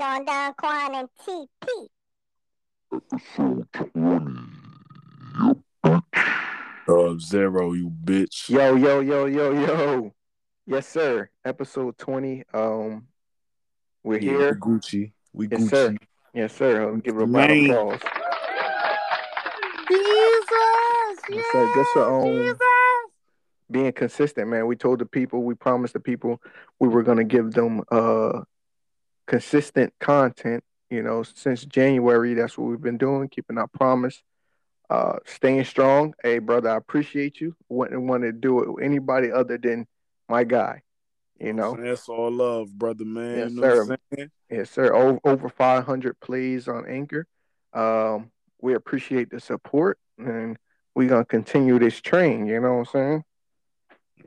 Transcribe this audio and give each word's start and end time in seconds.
Sean 0.00 0.24
Don 0.24 0.54
Quan 0.54 0.94
and 0.94 1.08
TP. 1.20 1.88
Uh, 6.88 7.14
zero, 7.18 7.74
you 7.74 7.90
bitch. 7.90 8.48
Yo, 8.48 8.76
yo, 8.76 9.00
yo, 9.00 9.26
yo, 9.26 9.52
yo. 9.52 10.14
Yes, 10.64 10.88
sir. 10.88 11.28
Episode 11.44 11.98
20. 11.98 12.44
Um, 12.54 13.08
we're 14.02 14.18
Yeah, 14.20 14.30
here. 14.38 14.52
we 14.54 14.58
Gucci. 14.72 15.12
We 15.34 15.48
Yes, 15.50 15.60
Gucci. 15.60 15.68
sir. 15.68 15.96
Yes, 16.32 16.54
sir. 16.54 16.82
I'll 16.88 16.96
give 16.96 17.16
it 17.16 17.22
a 17.22 17.26
round 17.26 17.70
of 17.70 17.70
applause. 17.70 18.00
Yes, 21.28 21.46
sir. 21.52 21.72
Just 21.74 21.90
for 21.92 22.04
um, 22.22 22.56
being 23.70 23.92
consistent, 23.92 24.48
man. 24.48 24.66
We 24.66 24.76
told 24.76 25.00
the 25.00 25.06
people, 25.06 25.42
we 25.42 25.54
promised 25.54 25.92
the 25.92 26.00
people 26.00 26.40
we 26.78 26.88
were 26.88 27.02
gonna 27.02 27.24
give 27.24 27.52
them 27.52 27.82
uh 27.90 28.40
consistent 29.30 29.94
content. 30.00 30.64
You 30.90 31.02
know, 31.04 31.22
since 31.22 31.64
January, 31.64 32.34
that's 32.34 32.58
what 32.58 32.68
we've 32.68 32.80
been 32.80 32.98
doing, 32.98 33.28
keeping 33.28 33.58
our 33.58 33.68
promise, 33.68 34.20
uh, 34.90 35.18
staying 35.24 35.64
strong. 35.64 36.14
Hey, 36.20 36.40
brother, 36.40 36.70
I 36.70 36.76
appreciate 36.76 37.40
you. 37.40 37.54
Wouldn't 37.68 38.02
want 38.02 38.24
to 38.24 38.32
do 38.32 38.60
it 38.60 38.72
with 38.74 38.84
anybody 38.84 39.30
other 39.30 39.56
than 39.56 39.86
my 40.28 40.42
guy. 40.42 40.82
You 41.38 41.52
know, 41.52 41.76
That's 41.80 42.08
all 42.08 42.30
love, 42.30 42.76
brother, 42.76 43.04
man. 43.04 43.38
Yes, 43.38 43.50
you 43.52 43.60
know 43.60 43.62
sir. 43.62 43.84
what 43.84 43.92
I'm 43.92 44.16
saying? 44.16 44.30
Yes, 44.50 44.70
sir. 44.70 44.92
Over, 44.92 45.20
over 45.24 45.48
500 45.48 46.18
plays 46.18 46.66
on 46.66 46.86
Anchor. 46.86 47.26
Um, 47.72 48.32
we 48.60 48.74
appreciate 48.74 49.30
the 49.30 49.38
support 49.38 49.96
and 50.18 50.58
we're 50.94 51.08
going 51.08 51.22
to 51.22 51.28
continue 51.28 51.78
this 51.78 52.00
train. 52.00 52.46
You 52.46 52.60
know 52.60 52.74
what 52.74 52.78
I'm 52.78 52.84
saying? 52.86 53.24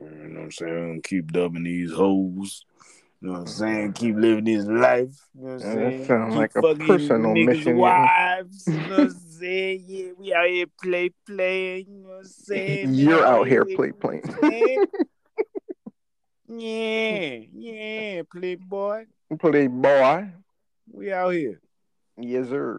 You 0.00 0.28
know 0.28 0.40
what 0.40 0.44
I'm 0.44 0.50
saying? 0.50 1.02
Keep 1.04 1.32
dubbing 1.32 1.64
these 1.64 1.92
hoes. 1.92 2.64
You 3.24 3.30
know 3.30 3.38
what 3.38 3.48
I'm 3.48 3.54
saying? 3.54 3.92
Keep 3.94 4.16
living 4.16 4.44
this 4.44 4.66
life. 4.66 5.28
You 5.34 5.40
know 5.46 5.54
what 5.54 5.64
I'm 5.64 5.78
Yeah, 5.78 5.90
that 5.90 5.90
saying? 5.92 6.04
sounds 6.04 6.32
Keep 6.34 6.36
like 6.36 6.56
a 6.56 6.74
personal 6.74 7.34
mission, 7.34 7.78
wives. 7.78 8.66
You 8.68 8.80
know 8.80 8.84
what 8.84 9.00
I'm 9.00 9.10
saying? 9.40 9.84
Yeah, 9.88 10.04
we 10.18 10.34
out 10.34 10.46
here 10.46 10.66
play 10.82 11.10
playing. 11.26 11.86
You 11.88 12.00
know 12.02 12.08
what 12.08 12.18
I'm 12.18 12.24
saying? 12.26 12.78
You're 12.94 13.22
Man, 13.22 13.24
out 13.24 13.48
here 13.48 13.64
yeah, 13.70 13.76
play 13.76 13.86
you 13.86 13.92
know 13.92 13.98
playing. 13.98 14.22
what 16.48 16.62
yeah, 16.62 17.38
yeah, 17.54 18.22
playboy. 18.30 19.06
Play 19.38 19.66
boy. 19.68 20.28
We 20.92 21.10
out 21.10 21.30
here. 21.30 21.62
Yes, 22.18 22.50
sir. 22.50 22.78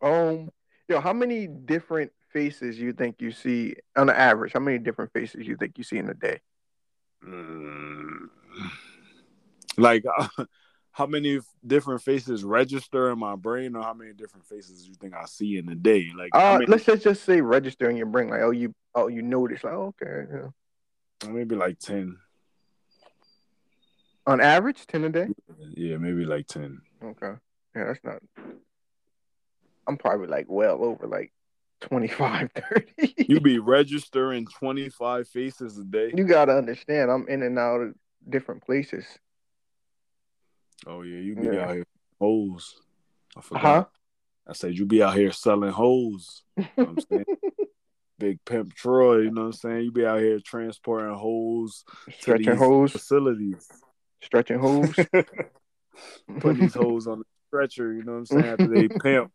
Um, 0.00 0.50
yo, 0.88 1.00
how 1.00 1.12
many 1.12 1.48
different 1.48 2.12
faces 2.32 2.78
you 2.78 2.92
think 2.92 3.16
you 3.20 3.32
see 3.32 3.74
on 3.96 4.06
the 4.06 4.16
average? 4.16 4.52
How 4.52 4.60
many 4.60 4.78
different 4.78 5.12
faces 5.12 5.44
you 5.44 5.56
think 5.56 5.76
you 5.76 5.82
see 5.82 5.98
in 5.98 6.08
a 6.08 6.14
day? 6.14 6.38
Mm. 7.26 8.25
Like, 9.76 10.04
how 10.92 11.06
many 11.06 11.40
different 11.66 12.02
faces 12.02 12.42
register 12.44 13.10
in 13.10 13.18
my 13.18 13.36
brain, 13.36 13.76
or 13.76 13.82
how 13.82 13.94
many 13.94 14.12
different 14.12 14.46
faces 14.46 14.82
do 14.82 14.88
you 14.88 14.94
think 14.94 15.14
I 15.14 15.26
see 15.26 15.58
in 15.58 15.68
a 15.68 15.74
day? 15.74 16.10
Like, 16.16 16.30
Uh, 16.34 16.54
many- 16.54 16.66
let's 16.66 16.84
just, 16.84 17.02
just 17.02 17.24
say 17.24 17.40
register 17.40 17.90
in 17.90 17.96
your 17.96 18.06
brain. 18.06 18.28
Like, 18.28 18.40
oh, 18.42 18.50
you, 18.50 18.74
oh, 18.94 19.08
you 19.08 19.22
notice. 19.22 19.62
Like, 19.64 19.74
okay, 19.74 20.24
yeah. 20.32 21.28
maybe 21.30 21.54
like 21.54 21.78
ten. 21.78 22.16
on 24.26 24.40
average, 24.40 24.86
ten 24.86 25.04
a 25.04 25.08
day. 25.08 25.28
Yeah, 25.76 25.98
maybe 25.98 26.24
like 26.24 26.46
ten. 26.46 26.80
Okay. 27.02 27.32
Yeah, 27.76 27.84
that's 27.84 28.00
not. 28.02 28.22
I'm 29.86 29.96
probably 29.98 30.26
like 30.26 30.46
well 30.48 30.82
over 30.82 31.06
like 31.06 31.32
25, 31.82 32.50
30. 32.96 33.14
You 33.28 33.40
be 33.40 33.58
registering 33.58 34.46
twenty 34.46 34.88
five 34.88 35.28
faces 35.28 35.78
a 35.78 35.84
day. 35.84 36.10
you 36.16 36.24
gotta 36.24 36.56
understand, 36.56 37.10
I'm 37.10 37.28
in 37.28 37.42
and 37.42 37.58
out 37.58 37.82
of 37.82 37.94
different 38.28 38.64
places. 38.64 39.04
Oh 40.86 41.02
yeah, 41.02 41.18
you 41.18 41.36
be 41.36 41.46
Yeah. 41.46 41.62
out 41.64 41.74
here 41.74 41.86
hoes. 42.20 42.76
I 43.36 43.40
forgot. 43.40 43.62
Huh? 43.62 43.84
I 44.48 44.52
said 44.52 44.76
you 44.78 44.86
be 44.86 45.02
out 45.02 45.14
here 45.16 45.32
selling 45.32 45.70
hoes. 45.72 46.42
You 46.56 46.62
know 46.62 46.84
what 46.84 46.88
I'm 46.90 46.98
saying? 47.10 47.24
Big 48.18 48.38
pimp 48.44 48.74
Troy, 48.74 49.18
you 49.22 49.30
know 49.30 49.42
what 49.42 49.46
I'm 49.48 49.52
saying? 49.52 49.82
You 49.84 49.92
be 49.92 50.06
out 50.06 50.20
here 50.20 50.40
transporting 50.40 51.14
hoes 51.14 51.84
Stretching 52.18 52.56
hose, 52.56 52.92
facilities. 52.92 53.68
stretching 54.22 54.58
hose. 54.58 54.94
Put 56.40 56.56
these 56.56 56.74
hoes 56.74 57.06
on 57.06 57.18
the 57.18 57.24
stretcher, 57.48 57.92
you 57.92 58.02
know 58.04 58.12
what 58.12 58.18
I'm 58.18 58.26
saying? 58.26 58.44
After 58.46 58.68
they 58.68 58.88
pimp, 59.02 59.32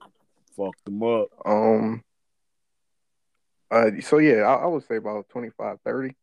fuck 0.57 0.75
them 0.85 1.03
up. 1.03 1.27
um. 1.45 2.03
Uh, 3.69 3.91
so 4.01 4.17
yeah, 4.17 4.41
I, 4.41 4.63
I 4.63 4.66
would 4.66 4.85
say 4.85 4.97
about 4.97 5.29
25, 5.29 5.77
30. 5.85 6.13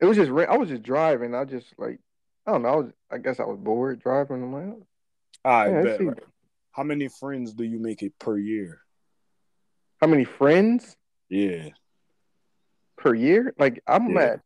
It 0.00 0.04
was 0.04 0.16
just 0.16 0.30
I 0.30 0.56
was 0.56 0.68
just 0.68 0.82
driving. 0.82 1.34
I 1.34 1.44
just 1.44 1.66
like 1.78 1.98
I 2.46 2.52
don't 2.52 2.62
know. 2.62 2.68
I 2.68 2.76
was 2.76 2.92
I 3.10 3.18
guess 3.18 3.40
I 3.40 3.44
was 3.44 3.58
bored 3.58 4.00
driving. 4.00 4.42
I'm 4.42 4.52
like, 4.52 4.64
oh, 4.64 4.86
I 5.50 5.68
yeah, 5.68 5.82
bet. 5.82 6.00
right? 6.06 6.18
How 6.72 6.82
many 6.82 7.08
friends 7.08 7.54
do 7.54 7.64
you 7.64 7.78
make 7.78 8.02
it 8.02 8.18
per 8.18 8.36
year? 8.38 8.80
how 10.00 10.08
many 10.08 10.24
friends 10.24 10.96
Yeah. 11.30 11.70
per 12.98 13.14
year? 13.14 13.54
Like 13.58 13.82
I'm 13.86 14.10
Yeah. 14.16 14.20
at. 14.22 14.40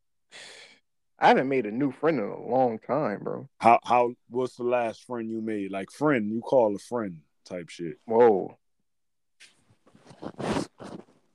I 1.19 1.28
haven't 1.28 1.48
made 1.48 1.66
a 1.66 1.72
new 1.72 1.91
friend 1.91 2.20
in 2.20 2.26
a 2.26 2.41
long 2.41 2.78
time, 2.78 3.25
bro. 3.25 3.48
How 3.58 3.81
how 3.82 4.12
what's 4.28 4.54
the 4.54 4.62
last 4.62 5.04
friend 5.04 5.28
you 5.28 5.41
made? 5.41 5.72
Like 5.72 5.91
friend, 5.91 6.31
you 6.31 6.41
call 6.41 6.76
a 6.76 6.78
friend 6.78 7.22
type 7.44 7.70
shit. 7.70 7.97
Whoa. 8.04 8.56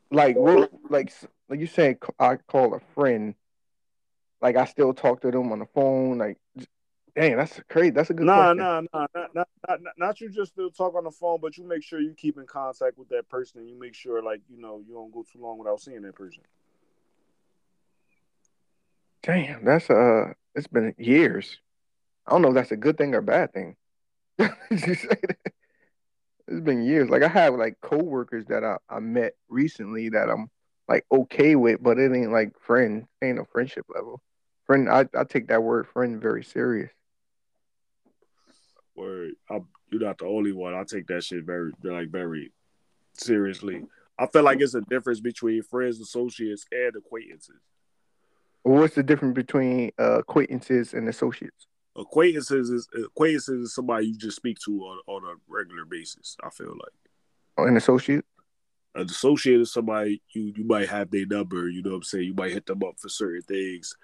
Like 0.10 0.38
what? 0.38 0.72
Like 0.90 1.12
like 1.50 1.60
you 1.60 1.68
saying? 1.68 1.98
I 2.20 2.38
call 2.38 2.76
a 2.76 2.80
friend. 2.94 3.36
Like 4.42 4.56
I 4.56 4.64
still 4.66 4.94
talk 4.94 5.22
to 5.22 5.32
them 5.32 5.52
on 5.52 5.60
the 5.60 5.66
phone. 5.74 6.18
Like, 6.18 6.38
dang, 7.16 7.38
that's 7.38 7.60
crazy. 7.70 7.92
That's 7.92 8.10
a 8.10 8.14
good 8.14 8.26
Nah, 8.26 8.54
question. 8.54 8.58
nah, 8.60 8.82
nah, 8.94 9.08
not, 9.14 9.32
not, 9.36 9.48
not, 9.68 9.94
not, 9.98 10.22
you 10.22 10.30
just 10.30 10.54
still 10.54 10.70
talk 10.70 10.96
on 10.96 11.04
the 11.04 11.12
phone, 11.12 11.40
but 11.42 11.58
you 11.58 11.68
make 11.68 11.84
sure 11.84 12.00
you 12.00 12.14
keep 12.14 12.38
in 12.38 12.46
contact 12.46 12.98
with 12.98 13.10
that 13.10 13.30
person 13.30 13.60
and 13.60 13.70
you 13.70 13.80
make 13.80 13.94
sure 13.96 14.22
like, 14.22 14.42
you 14.50 14.60
know, 14.60 14.82
you 14.88 14.94
don't 14.94 15.12
go 15.12 15.24
too 15.32 15.40
long 15.42 15.58
without 15.58 15.80
seeing 15.82 16.02
that 16.02 16.16
person. 16.16 16.44
Damn, 19.24 19.64
that's 19.64 19.90
uh, 19.90 20.34
it's 20.54 20.68
been 20.68 20.94
years. 20.98 21.60
I 22.28 22.32
don't 22.32 22.42
know 22.42 22.50
if 22.50 22.56
that's 22.56 22.72
a 22.72 22.78
good 22.78 22.98
thing 22.98 23.16
or 23.16 23.20
a 23.20 23.24
bad 23.24 23.54
thing. 23.54 23.76
you 24.38 24.48
say 24.80 25.08
that? 25.08 25.54
It's 26.48 26.60
been 26.60 26.84
years. 26.84 27.10
Like 27.10 27.24
I 27.24 27.30
have 27.30 27.56
like 27.56 27.80
coworkers 27.82 28.46
that 28.48 28.64
I, 28.66 28.78
I 28.90 29.00
met 29.00 29.34
recently 29.48 30.10
that 30.10 30.30
I'm 30.30 30.50
like 30.90 31.06
okay 31.12 31.56
with, 31.56 31.82
but 31.82 31.98
it 32.00 32.14
ain't 32.14 32.34
like 32.34 32.60
friend, 32.60 33.06
ain't 33.22 33.38
no 33.38 33.46
friendship 33.46 33.86
level. 33.94 34.22
Friend, 34.66 34.90
I, 34.90 35.06
I 35.18 35.24
take 35.24 35.48
that 35.48 35.64
word 35.64 35.88
friend 35.88 36.22
very 36.22 36.44
serious. 36.44 36.92
Where 38.96 39.30
I, 39.50 39.60
you're 39.92 40.02
not 40.02 40.18
the 40.20 40.26
only 40.26 40.52
one. 40.52 40.74
I 40.74 40.84
take 40.84 41.08
that 41.08 41.24
shit 41.24 41.44
very 41.44 41.72
like 41.84 42.10
very 42.10 42.52
seriously. 43.14 43.84
I 44.20 44.28
feel 44.28 44.44
like 44.44 44.62
it's 44.62 44.76
a 44.76 44.82
difference 44.82 45.20
between 45.20 45.64
friends, 45.64 46.00
associates, 46.00 46.66
and 46.72 46.96
acquaintances. 46.96 47.56
What's 48.62 48.96
the 48.96 49.04
difference 49.04 49.36
between 49.36 49.92
uh, 50.00 50.20
acquaintances 50.20 50.94
and 50.94 51.10
associates? 51.10 51.68
Acquaintances 51.96 52.70
is 52.70 52.88
acquaintances 52.96 53.66
is 53.66 53.76
somebody 53.76 54.08
you 54.08 54.18
just 54.18 54.38
speak 54.38 54.58
to 54.66 54.72
on, 54.82 55.00
on 55.08 55.24
a 55.26 55.36
regular 55.48 55.86
basis. 55.86 56.38
I 56.44 56.50
feel 56.50 56.70
like 56.70 56.94
Oh, 57.58 57.66
An 57.66 57.78
associate? 57.78 58.26
an 58.96 59.06
associate 59.06 59.60
is 59.62 59.74
somebody 59.74 60.22
you 60.34 60.54
you 60.56 60.64
might 60.64 60.90
have 60.90 61.12
their 61.12 61.26
number. 61.26 61.68
You 61.70 61.82
know 61.84 61.92
what 61.92 61.98
I'm 61.98 62.04
saying? 62.04 62.26
You 62.26 62.34
might 62.34 62.52
hit 62.52 62.66
them 62.66 62.82
up 62.84 62.96
for 63.00 63.10
certain 63.10 63.42
things, 63.42 63.96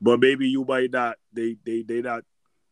but 0.00 0.20
maybe 0.20 0.48
you 0.48 0.64
might 0.64 0.90
not. 0.90 1.16
They 1.32 1.56
they 1.64 1.82
they 1.82 2.00
not. 2.02 2.24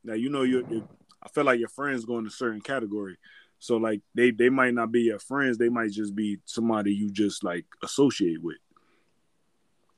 Now 0.04 0.14
you 0.14 0.28
know 0.30 0.42
you. 0.42 0.66
you 0.70 0.88
I 1.26 1.28
feel 1.28 1.44
like 1.44 1.58
your 1.58 1.68
friends 1.68 2.04
go 2.04 2.18
in 2.18 2.26
a 2.26 2.30
certain 2.30 2.60
category. 2.60 3.16
So 3.58 3.78
like 3.78 4.00
they 4.14 4.30
they 4.30 4.48
might 4.48 4.74
not 4.74 4.92
be 4.92 5.02
your 5.02 5.18
friends. 5.18 5.58
They 5.58 5.68
might 5.68 5.90
just 5.90 6.14
be 6.14 6.38
somebody 6.44 6.94
you 6.94 7.10
just 7.10 7.42
like 7.42 7.66
associate 7.82 8.40
with. 8.40 8.58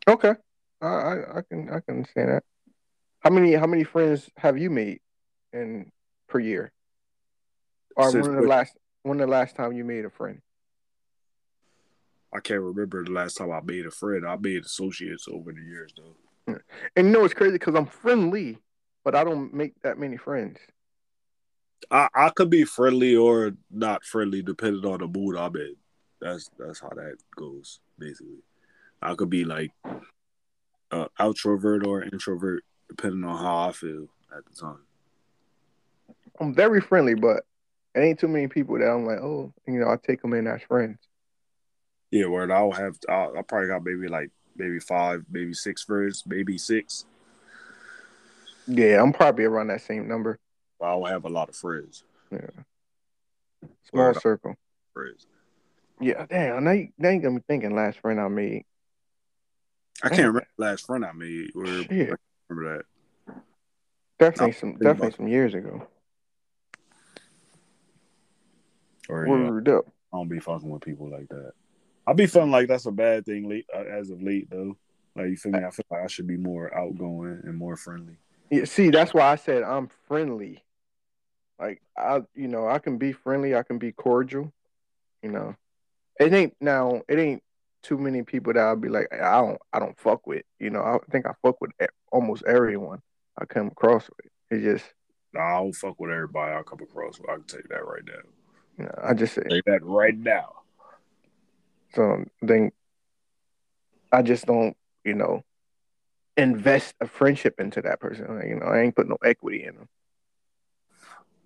Okay, 0.08 0.32
I, 0.80 0.86
I 0.86 1.38
I 1.38 1.42
can 1.42 1.68
I 1.68 1.80
can 1.80 1.96
understand 1.96 2.30
that. 2.30 2.44
How 3.20 3.30
many 3.30 3.52
how 3.52 3.66
many 3.66 3.84
friends 3.84 4.30
have 4.38 4.56
you 4.56 4.70
made 4.70 5.00
in 5.52 5.90
per 6.28 6.38
year? 6.38 6.72
Or 7.94 8.10
Since 8.10 8.26
when 8.26 8.36
the 8.40 8.46
last 8.46 8.74
when 9.02 9.18
the 9.18 9.26
last 9.26 9.54
time 9.54 9.72
you 9.72 9.84
made 9.84 10.06
a 10.06 10.10
friend? 10.10 10.40
I 12.32 12.40
can't 12.40 12.60
remember 12.60 13.04
the 13.04 13.10
last 13.10 13.36
time 13.36 13.52
I 13.52 13.60
made 13.60 13.84
a 13.84 13.90
friend. 13.90 14.26
I 14.26 14.36
made 14.36 14.64
associates 14.64 15.26
over 15.30 15.52
the 15.52 15.60
years 15.60 15.92
though. 15.94 16.56
And 16.96 17.06
you 17.08 17.12
know 17.12 17.24
it's 17.24 17.34
crazy 17.34 17.52
because 17.52 17.74
I'm 17.74 17.86
friendly, 17.86 18.56
but 19.04 19.14
I 19.14 19.24
don't 19.24 19.52
make 19.52 19.74
that 19.82 19.98
many 19.98 20.16
friends. 20.16 20.58
I, 21.90 22.08
I 22.14 22.30
could 22.30 22.50
be 22.50 22.64
friendly 22.64 23.16
or 23.16 23.52
not 23.70 24.04
friendly 24.04 24.42
depending 24.42 24.84
on 24.84 25.00
the 25.00 25.06
mood 25.06 25.36
I'm 25.36 25.56
in. 25.56 25.76
That's 26.20 26.50
that's 26.58 26.80
how 26.80 26.90
that 26.90 27.16
goes 27.36 27.80
basically. 27.98 28.42
I 29.00 29.14
could 29.14 29.30
be 29.30 29.44
like 29.44 29.70
uh, 30.90 31.08
outrovert 31.20 31.86
or 31.86 32.02
introvert 32.02 32.64
depending 32.88 33.24
on 33.24 33.38
how 33.38 33.68
I 33.68 33.72
feel 33.72 34.08
at 34.36 34.44
the 34.44 34.54
time. 34.54 34.80
I'm 36.40 36.54
very 36.54 36.80
friendly, 36.80 37.14
but 37.14 37.44
it 37.94 38.00
ain't 38.00 38.18
too 38.18 38.28
many 38.28 38.48
people 38.48 38.78
that 38.78 38.90
I'm 38.90 39.04
like, 39.04 39.18
oh, 39.18 39.52
you 39.66 39.80
know, 39.80 39.88
I 39.88 39.96
take 39.96 40.22
them 40.22 40.34
in 40.34 40.46
as 40.46 40.62
friends. 40.62 40.98
Yeah, 42.10 42.26
where 42.26 42.50
I'll 42.50 42.72
have 42.72 42.96
I, 43.08 43.28
I 43.38 43.42
probably 43.46 43.68
got 43.68 43.84
maybe 43.84 44.08
like 44.08 44.30
maybe 44.56 44.80
five, 44.80 45.24
maybe 45.30 45.52
six 45.52 45.82
friends, 45.84 46.24
maybe 46.26 46.58
six. 46.58 47.04
Yeah, 48.66 49.02
I'm 49.02 49.12
probably 49.12 49.44
around 49.44 49.68
that 49.68 49.82
same 49.82 50.08
number. 50.08 50.38
But 50.78 50.86
I 50.86 50.90
don't 50.92 51.08
have 51.08 51.24
a 51.24 51.28
lot 51.28 51.48
of 51.48 51.56
friends. 51.56 52.04
Yeah. 52.30 52.50
Small 53.90 54.04
Word. 54.04 54.20
circle. 54.20 54.54
Friends. 54.92 55.26
Yeah, 56.00 56.26
damn. 56.28 56.64
Now 56.64 56.72
you, 56.72 56.88
now 56.98 57.10
you 57.10 57.20
got 57.20 57.32
me 57.32 57.40
thinking. 57.46 57.74
Last 57.74 57.98
friend 57.98 58.20
I 58.20 58.28
made. 58.28 58.64
I 60.02 60.08
can't 60.08 60.28
remember 60.28 60.46
last 60.56 60.86
friend 60.86 61.04
I 61.04 61.12
made. 61.12 61.50
Or 61.56 61.66
Shit. 61.66 62.18
Remember 62.48 62.84
that. 63.28 63.34
Definitely 64.18 64.46
No, 64.48 64.52
some. 64.52 64.72
Definitely 64.78 65.16
some 65.16 65.28
years 65.28 65.54
ago. 65.54 65.86
Or 69.08 69.26
yeah, 69.26 69.76
up. 69.76 69.86
I 70.12 70.16
don't 70.18 70.28
be 70.28 70.38
fucking 70.38 70.68
with 70.68 70.82
people 70.82 71.10
like 71.10 71.28
that. 71.28 71.52
I 72.06 72.12
be 72.12 72.26
feeling 72.26 72.50
like 72.50 72.68
that's 72.68 72.86
a 72.86 72.92
bad 72.92 73.26
thing 73.26 73.48
late 73.48 73.66
uh, 73.74 73.82
as 73.82 74.10
of 74.10 74.22
late 74.22 74.48
though. 74.50 74.76
Like 75.16 75.28
you 75.28 75.36
feel 75.36 75.52
me? 75.52 75.58
I 75.58 75.70
feel 75.70 75.84
like 75.90 76.04
I 76.04 76.06
should 76.06 76.26
be 76.26 76.36
more 76.36 76.74
outgoing 76.76 77.40
and 77.44 77.56
more 77.56 77.76
friendly. 77.76 78.16
Yeah, 78.50 78.64
see, 78.64 78.90
that's 78.90 79.12
why 79.12 79.32
I 79.32 79.36
said 79.36 79.62
I'm 79.62 79.88
friendly. 80.06 80.62
Like 81.58 81.82
I, 81.96 82.22
you 82.34 82.48
know, 82.48 82.68
I 82.68 82.78
can 82.78 82.98
be 82.98 83.12
friendly. 83.12 83.54
I 83.56 83.62
can 83.62 83.78
be 83.78 83.92
cordial. 83.92 84.52
You 85.22 85.30
know, 85.30 85.56
it 86.20 86.32
ain't 86.32 86.54
now. 86.60 87.02
It 87.08 87.18
ain't 87.18 87.42
too 87.82 87.98
many 87.98 88.22
people 88.22 88.52
that 88.52 88.60
I'll 88.60 88.76
be 88.76 88.88
like, 88.88 89.08
I 89.12 89.40
don't, 89.40 89.60
I 89.72 89.78
don't 89.78 89.98
fuck 89.98 90.26
with. 90.26 90.44
You 90.58 90.70
know, 90.70 90.80
I 90.80 90.98
think 91.10 91.26
I 91.26 91.32
fuck 91.42 91.60
with 91.60 91.70
almost 92.12 92.44
everyone 92.46 93.00
I 93.36 93.44
come 93.44 93.68
across 93.68 94.08
with. 94.08 94.30
It's 94.50 94.62
just, 94.62 94.84
Nah, 95.32 95.40
I 95.40 95.54
don't 95.58 95.74
fuck 95.74 95.98
with 96.00 96.10
everybody 96.10 96.52
I 96.54 96.62
come 96.62 96.80
across. 96.82 97.18
With. 97.18 97.28
I 97.30 97.34
can 97.34 97.44
tell 97.44 97.60
you 97.60 97.66
that 97.70 97.86
right 97.86 98.02
now. 98.04 98.12
you 98.78 98.84
know, 98.84 98.94
I 99.02 99.14
just 99.14 99.34
say 99.34 99.42
that 99.66 99.84
right 99.84 100.16
now. 100.16 100.52
so. 101.94 102.24
Then 102.40 102.72
I 104.10 104.22
just 104.22 104.46
don't, 104.46 104.76
you 105.04 105.14
know, 105.14 105.42
invest 106.36 106.94
a 107.00 107.06
friendship 107.06 107.60
into 107.60 107.82
that 107.82 108.00
person. 108.00 108.42
You 108.46 108.56
know, 108.56 108.66
I 108.66 108.80
ain't 108.80 108.96
put 108.96 109.08
no 109.08 109.18
equity 109.24 109.64
in 109.64 109.74
them. 109.74 109.88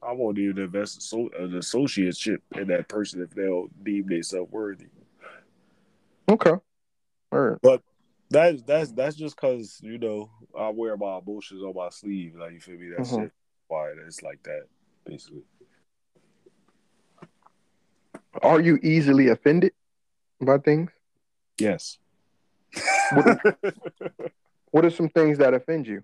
I 0.05 0.13
won't 0.13 0.39
even 0.39 0.59
invest 0.59 1.03
so, 1.03 1.31
an 1.39 1.53
associateship 1.53 2.39
in 2.57 2.67
that 2.69 2.89
person 2.89 3.23
if 3.23 3.31
they'll 3.31 3.69
deem 3.83 4.07
themselves 4.09 4.51
worthy. 4.51 4.87
Okay. 6.29 6.55
but 7.31 7.83
That's 8.31 8.63
that's 8.63 8.93
that's 8.93 9.17
just 9.17 9.37
cause 9.37 9.79
you 9.83 9.99
know 9.99 10.31
I 10.59 10.71
wear 10.71 10.97
my 10.97 11.19
emotions 11.19 11.63
on 11.63 11.75
my 11.75 11.89
sleeve. 11.91 12.35
Like 12.37 12.53
you 12.53 12.61
feel 12.61 12.79
me? 12.79 12.91
That's 12.97 13.11
Mhm. 13.13 13.25
just 13.25 13.35
why 13.69 13.93
it's 14.07 14.23
like 14.23 14.43
that, 14.45 14.63
basically. 15.05 15.43
Are 18.43 18.61
you 18.61 18.79
easily 18.83 19.29
offended 19.29 19.73
by 20.41 20.59
things? 20.59 20.91
Yes. 21.59 21.99
What 23.13 24.85
are 24.87 24.91
some 24.91 25.11
things 25.11 25.39
that 25.39 25.53
offend 25.55 25.87
you? 25.87 26.03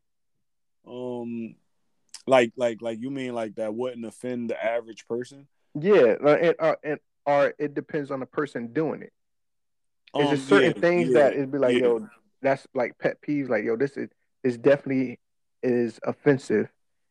um, 0.86 1.54
like 2.28 2.52
like 2.56 2.82
like 2.82 3.00
you 3.00 3.10
mean 3.10 3.34
like 3.34 3.56
that 3.56 3.74
wouldn't 3.74 4.04
offend 4.04 4.50
the 4.50 4.64
average 4.64 5.06
person? 5.06 5.48
Yeah, 5.74 6.16
like, 6.20 6.42
and, 6.42 6.54
uh, 6.58 6.74
and 6.82 6.98
or 7.26 7.54
it 7.58 7.74
depends 7.74 8.10
on 8.10 8.20
the 8.20 8.26
person 8.26 8.72
doing 8.72 9.02
it. 9.02 9.12
it. 10.14 10.20
Is 10.22 10.28
there 10.28 10.38
Um, 10.38 10.38
certain 10.38 10.74
yeah, 10.74 10.80
things 10.80 11.08
yeah, 11.08 11.14
that 11.14 11.32
it'd 11.34 11.52
be 11.52 11.58
like, 11.58 11.74
yeah. 11.74 11.80
yo, 11.80 12.08
that's 12.40 12.66
like 12.74 12.98
pet 12.98 13.18
peeves. 13.20 13.48
Like, 13.48 13.64
yo, 13.64 13.76
this 13.76 13.96
is 13.96 14.08
is 14.42 14.58
definitely 14.58 15.18
is 15.62 16.00
offensive. 16.04 16.68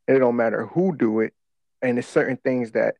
It 0.07 0.19
don't 0.19 0.35
matter 0.35 0.65
who 0.67 0.95
do 0.95 1.19
it, 1.19 1.33
and 1.81 1.99
it's 1.99 2.07
certain 2.07 2.37
things 2.37 2.71
that 2.71 2.95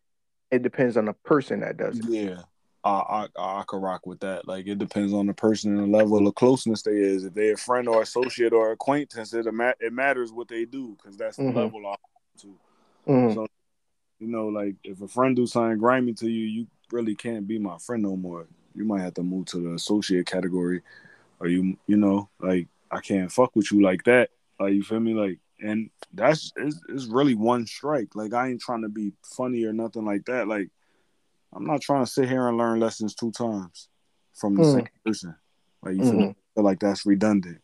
it 0.52 0.62
depends 0.62 0.98
on 0.98 1.06
the 1.06 1.14
person 1.14 1.62
that 1.62 1.78
does 1.78 2.00
it. 2.00 2.06
Yeah, 2.08 2.44
I, 2.88 3.28
I 3.36 3.60
I 3.60 3.64
could 3.68 3.82
rock 3.82 4.06
with 4.06 4.20
that. 4.22 4.48
Like 4.48 4.68
it 4.68 4.78
depends 4.78 5.14
on 5.14 5.28
the 5.28 5.34
person 5.34 5.78
and 5.78 5.94
the 5.94 5.98
level 5.98 6.28
of 6.28 6.36
closeness 6.36 6.82
they 6.82 6.92
is. 6.92 7.26
If 7.26 7.34
they're 7.34 7.54
a 7.54 7.58
friend 7.58 7.88
or 7.88 8.02
associate 8.02 8.54
or 8.54 8.72
acquaintance, 8.72 9.34
it 9.34 9.46
it 9.48 9.94
matters 9.94 10.32
what 10.32 10.48
they 10.48 10.66
do 10.66 10.96
because 10.98 11.18
that's 11.18 11.38
the 11.38 11.44
Mhm. 11.44 11.56
level 11.56 11.88
I'm 11.88 11.98
to. 12.42 12.60
Mhm. 13.08 13.34
So 13.34 13.48
you 14.20 14.28
know, 14.28 14.48
like 14.48 14.76
if 14.84 15.02
a 15.02 15.08
friend 15.08 15.36
do 15.36 15.46
something 15.46 15.78
grimy 15.78 16.14
to 16.14 16.30
you, 16.30 16.46
you 16.46 16.68
really 16.92 17.16
can't 17.16 17.48
be 17.48 17.60
my 17.60 17.78
friend 17.78 18.04
no 18.04 18.16
more. 18.16 18.48
You 18.74 18.86
might 18.86 19.02
have 19.02 19.16
to 19.16 19.24
move 19.24 19.46
to 19.48 19.60
the 19.60 19.74
associate 19.74 20.26
category, 20.26 20.82
or 21.40 21.48
you 21.48 21.78
you 21.88 21.98
know, 21.98 22.30
like 22.40 22.68
I 22.90 23.02
can't 23.02 23.32
fuck 23.32 23.56
with 23.56 23.72
you 23.72 23.82
like 23.82 24.04
that. 24.06 24.30
Like 24.60 24.74
you 24.74 24.84
feel 24.84 25.00
me? 25.00 25.14
Like 25.14 25.40
and 25.60 25.90
that's 26.14 26.54
it's, 26.56 26.80
it's 26.90 27.06
really 27.06 27.36
one 27.36 27.66
strike. 27.66 28.16
Like 28.16 28.34
I 28.34 28.50
ain't 28.50 28.62
trying 28.62 28.84
to 28.84 28.90
be 28.90 29.14
funny 29.24 29.66
or 29.66 29.74
nothing 29.74 30.06
like 30.06 30.26
that. 30.26 30.48
Like 30.48 30.70
I'm 31.58 31.66
not 31.66 31.82
trying 31.82 32.06
to 32.06 32.10
sit 32.12 32.30
here 32.30 32.48
and 32.48 32.58
learn 32.58 32.80
lessons 32.80 33.16
two 33.16 33.32
times 33.32 33.90
from 34.36 34.56
the 34.56 34.62
Mm. 34.62 34.74
same 34.74 34.88
person. 35.04 35.36
Like 35.82 35.96
you 35.96 36.04
feel? 36.04 36.14
Mhm. 36.14 36.30
I 36.32 36.36
feel 36.56 36.64
like 36.64 36.80
that's 36.80 37.06
redundant. 37.06 37.62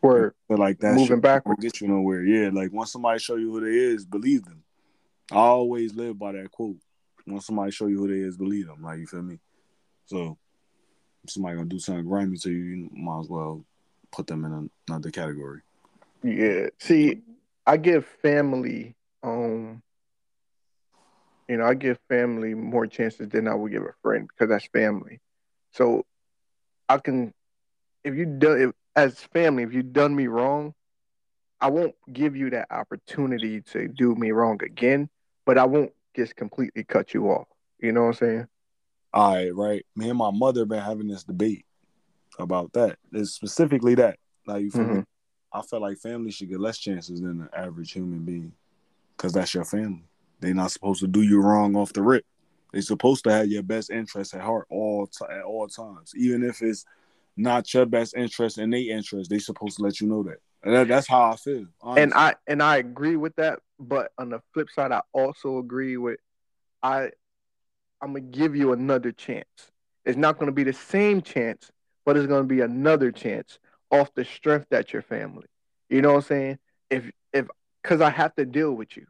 Word. 0.00 0.34
Like 0.48 0.78
that's 0.78 0.96
Moving 0.96 1.20
backwards. 1.20 1.60
get 1.62 1.80
you 1.80 1.88
nowhere. 1.88 2.24
Yeah, 2.24 2.50
like 2.52 2.72
once 2.72 2.92
somebody 2.92 3.18
show 3.18 3.34
you 3.36 3.50
who 3.52 3.60
they 3.60 3.76
is, 3.76 4.04
believe 4.04 4.44
them. 4.44 4.62
I 5.32 5.36
always 5.38 5.94
live 5.94 6.18
by 6.18 6.32
that 6.32 6.50
quote. 6.52 6.76
Once 7.26 7.46
somebody 7.46 7.72
show 7.72 7.86
you 7.86 7.98
who 7.98 8.08
they 8.08 8.20
is, 8.20 8.36
believe 8.36 8.66
them. 8.66 8.82
Like 8.82 9.00
you 9.00 9.06
feel 9.06 9.22
me? 9.22 9.38
So 10.06 10.38
if 11.24 11.30
somebody 11.30 11.56
gonna 11.56 11.68
do 11.68 11.78
something 11.80 12.04
grimy 12.06 12.36
to 12.38 12.50
you, 12.50 12.58
you 12.62 12.90
might 12.92 13.20
as 13.20 13.28
well 13.28 13.64
put 14.12 14.26
them 14.28 14.44
in 14.44 14.70
another 14.88 15.10
category. 15.10 15.62
Yeah. 16.22 16.68
See, 16.78 17.22
I 17.66 17.76
give 17.76 18.04
family, 18.06 18.94
um, 19.22 19.82
you 21.52 21.58
know, 21.58 21.66
I 21.66 21.74
give 21.74 21.98
family 22.08 22.54
more 22.54 22.86
chances 22.86 23.28
than 23.28 23.46
I 23.46 23.54
would 23.54 23.72
give 23.72 23.82
a 23.82 23.92
friend 24.00 24.26
because 24.26 24.48
that's 24.48 24.66
family. 24.72 25.20
So 25.72 26.06
I 26.88 26.96
can, 26.96 27.34
if 28.04 28.14
you 28.14 28.24
done 28.24 28.58
if, 28.58 28.70
as 28.96 29.18
family, 29.34 29.64
if 29.64 29.74
you 29.74 29.82
done 29.82 30.16
me 30.16 30.28
wrong, 30.28 30.72
I 31.60 31.68
won't 31.68 31.94
give 32.10 32.34
you 32.36 32.48
that 32.50 32.68
opportunity 32.70 33.60
to 33.72 33.86
do 33.86 34.14
me 34.14 34.30
wrong 34.30 34.60
again, 34.64 35.10
but 35.44 35.58
I 35.58 35.66
won't 35.66 35.92
just 36.16 36.36
completely 36.36 36.84
cut 36.84 37.12
you 37.12 37.26
off. 37.26 37.48
You 37.80 37.92
know 37.92 38.04
what 38.04 38.06
I'm 38.08 38.14
saying? 38.14 38.46
All 39.12 39.34
right, 39.34 39.54
right. 39.54 39.86
Me 39.94 40.08
and 40.08 40.16
my 40.16 40.30
mother 40.30 40.64
been 40.64 40.82
having 40.82 41.08
this 41.08 41.24
debate 41.24 41.66
about 42.38 42.72
that. 42.72 42.96
It's 43.12 43.32
specifically 43.32 43.94
that. 43.96 44.18
Like 44.46 44.62
you 44.62 44.70
feel 44.70 44.84
me? 44.84 44.94
Mhm. 45.00 45.04
I 45.52 45.60
feel 45.60 45.82
like 45.82 45.98
family 45.98 46.30
should 46.30 46.48
get 46.48 46.60
less 46.60 46.78
chances 46.78 47.20
than 47.20 47.40
the 47.40 47.50
average 47.54 47.92
human 47.92 48.24
being, 48.24 48.54
because 49.14 49.34
that's 49.34 49.52
your 49.52 49.66
family. 49.66 50.08
They're 50.42 50.52
not 50.54 50.72
supposed 50.72 51.00
to 51.00 51.06
do 51.06 51.22
you 51.22 51.40
wrong 51.40 51.76
off 51.76 51.92
the 51.92 52.02
rip. 52.02 52.26
They're 52.72 52.82
supposed 52.82 53.24
to 53.24 53.32
have 53.32 53.46
your 53.46 53.62
best 53.62 53.90
interest 53.90 54.34
at 54.34 54.40
heart 54.40 54.66
all 54.70 55.06
t- 55.06 55.24
at 55.30 55.42
all 55.44 55.68
times, 55.68 56.12
even 56.16 56.42
if 56.42 56.60
it's 56.62 56.84
not 57.36 57.72
your 57.72 57.86
best 57.86 58.14
interest 58.16 58.58
and 58.58 58.72
their 58.72 58.80
interest. 58.80 59.30
They 59.30 59.38
supposed 59.38 59.76
to 59.76 59.82
let 59.84 60.00
you 60.00 60.08
know 60.08 60.22
that. 60.24 60.38
And 60.64 60.74
that- 60.74 60.88
that's 60.88 61.06
how 61.08 61.30
I 61.32 61.36
feel. 61.36 61.66
and. 61.84 62.12
I 62.14 62.34
and 62.46 62.62
I 62.62 62.76
agree 62.76 63.16
with 63.16 63.36
that. 63.36 63.60
But 63.78 64.12
on 64.18 64.30
the 64.30 64.40
flip 64.52 64.68
side, 64.70 64.92
I 64.92 65.02
also 65.12 65.58
agree 65.58 65.96
with 65.96 66.18
I. 66.82 67.12
I'm 68.00 68.14
gonna 68.14 68.20
give 68.20 68.56
you 68.56 68.72
another 68.72 69.12
chance. 69.12 69.70
It's 70.04 70.18
not 70.18 70.38
gonna 70.38 70.50
be 70.52 70.64
the 70.64 70.72
same 70.72 71.22
chance, 71.22 71.70
but 72.04 72.16
it's 72.16 72.26
gonna 72.26 72.44
be 72.44 72.60
another 72.60 73.12
chance 73.12 73.60
off 73.90 74.12
the 74.14 74.24
strength 74.24 74.66
that 74.70 74.92
your 74.92 75.02
family. 75.02 75.46
You 75.88 76.02
know 76.02 76.10
what 76.10 76.16
I'm 76.16 76.22
saying? 76.22 76.58
If 76.90 77.10
if 77.32 77.46
because 77.82 78.00
I 78.00 78.10
have 78.10 78.34
to 78.36 78.44
deal 78.44 78.72
with 78.74 78.96
you 78.96 79.06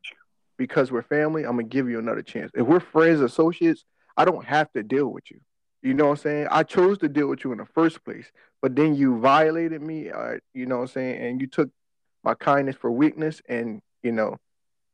because 0.63 0.93
we're 0.93 1.03
family, 1.03 1.43
I'm 1.43 1.57
gonna 1.57 1.65
give 1.65 1.91
you 1.91 1.99
another 1.99 2.23
chance. 2.23 2.53
If 2.55 2.69
we're 2.69 2.79
friends, 2.79 3.21
associates, 3.21 3.85
I 4.17 4.25
don't 4.25 4.45
have 4.45 4.73
to 4.75 4.85
deal 4.85 5.09
with 5.09 5.29
you. 5.29 5.41
You 5.83 5.93
know 5.93 6.05
what 6.05 6.11
I'm 6.11 6.17
saying? 6.19 6.47
I 6.53 6.63
chose 6.63 6.99
to 6.99 7.09
deal 7.09 7.27
with 7.27 7.43
you 7.43 7.51
in 7.51 7.59
the 7.59 7.67
first 7.67 8.05
place, 8.05 8.31
but 8.61 8.77
then 8.77 8.95
you 8.95 9.19
violated 9.19 9.83
me. 9.83 10.11
Uh, 10.11 10.37
you 10.55 10.67
know 10.67 10.77
what 10.77 10.83
I'm 10.83 10.89
saying? 10.89 11.21
And 11.21 11.41
you 11.41 11.49
took 11.49 11.69
my 12.23 12.35
kindness 12.35 12.77
for 12.77 12.93
weakness, 12.93 13.43
and 13.49 13.83
you 14.05 14.13
know, 14.13 14.37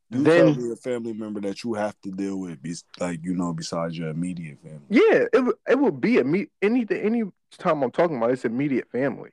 you 0.08 0.22
then- 0.22 0.54
tell 0.54 0.64
me 0.64 0.72
a 0.72 0.76
family 0.76 1.12
member 1.12 1.42
that 1.42 1.62
you 1.62 1.74
have 1.74 2.00
to 2.00 2.10
deal 2.10 2.40
with, 2.40 2.62
be, 2.62 2.74
like 2.98 3.22
you 3.22 3.34
know, 3.34 3.52
besides 3.52 3.98
your 3.98 4.08
immediate 4.08 4.56
family. 4.62 4.86
yeah, 4.88 5.24
it 5.30 5.44
would 5.44 5.56
it 5.68 5.78
would 5.78 6.00
be 6.00 6.16
immediate. 6.16 6.50
Anything, 6.62 7.02
any 7.02 7.24
time 7.58 7.82
I'm 7.82 7.90
talking 7.90 8.16
about, 8.16 8.30
it's 8.30 8.46
immediate 8.46 8.90
family. 8.90 9.32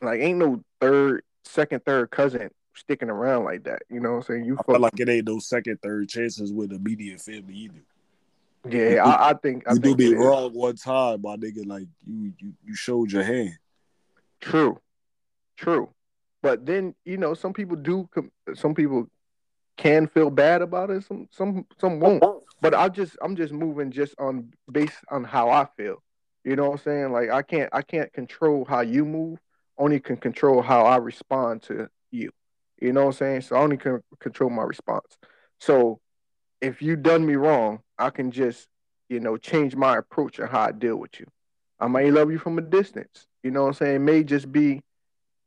Like, 0.00 0.20
ain't 0.20 0.38
no 0.38 0.62
third, 0.80 1.24
second, 1.42 1.84
third 1.84 2.12
cousin 2.12 2.50
sticking 2.74 3.10
around 3.10 3.44
like 3.44 3.64
that. 3.64 3.82
You 3.90 4.00
know 4.00 4.10
what 4.12 4.16
I'm 4.16 4.22
saying? 4.22 4.44
You 4.44 4.58
I 4.58 4.62
feel 4.72 4.80
like 4.80 4.98
it 5.00 5.08
ain't 5.08 5.28
no 5.28 5.38
second, 5.38 5.80
third 5.82 6.08
chances 6.08 6.52
with 6.52 6.72
immediate 6.72 7.20
family 7.20 7.54
either. 7.54 7.84
yeah. 8.68 9.04
I, 9.04 9.30
I 9.30 9.34
think 9.34 9.64
I 9.68 9.74
you 9.74 9.78
do 9.80 9.96
think 9.96 9.98
be 9.98 10.06
it 10.06 10.12
is. 10.12 10.18
wrong 10.18 10.52
one 10.52 10.76
time, 10.76 11.22
my 11.22 11.36
nigga. 11.36 11.66
Like 11.66 11.86
you, 12.06 12.32
you, 12.38 12.52
you 12.64 12.74
showed 12.74 13.12
your 13.12 13.22
hand. 13.22 13.58
True, 14.40 14.80
true. 15.56 15.90
But 16.42 16.66
then 16.66 16.94
you 17.04 17.16
know, 17.16 17.34
some 17.34 17.52
people 17.52 17.76
do. 17.76 18.08
Some 18.54 18.74
people 18.74 19.08
can 19.76 20.06
feel 20.06 20.30
bad 20.30 20.62
about 20.62 20.90
it. 20.90 21.04
Some 21.04 21.28
some 21.30 21.66
some 21.78 22.00
won't. 22.00 22.22
But 22.60 22.74
I 22.74 22.88
just 22.88 23.16
I'm 23.22 23.36
just 23.36 23.52
moving 23.52 23.90
just 23.90 24.14
on 24.18 24.52
based 24.70 24.98
on 25.10 25.24
how 25.24 25.50
I 25.50 25.66
feel. 25.76 26.02
You 26.44 26.56
know 26.56 26.64
what 26.70 26.80
I'm 26.80 26.84
saying? 26.84 27.12
Like 27.12 27.30
I 27.30 27.42
can't 27.42 27.70
I 27.72 27.82
can't 27.82 28.12
control 28.12 28.64
how 28.64 28.80
you 28.80 29.04
move. 29.04 29.38
Only 29.78 29.98
can 30.00 30.16
control 30.16 30.62
how 30.62 30.82
I 30.82 30.96
respond 30.96 31.62
to 31.64 31.88
you. 32.10 32.30
You 32.80 32.92
know 32.92 33.02
what 33.02 33.06
I'm 33.08 33.12
saying? 33.14 33.40
So 33.42 33.56
I 33.56 33.60
only 33.60 33.76
can 33.76 34.00
control 34.20 34.50
my 34.50 34.62
response. 34.62 35.16
So 35.60 36.00
if 36.60 36.82
you 36.82 36.96
done 36.96 37.26
me 37.26 37.34
wrong, 37.36 37.80
I 37.98 38.10
can 38.10 38.30
just 38.30 38.68
you 39.08 39.20
know 39.20 39.36
change 39.36 39.76
my 39.76 39.98
approach 39.98 40.38
and 40.38 40.48
how 40.48 40.62
I 40.62 40.72
deal 40.72 40.96
with 40.96 41.20
you. 41.20 41.26
I 41.80 41.88
may 41.88 42.10
love 42.10 42.30
you 42.30 42.38
from 42.38 42.58
a 42.58 42.62
distance. 42.62 43.26
You 43.42 43.50
know 43.50 43.62
what 43.62 43.68
I'm 43.68 43.74
saying? 43.74 43.96
It 43.96 44.00
may 44.00 44.24
just 44.24 44.50
be 44.52 44.82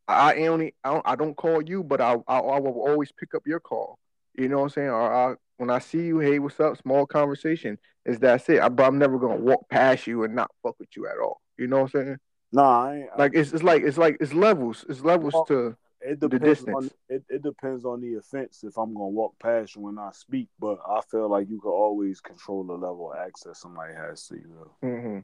I 0.07 0.36
only 0.48 0.74
I 0.84 0.93
don't, 0.93 1.07
I 1.07 1.15
don't 1.15 1.36
call 1.36 1.62
you, 1.62 1.84
but 1.84 2.01
I, 2.01 2.13
I 2.27 2.39
I 2.39 2.60
will 2.60 2.81
always 2.88 3.12
pick 3.12 3.34
up 3.36 3.43
your 3.46 3.60
call. 3.60 4.00
You 4.38 4.48
know 4.50 4.57
what 4.57 4.63
I'm 4.63 4.69
saying? 4.69 4.89
Or 4.89 5.13
I, 5.31 5.36
when 5.57 5.69
I 5.69 5.79
see 5.79 6.05
you, 6.05 6.19
hey, 6.19 6.39
what's 6.39 6.60
up? 6.60 6.77
Small 6.77 7.05
conversation. 7.05 7.77
Is 8.05 8.19
that's 8.19 8.48
it? 8.50 8.62
I, 8.62 8.69
but 8.69 8.86
I'm 8.86 9.00
never 9.00 9.19
gonna 9.19 9.38
walk 9.38 9.67
past 9.69 10.07
you 10.07 10.24
and 10.24 10.36
not 10.36 10.51
fuck 10.63 10.75
with 10.79 10.89
you 10.96 11.07
at 11.07 11.17
all. 11.17 11.41
You 11.57 11.67
know 11.67 11.81
what 11.81 11.96
I'm 11.96 12.05
saying? 12.05 12.17
Nah, 12.51 12.86
I 12.86 12.96
ain't, 12.98 13.10
Like 13.17 13.31
it's 13.36 13.51
it's 13.51 13.63
like 13.63 13.84
it's 13.84 13.98
like 13.98 14.17
it's 14.22 14.34
levels. 14.34 14.86
It's 14.88 15.01
levels 15.01 15.34
Well, 15.34 15.46
to 15.46 15.75
it 16.07 16.19
the 16.21 16.29
depends 16.29 16.59
distance. 16.59 16.75
on 16.75 16.89
it, 17.09 17.23
it 17.29 17.43
depends 17.43 17.85
on 17.85 18.01
the 18.01 18.15
offense 18.15 18.63
if 18.63 18.77
I'm 18.77 18.93
gonna 18.93 19.07
walk 19.09 19.37
past 19.39 19.75
you 19.75 19.81
when 19.81 19.99
I 19.99 20.11
speak, 20.13 20.47
but 20.59 20.79
I 20.87 21.01
feel 21.11 21.29
like 21.29 21.49
you 21.49 21.59
can 21.59 21.71
always 21.71 22.21
control 22.21 22.63
the 22.63 22.73
level 22.73 23.11
of 23.11 23.17
access 23.19 23.59
somebody 23.59 23.93
has 23.93 24.25
to 24.27 24.35
you. 24.35 24.69
Though. 24.81 24.87
hmm 24.87 25.19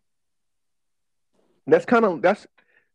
That's 1.67 1.85
kind 1.85 2.05
of 2.05 2.21
that's 2.21 2.45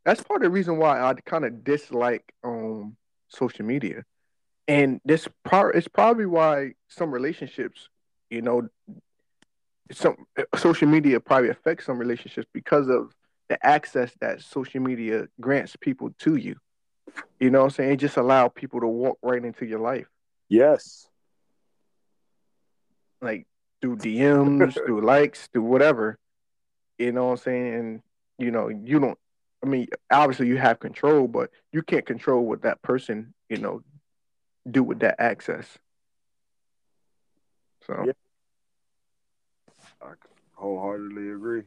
that's 0.04 0.22
part 0.22 0.42
of 0.42 0.44
the 0.44 0.50
reason 0.50 0.76
why 0.78 1.00
I 1.00 1.14
kind 1.14 1.44
of 1.44 1.64
dislike 1.64 2.32
um 2.44 2.96
social 3.28 3.64
media, 3.64 4.04
and 4.66 5.00
this 5.04 5.26
part 5.44 5.74
is 5.76 5.88
probably 5.88 6.26
why 6.26 6.74
some 6.88 7.10
relationships, 7.10 7.88
you 8.30 8.42
know, 8.42 8.68
some 9.92 10.16
social 10.56 10.88
media 10.88 11.20
probably 11.20 11.48
affects 11.48 11.86
some 11.86 11.98
relationships 11.98 12.46
because 12.52 12.88
of 12.88 13.14
the 13.48 13.64
access 13.66 14.12
that 14.20 14.42
social 14.42 14.80
media 14.80 15.26
grants 15.40 15.74
people 15.76 16.10
to 16.18 16.36
you. 16.36 16.56
You 17.40 17.50
know 17.50 17.60
what 17.60 17.64
I'm 17.66 17.70
saying? 17.70 17.98
Just 17.98 18.16
allow 18.16 18.48
people 18.48 18.80
to 18.80 18.86
walk 18.86 19.18
right 19.22 19.44
into 19.44 19.64
your 19.64 19.80
life, 19.80 20.06
Yes, 20.48 21.08
like 23.20 23.46
through 23.80 23.96
DMs, 23.96 24.74
through 24.86 25.02
likes, 25.02 25.48
through 25.48 25.62
whatever. 25.62 26.18
You 26.98 27.12
know 27.12 27.26
what 27.26 27.30
I'm 27.32 27.36
saying? 27.38 27.74
And 27.74 28.02
you 28.38 28.50
know, 28.50 28.68
you 28.68 28.98
don't. 28.98 29.18
I 29.62 29.66
mean, 29.66 29.88
obviously 30.10 30.46
you 30.46 30.56
have 30.56 30.78
control, 30.78 31.26
but 31.26 31.50
you 31.72 31.82
can't 31.82 32.06
control 32.06 32.44
what 32.46 32.62
that 32.62 32.80
person, 32.82 33.34
you 33.48 33.56
know, 33.56 33.82
do 34.70 34.82
with 34.82 35.00
that 35.00 35.16
access. 35.18 35.66
So 37.86 38.04
Yeah. 38.06 38.12
I 40.00 40.12
wholeheartedly 40.54 41.30
agree. 41.30 41.62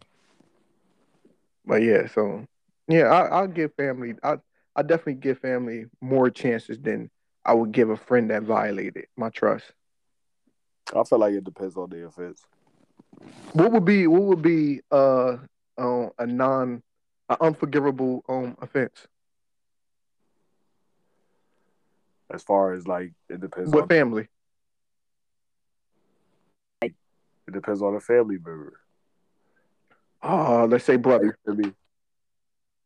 But 1.66 1.82
yeah, 1.82 2.08
so 2.08 2.46
yeah, 2.88 3.04
I, 3.04 3.28
I'll 3.28 3.48
give 3.48 3.74
family. 3.76 4.16
I 4.24 4.38
I 4.76 4.84
definitely 4.84 5.16
give 5.16 5.40
family 5.40 5.86
more 6.00 6.30
chances 6.30 6.80
than 6.80 7.10
I 7.46 7.54
would 7.54 7.72
give 7.72 7.90
a 7.90 7.98
friend 7.98 8.30
that 8.30 8.44
violated 8.44 9.08
my 9.18 9.30
trust. 9.30 9.72
I 10.96 11.04
feel 11.04 11.20
like 11.20 11.34
it 11.34 11.44
depends 11.44 11.76
on 11.78 11.90
the 11.90 12.06
offense. 12.06 12.42
What 13.54 13.72
would 13.72 13.86
be 13.86 14.08
what 14.08 14.22
would 14.24 14.42
be 14.42 14.82
uh, 14.92 15.38
uh 15.78 16.10
a 16.18 16.26
non 16.26 16.82
a 17.30 17.38
unforgivable 17.42 18.24
um 18.28 18.58
offense 18.62 19.08
As 22.34 22.44
far 22.44 22.74
as 22.74 22.88
like 22.88 23.12
it 23.30 23.42
depends 23.42 23.72
with 23.74 23.84
on 23.84 23.88
family? 23.90 24.28
it 26.82 26.94
depends 27.52 27.82
on 27.82 27.94
the 27.94 28.00
family 28.00 28.36
member. 28.36 28.80
Oh, 30.24 30.66
let's 30.70 30.86
say 30.86 30.96
brother. 30.96 31.38
me? 31.46 31.74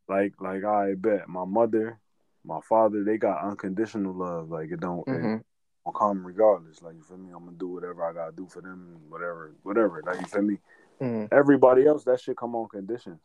Like 0.08 0.34
like 0.40 0.64
I 0.64 0.94
bet 0.94 1.28
my 1.28 1.44
mother, 1.44 1.98
my 2.44 2.60
father, 2.68 3.04
they 3.04 3.16
got 3.18 3.44
unconditional 3.44 4.14
love. 4.14 4.50
Like 4.50 4.70
it 4.70 4.80
don't 4.80 5.06
it 5.08 5.12
hmm 5.20 5.36
don't 5.84 5.96
come 5.96 6.26
regardless. 6.26 6.82
Like 6.82 6.94
you 6.96 7.02
feel 7.02 7.18
me? 7.18 7.30
I'm 7.34 7.44
gonna 7.44 7.56
do 7.56 7.68
whatever 7.68 8.04
I 8.04 8.12
gotta 8.12 8.32
do 8.32 8.46
for 8.46 8.60
them, 8.60 8.98
whatever, 9.08 9.54
whatever. 9.62 10.02
Like 10.04 10.20
you 10.20 10.26
feel 10.26 10.42
me? 10.42 10.58
hmm 11.00 11.24
Everybody 11.32 11.86
else, 11.86 12.04
that 12.04 12.20
shit 12.20 12.36
come 12.36 12.54
on 12.54 12.68
conditions. 12.68 13.20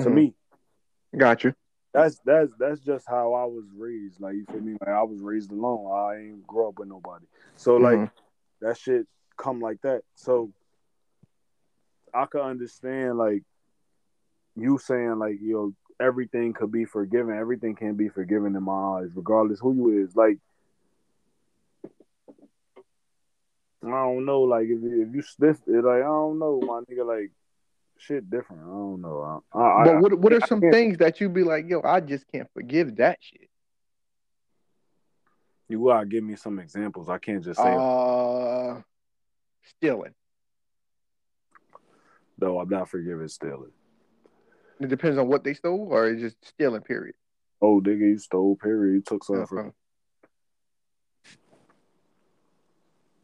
To 0.00 0.08
Mhm. 0.08 0.14
me, 0.14 0.34
Got 1.16 1.44
you. 1.44 1.54
that's 1.92 2.18
that's 2.24 2.52
that's 2.58 2.80
just 2.80 3.06
how 3.06 3.34
I 3.34 3.44
was 3.44 3.64
raised. 3.76 4.20
Like 4.20 4.34
you 4.34 4.46
feel 4.46 4.60
me? 4.60 4.72
Like 4.80 4.88
I 4.88 5.02
was 5.02 5.20
raised 5.20 5.52
alone. 5.52 5.92
I 5.92 6.16
ain't 6.20 6.46
grow 6.46 6.68
up 6.68 6.78
with 6.78 6.88
nobody. 6.88 7.26
So 7.56 7.76
like 7.76 7.98
Mhm. 7.98 8.10
that 8.62 8.78
shit 8.78 9.06
come 9.36 9.60
like 9.60 9.80
that. 9.82 10.02
So 10.14 10.50
I 12.14 12.24
could 12.26 12.42
understand 12.42 13.18
like 13.18 13.42
you 14.56 14.78
saying 14.78 15.18
like 15.18 15.36
yo 15.40 15.72
everything 16.00 16.52
could 16.52 16.72
be 16.72 16.84
forgiven. 16.84 17.36
Everything 17.36 17.74
can 17.74 17.94
be 17.94 18.08
forgiven 18.08 18.54
in 18.56 18.62
my 18.62 19.00
eyes, 19.00 19.10
regardless 19.14 19.60
who 19.60 19.74
you 19.74 20.04
is. 20.04 20.14
Like 20.16 20.38
I 23.84 23.88
don't 23.88 24.24
know. 24.24 24.42
Like 24.42 24.64
if 24.64 24.80
you, 24.82 25.06
if 25.08 25.14
you 25.14 25.22
sniff 25.22 25.58
it, 25.66 25.84
like 25.84 26.02
I 26.02 26.06
don't 26.06 26.38
know, 26.38 26.60
my 26.62 26.80
nigga. 26.88 27.06
Like 27.06 27.30
shit 27.98 28.28
different. 28.30 28.62
I 28.62 28.66
don't 28.66 29.00
know. 29.00 29.42
I, 29.52 29.58
I, 29.58 29.84
But 29.84 30.02
what 30.02 30.18
what 30.18 30.32
are 30.32 30.40
some 30.40 30.60
things 30.60 30.98
that 30.98 31.20
you 31.20 31.28
be 31.28 31.42
like, 31.44 31.68
yo, 31.68 31.80
I 31.84 32.00
just 32.00 32.26
can't 32.28 32.48
forgive 32.54 32.96
that 32.96 33.18
shit. 33.20 33.48
you 35.68 35.84
gotta 35.84 36.04
give 36.06 36.22
me 36.22 36.36
some 36.36 36.58
examples. 36.58 37.08
I 37.08 37.18
can't 37.18 37.42
just 37.42 37.60
say 37.60 37.74
Uh, 37.76 38.80
stealing. 39.64 40.14
no. 42.38 42.58
I'm 42.58 42.68
not 42.68 42.88
forgiving 42.90 43.28
stealing. 43.28 43.72
It 44.82 44.88
depends 44.88 45.18
on 45.18 45.28
what 45.28 45.44
they 45.44 45.54
stole, 45.54 45.88
or 45.90 46.08
it's 46.08 46.20
just 46.20 46.36
stealing. 46.44 46.82
Period. 46.82 47.14
Oh, 47.60 47.80
nigga, 47.80 48.00
you 48.00 48.18
stole. 48.18 48.56
Period. 48.56 48.94
You 48.94 49.00
took 49.02 49.24
something 49.24 49.46
from. 49.46 49.58
Uh-huh. 49.58 49.70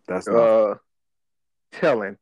That's 0.06 0.26
not. 0.28 0.36
Uh, 0.36 0.74
telling. 1.72 2.16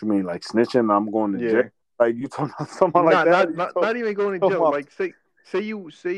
you 0.00 0.08
mean 0.08 0.24
like 0.24 0.42
snitching? 0.42 0.94
I'm 0.94 1.10
going 1.10 1.32
to 1.32 1.38
Yeah. 1.44 1.50
jail. 1.50 1.70
Like 1.98 2.16
you 2.16 2.26
talking 2.28 2.54
about 2.58 2.70
something 2.70 3.04
not, 3.04 3.12
like 3.12 3.24
that? 3.26 3.30
not, 3.30 3.56
not, 3.56 3.74
told- 3.74 3.84
not 3.84 3.96
even 3.96 4.14
going 4.14 4.40
to 4.40 4.48
jail. 4.48 4.60
my- 4.62 4.70
Like 4.70 4.90
say 4.90 5.12
say 5.44 5.60
you 5.60 5.90
say 5.90 6.14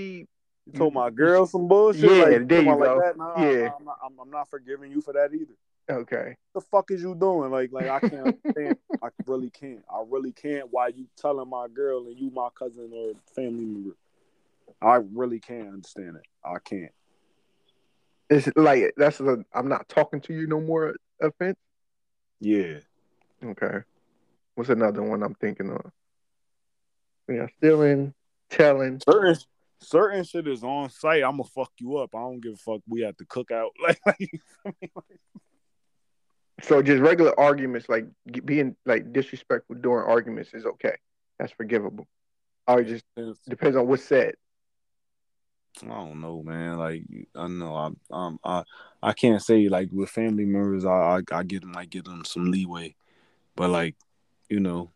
You 0.66 0.72
told 0.74 0.94
my 0.94 1.10
girl 1.10 1.46
some 1.46 1.66
bullshit. 1.68 2.02
Yeah, 2.10 2.24
like, 2.24 2.48
there 2.48 2.62
you 2.62 2.70
go. 2.70 2.76
Like 2.76 2.98
that? 3.04 3.16
Nah, 3.18 3.42
Yeah. 3.42 3.70
I'm, 3.78 3.84
not, 3.84 3.98
I'm, 4.04 4.20
I'm 4.20 4.30
not 4.30 4.48
forgiving 4.48 4.90
you 4.92 5.00
for 5.00 5.12
that 5.12 5.30
either. 5.34 5.52
Okay. 5.90 6.34
the 6.54 6.60
fuck 6.60 6.90
is 6.90 7.02
you 7.02 7.14
doing? 7.14 7.50
Like, 7.50 7.70
like 7.72 7.88
I 7.88 8.00
can't 8.00 8.14
understand. 8.14 8.78
I 9.02 9.08
really 9.26 9.50
can't. 9.50 9.84
I 9.90 10.02
really 10.08 10.32
can't. 10.32 10.68
Why 10.70 10.88
you 10.88 11.06
telling 11.16 11.48
my 11.48 11.68
girl 11.68 12.06
and 12.06 12.18
you 12.18 12.30
my 12.30 12.48
cousin 12.58 12.90
or 12.94 13.12
family 13.34 13.64
member? 13.64 13.96
I 14.80 15.00
really 15.12 15.40
can't 15.40 15.68
understand 15.68 16.16
it. 16.16 16.26
I 16.44 16.58
can't. 16.64 16.92
It's 18.30 18.48
like 18.56 18.94
that's 18.96 19.20
a 19.20 19.44
I'm 19.52 19.68
not 19.68 19.88
talking 19.88 20.20
to 20.22 20.32
you 20.34 20.46
no 20.46 20.60
more 20.60 20.94
offense. 21.20 21.58
Yeah. 22.40 22.78
Okay. 23.44 23.80
What's 24.54 24.70
another 24.70 25.02
one 25.02 25.22
I'm 25.22 25.34
thinking 25.34 25.70
of? 25.70 25.90
Yeah, 27.28 27.46
stealing, 27.58 28.14
telling. 28.50 29.00
Certain 29.08 29.36
certain 29.80 30.24
shit 30.24 30.48
is 30.48 30.62
on 30.62 30.88
sight. 30.90 31.22
I'm 31.22 31.32
gonna 31.32 31.44
fuck 31.44 31.72
you 31.78 31.98
up. 31.98 32.14
I 32.14 32.20
don't 32.20 32.40
give 32.40 32.54
a 32.54 32.56
fuck. 32.56 32.80
We 32.88 33.02
have 33.02 33.16
to 33.18 33.26
cook 33.26 33.50
out. 33.50 33.72
Like, 33.82 34.00
like 34.06 34.30
So 36.62 36.82
just 36.82 37.02
regular 37.02 37.38
arguments, 37.38 37.88
like 37.88 38.06
being 38.44 38.76
like 38.86 39.12
disrespectful 39.12 39.76
during 39.76 40.08
arguments, 40.08 40.54
is 40.54 40.66
okay. 40.66 40.96
That's 41.38 41.52
forgivable. 41.52 42.06
Or 42.66 42.80
it 42.80 42.86
just 42.86 43.04
depends 43.48 43.76
on 43.76 43.86
what's 43.88 44.04
said. 44.04 44.34
I 45.82 45.86
don't 45.88 46.20
know, 46.20 46.42
man. 46.42 46.78
Like 46.78 47.02
I 47.34 47.48
know, 47.48 47.74
I 47.74 47.90
um, 48.10 48.38
I 48.44 48.62
I 49.02 49.12
can't 49.12 49.42
say 49.42 49.68
like 49.68 49.88
with 49.90 50.10
family 50.10 50.44
members, 50.44 50.84
I 50.84 50.90
I, 50.90 51.20
I 51.32 51.42
get 51.42 51.62
them, 51.62 51.76
I 51.76 51.84
give 51.84 52.04
them 52.04 52.24
some 52.24 52.50
leeway, 52.50 52.94
but 53.56 53.70
like, 53.70 53.96
you 54.48 54.60
know, 54.60 54.92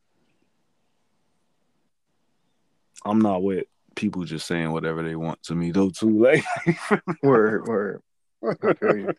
I'm 3.04 3.20
not 3.20 3.42
with 3.42 3.66
people 3.96 4.22
just 4.22 4.46
saying 4.46 4.70
whatever 4.70 5.02
they 5.02 5.16
want 5.16 5.42
to 5.44 5.56
me 5.56 5.72
though 5.72 5.90
too. 5.90 6.08
Like, 6.22 6.44
Word, 7.22 7.66
word. 7.66 8.02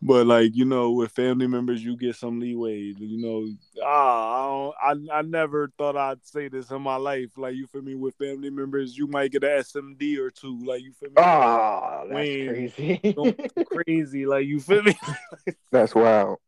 I 0.00 0.06
but 0.06 0.26
like 0.26 0.54
you 0.54 0.64
know, 0.64 0.92
with 0.92 1.10
family 1.10 1.46
members, 1.46 1.84
you 1.84 1.96
get 1.96 2.14
some 2.14 2.38
leeway. 2.38 2.94
You 2.96 3.20
know, 3.20 3.48
ah, 3.84 4.70
I 4.80 4.94
don't, 4.94 5.10
I 5.10 5.18
I 5.18 5.22
never 5.22 5.72
thought 5.76 5.96
I'd 5.96 6.24
say 6.24 6.48
this 6.48 6.70
in 6.70 6.82
my 6.82 6.96
life. 6.96 7.30
Like 7.36 7.56
you 7.56 7.66
feel 7.66 7.82
me? 7.82 7.96
With 7.96 8.14
family 8.14 8.50
members, 8.50 8.96
you 8.96 9.08
might 9.08 9.32
get 9.32 9.42
an 9.42 9.50
SMD 9.50 10.18
or 10.18 10.30
two. 10.30 10.58
Like 10.64 10.82
you 10.82 10.92
feel 10.92 11.08
me? 11.08 11.14
Oh, 11.16 12.06
that's 12.08 12.14
crazy. 12.14 13.16
Crazy. 13.84 14.26
Like 14.26 14.46
you 14.46 14.60
feel 14.60 14.82
me? 14.82 14.94
that's 15.72 15.94
wild. 15.94 16.38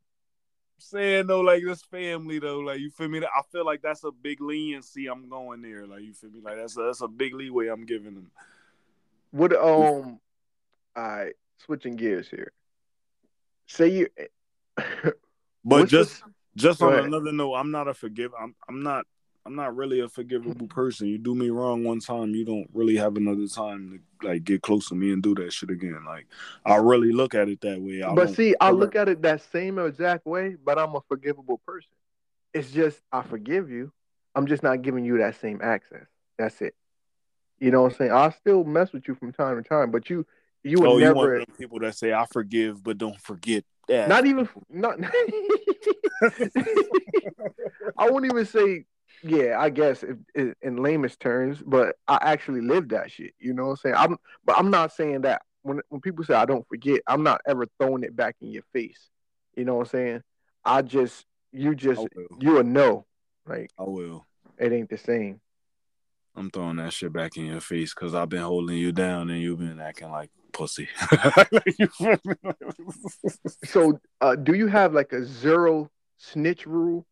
saying 0.78 1.26
though, 1.26 1.40
like 1.40 1.64
this 1.64 1.82
family 1.82 2.38
though, 2.38 2.60
like 2.60 2.78
you 2.78 2.90
feel 2.90 3.08
me? 3.08 3.18
I 3.18 3.42
feel 3.50 3.66
like 3.66 3.82
that's 3.82 4.04
a 4.04 4.12
big 4.12 4.40
leniency. 4.40 5.08
I'm 5.08 5.28
going 5.28 5.62
there, 5.62 5.88
like 5.88 6.02
you 6.02 6.14
feel 6.14 6.30
me? 6.30 6.40
Like 6.40 6.56
that's 6.56 6.76
a, 6.76 6.82
that's 6.82 7.00
a 7.00 7.08
big 7.08 7.34
leeway 7.34 7.66
I'm 7.66 7.84
giving 7.84 8.14
them. 8.14 8.30
What 9.32 9.56
um 9.56 10.20
right, 10.96 11.34
switching 11.58 11.96
gears 11.96 12.28
here. 12.28 12.52
Say 13.70 13.88
you 13.88 14.08
But 15.64 15.88
just 15.88 16.20
the- 16.24 16.32
just 16.56 16.80
Go 16.80 16.88
on 16.88 16.94
ahead. 16.94 17.04
another 17.04 17.30
note, 17.32 17.54
I'm 17.54 17.70
not 17.70 17.86
a 17.86 17.94
forgive. 17.94 18.32
I'm 18.38 18.54
I'm 18.68 18.82
not 18.82 19.06
I'm 19.46 19.54
not 19.54 19.74
really 19.76 20.00
a 20.00 20.08
forgivable 20.08 20.66
person. 20.66 21.06
You 21.06 21.16
do 21.16 21.34
me 21.34 21.48
wrong 21.48 21.84
one 21.84 22.00
time, 22.00 22.34
you 22.34 22.44
don't 22.44 22.68
really 22.74 22.96
have 22.96 23.16
another 23.16 23.46
time 23.46 24.02
to 24.22 24.26
like 24.28 24.42
get 24.44 24.60
close 24.62 24.88
to 24.88 24.94
me 24.96 25.12
and 25.12 25.22
do 25.22 25.34
that 25.36 25.52
shit 25.52 25.70
again. 25.70 26.02
Like 26.04 26.26
I 26.66 26.76
really 26.76 27.12
look 27.12 27.34
at 27.34 27.48
it 27.48 27.60
that 27.60 27.80
way. 27.80 28.02
I 28.02 28.12
but 28.12 28.34
see, 28.34 28.54
I 28.60 28.68
ever- 28.68 28.76
look 28.78 28.96
at 28.96 29.08
it 29.08 29.22
that 29.22 29.42
same 29.52 29.78
exact 29.78 30.26
way, 30.26 30.56
but 30.62 30.78
I'm 30.78 30.94
a 30.96 31.00
forgivable 31.08 31.58
person. 31.64 31.92
It's 32.52 32.72
just 32.72 33.00
I 33.12 33.22
forgive 33.22 33.70
you. 33.70 33.92
I'm 34.34 34.46
just 34.46 34.62
not 34.64 34.82
giving 34.82 35.04
you 35.04 35.18
that 35.18 35.36
same 35.40 35.60
access. 35.62 36.06
That's 36.38 36.60
it. 36.60 36.74
You 37.60 37.70
know 37.70 37.82
what 37.82 37.92
I'm 37.92 37.98
saying? 37.98 38.12
I'll 38.12 38.32
still 38.32 38.64
mess 38.64 38.92
with 38.92 39.06
you 39.06 39.14
from 39.14 39.32
time 39.32 39.62
to 39.62 39.68
time, 39.68 39.90
but 39.92 40.10
you 40.10 40.26
you 40.62 40.78
would 40.80 40.88
oh, 40.88 40.98
you 40.98 41.04
never. 41.04 41.38
them 41.38 41.46
people 41.58 41.78
that 41.80 41.96
say 41.96 42.12
I 42.12 42.26
forgive 42.30 42.82
but 42.82 42.98
don't 42.98 43.20
forget. 43.20 43.64
that. 43.88 44.08
not 44.08 44.26
even 44.26 44.48
not. 44.68 44.98
I 47.98 48.10
won't 48.10 48.26
even 48.26 48.44
say. 48.44 48.84
Yeah, 49.22 49.56
I 49.58 49.68
guess 49.68 50.02
if, 50.02 50.16
if, 50.34 50.54
in 50.62 50.76
lamest 50.76 51.20
terms, 51.20 51.62
but 51.64 51.96
I 52.08 52.18
actually 52.22 52.62
lived 52.62 52.88
that 52.90 53.10
shit. 53.10 53.34
You 53.38 53.52
know 53.52 53.64
what 53.64 53.70
I'm 53.70 53.76
saying? 53.76 53.94
I'm, 53.96 54.16
but 54.46 54.56
I'm 54.56 54.70
not 54.70 54.92
saying 54.92 55.20
that 55.22 55.42
when 55.62 55.80
when 55.88 56.00
people 56.00 56.24
say 56.24 56.32
I 56.34 56.46
don't 56.46 56.66
forget, 56.68 57.02
I'm 57.06 57.22
not 57.22 57.42
ever 57.46 57.66
throwing 57.78 58.02
it 58.02 58.16
back 58.16 58.36
in 58.40 58.48
your 58.48 58.62
face. 58.72 59.10
You 59.56 59.66
know 59.66 59.74
what 59.74 59.88
I'm 59.88 59.90
saying? 59.90 60.22
I 60.64 60.82
just 60.82 61.26
you 61.52 61.74
just 61.74 62.06
you 62.40 62.52
will 62.52 62.64
know 62.64 63.06
like 63.46 63.70
I 63.78 63.82
will. 63.82 64.26
it 64.58 64.72
ain't 64.72 64.88
the 64.88 64.98
same. 64.98 65.40
I'm 66.36 66.50
throwing 66.50 66.76
that 66.76 66.92
shit 66.92 67.12
back 67.12 67.36
in 67.36 67.46
your 67.46 67.60
face 67.60 67.92
because 67.92 68.14
I've 68.14 68.28
been 68.28 68.42
holding 68.42 68.76
you 68.76 68.92
down 68.92 69.30
and 69.30 69.42
you've 69.42 69.58
been 69.58 69.80
acting 69.80 70.10
like 70.10 70.30
pussy. 70.52 70.88
You 71.78 71.86
feel 71.88 72.18
me? 72.24 72.34
So, 73.64 74.00
uh, 74.20 74.36
do 74.36 74.54
you 74.54 74.66
have 74.66 74.92
like 74.94 75.12
a 75.12 75.24
zero 75.24 75.90
snitch 76.16 76.66
rule, 76.66 77.06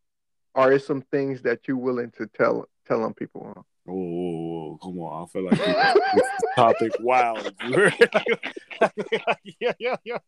or 0.54 0.72
is 0.72 0.86
some 0.86 1.02
things 1.02 1.42
that 1.42 1.66
you're 1.66 1.76
willing 1.76 2.12
to 2.18 2.26
tell 2.26 2.66
tell 2.86 3.02
on 3.02 3.14
people? 3.14 3.42
on? 3.42 3.64
Whoa, 3.84 3.94
whoa, 3.94 4.00
whoa, 4.00 4.78
come 4.82 4.98
on! 5.00 5.22
I 5.22 5.26
feel 5.26 5.44
like 5.44 5.58
this, 5.58 5.94
this 6.14 6.30
topic 6.56 6.92
wild. 7.00 7.52
yeah, 9.60 9.72
yeah, 9.78 9.96
yeah. 10.04 10.18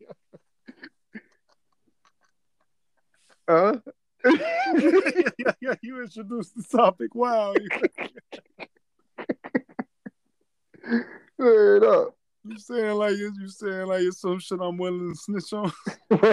Huh? 3.49 3.79
yeah, 4.25 5.53
yeah, 5.61 5.75
you 5.83 6.03
introduced 6.03 6.55
the 6.57 6.65
topic. 6.77 7.15
Wow, 7.15 7.55
Word 11.39 11.85
up. 11.93 12.17
You 12.45 12.59
saying 12.59 12.95
like 12.97 13.13
it's 13.13 13.39
you 13.39 13.49
saying 13.49 13.87
like 13.87 14.03
it's 14.03 14.21
some 14.21 14.39
shit 14.39 14.61
I'm 14.61 14.77
willing 14.79 15.13
to 15.13 15.19
snitch 15.19 15.53
on. 15.53 15.73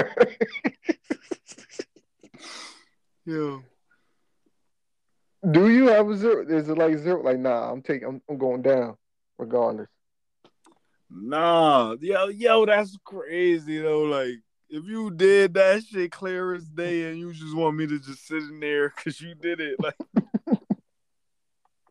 Yo, 3.26 3.62
Do 5.52 5.70
you 5.70 5.88
have 5.88 6.10
a 6.10 6.16
zero? 6.16 6.46
Is 6.48 6.70
it 6.70 6.78
like 6.78 6.98
zero? 6.98 7.22
Like, 7.22 7.40
nah, 7.40 7.72
I'm 7.72 7.82
taking, 7.82 8.08
I'm, 8.08 8.22
I'm 8.30 8.38
going 8.38 8.62
down, 8.62 8.96
regardless. 9.38 9.90
nah, 11.10 11.96
yo, 12.00 12.28
yo, 12.30 12.66
that's 12.66 12.98
crazy 13.04 13.80
though. 13.80 14.04
Like, 14.04 14.36
if 14.70 14.86
you 14.86 15.12
did 15.12 15.54
that 15.56 15.84
shit 15.84 16.12
clear 16.12 16.54
as 16.54 16.66
day, 16.70 17.10
and 17.10 17.20
you 17.20 17.34
just 17.34 17.56
want 17.56 17.76
me 17.76 17.86
to 17.88 18.00
just 18.00 18.26
sit 18.28 18.44
in 18.44 18.60
there 18.60 18.94
because 18.96 19.20
you 19.20 19.36
did 19.36 19.60
it, 19.60 19.76
like, 19.80 19.96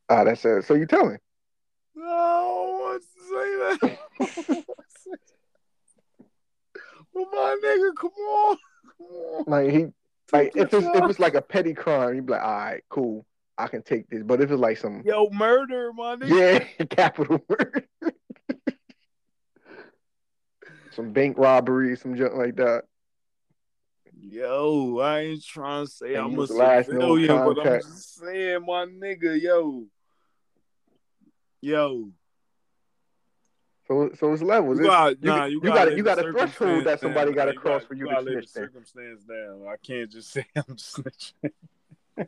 Ah, 0.08 0.24
that's 0.24 0.44
it. 0.44 0.64
So 0.64 0.74
you 0.74 0.86
telling? 0.86 1.18
No, 1.96 2.04
I 2.04 2.78
want 2.80 3.02
to 3.02 3.78
say 3.80 3.88
that. 3.88 4.64
Well, 7.16 7.26
my 7.32 7.56
nigga, 7.64 7.94
come 7.98 8.10
on, 8.10 8.56
come 8.98 9.06
on. 9.06 9.44
Like 9.46 9.70
he, 9.70 9.86
like 10.32 10.52
if 10.54 10.74
it's 10.74 10.86
if 10.94 11.10
it's 11.10 11.18
like 11.18 11.34
a 11.34 11.40
petty 11.40 11.72
crime, 11.72 12.14
you'd 12.14 12.26
be 12.26 12.32
like, 12.32 12.42
all 12.42 12.58
right, 12.58 12.84
cool, 12.90 13.24
I 13.56 13.68
can 13.68 13.82
take 13.82 14.10
this. 14.10 14.22
But 14.22 14.42
if 14.42 14.50
it's 14.50 14.60
like 14.60 14.76
some, 14.76 15.00
Yo, 15.02 15.30
murder, 15.30 15.94
my 15.94 16.16
nigga. 16.16 16.68
yeah, 16.78 16.84
capital 16.90 17.42
murder, 17.48 17.88
some 20.90 21.12
bank 21.12 21.38
robbery, 21.38 21.96
some 21.96 22.16
junk 22.16 22.34
like 22.34 22.56
that. 22.56 22.84
Yo, 24.20 24.98
I 24.98 25.20
ain't 25.20 25.44
trying 25.44 25.86
to 25.86 25.90
say 25.90 26.14
And 26.16 26.24
I'm 26.24 26.34
a 26.34 26.36
was 26.36 26.50
the 26.50 26.56
last 26.56 26.90
known 26.90 27.18
civilian, 27.18 27.54
but 27.54 27.66
I'm 27.66 27.80
just 27.80 28.14
saying, 28.16 28.60
my 28.66 28.84
nigga, 28.84 29.40
yo, 29.40 29.86
yo. 31.66 32.10
So 33.88 34.10
so 34.18 34.32
it's 34.32 34.42
levels. 34.42 34.78
You 34.78 34.86
got, 34.86 35.22
you, 35.22 35.30
nah, 35.30 35.44
you, 35.44 35.60
you 35.62 35.70
got 35.72 35.96
you 35.96 36.02
got 36.02 36.18
a 36.18 36.32
threshold 36.32 36.84
that 36.84 37.00
somebody 37.00 37.32
got 37.32 37.46
to 37.46 37.52
cross 37.52 37.84
for 37.84 37.94
you 37.94 38.08
you 38.08 38.14
to 38.14 38.22
snitch. 38.22 38.44
the 38.44 38.48
circumstance 38.48 39.22
down. 39.24 39.62
I 39.68 39.76
can't 39.84 40.10
just 40.10 40.30
say 40.30 40.44
I'm 40.56 40.76
snitching. 40.76 41.50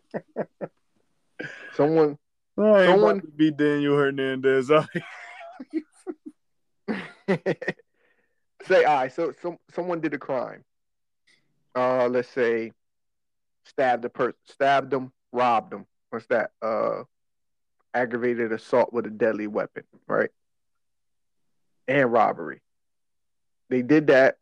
Someone 1.74 2.18
I 2.58 2.86
Someone- 2.86 3.20
to 3.20 3.26
be 3.28 3.50
Daniel 3.50 3.96
Hernandez. 3.96 4.70
I- 4.70 4.86
say, 8.66 8.84
all 8.84 8.96
right, 8.96 9.12
so 9.12 9.32
some 9.40 9.58
someone 9.72 10.00
did 10.00 10.14
a 10.14 10.18
crime. 10.18 10.64
Uh, 11.74 12.08
let's 12.08 12.28
say 12.28 12.72
stabbed 13.64 14.04
a 14.04 14.08
person, 14.08 14.34
stabbed 14.44 14.90
them, 14.90 15.12
robbed 15.32 15.72
them. 15.72 15.86
What's 16.10 16.26
that? 16.26 16.50
Uh, 16.62 17.02
aggravated 17.94 18.52
assault 18.52 18.92
with 18.92 19.06
a 19.06 19.10
deadly 19.10 19.46
weapon, 19.46 19.84
right? 20.06 20.30
And 21.86 22.12
robbery. 22.12 22.60
They 23.70 23.82
did 23.82 24.08
that. 24.08 24.36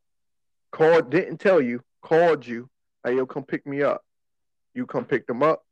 Called, 0.73 1.11
didn't 1.11 1.39
tell 1.39 1.61
you. 1.61 1.83
Called 2.03 2.47
you. 2.47 2.69
Hey, 3.05 3.17
yo, 3.17 3.27
come 3.27 3.45
pick 3.45 3.67
me 3.67 3.83
up. 3.83 4.05
You 4.75 4.87
come 4.87 5.05
pick 5.05 5.27
them 5.27 5.43
up. 5.43 5.65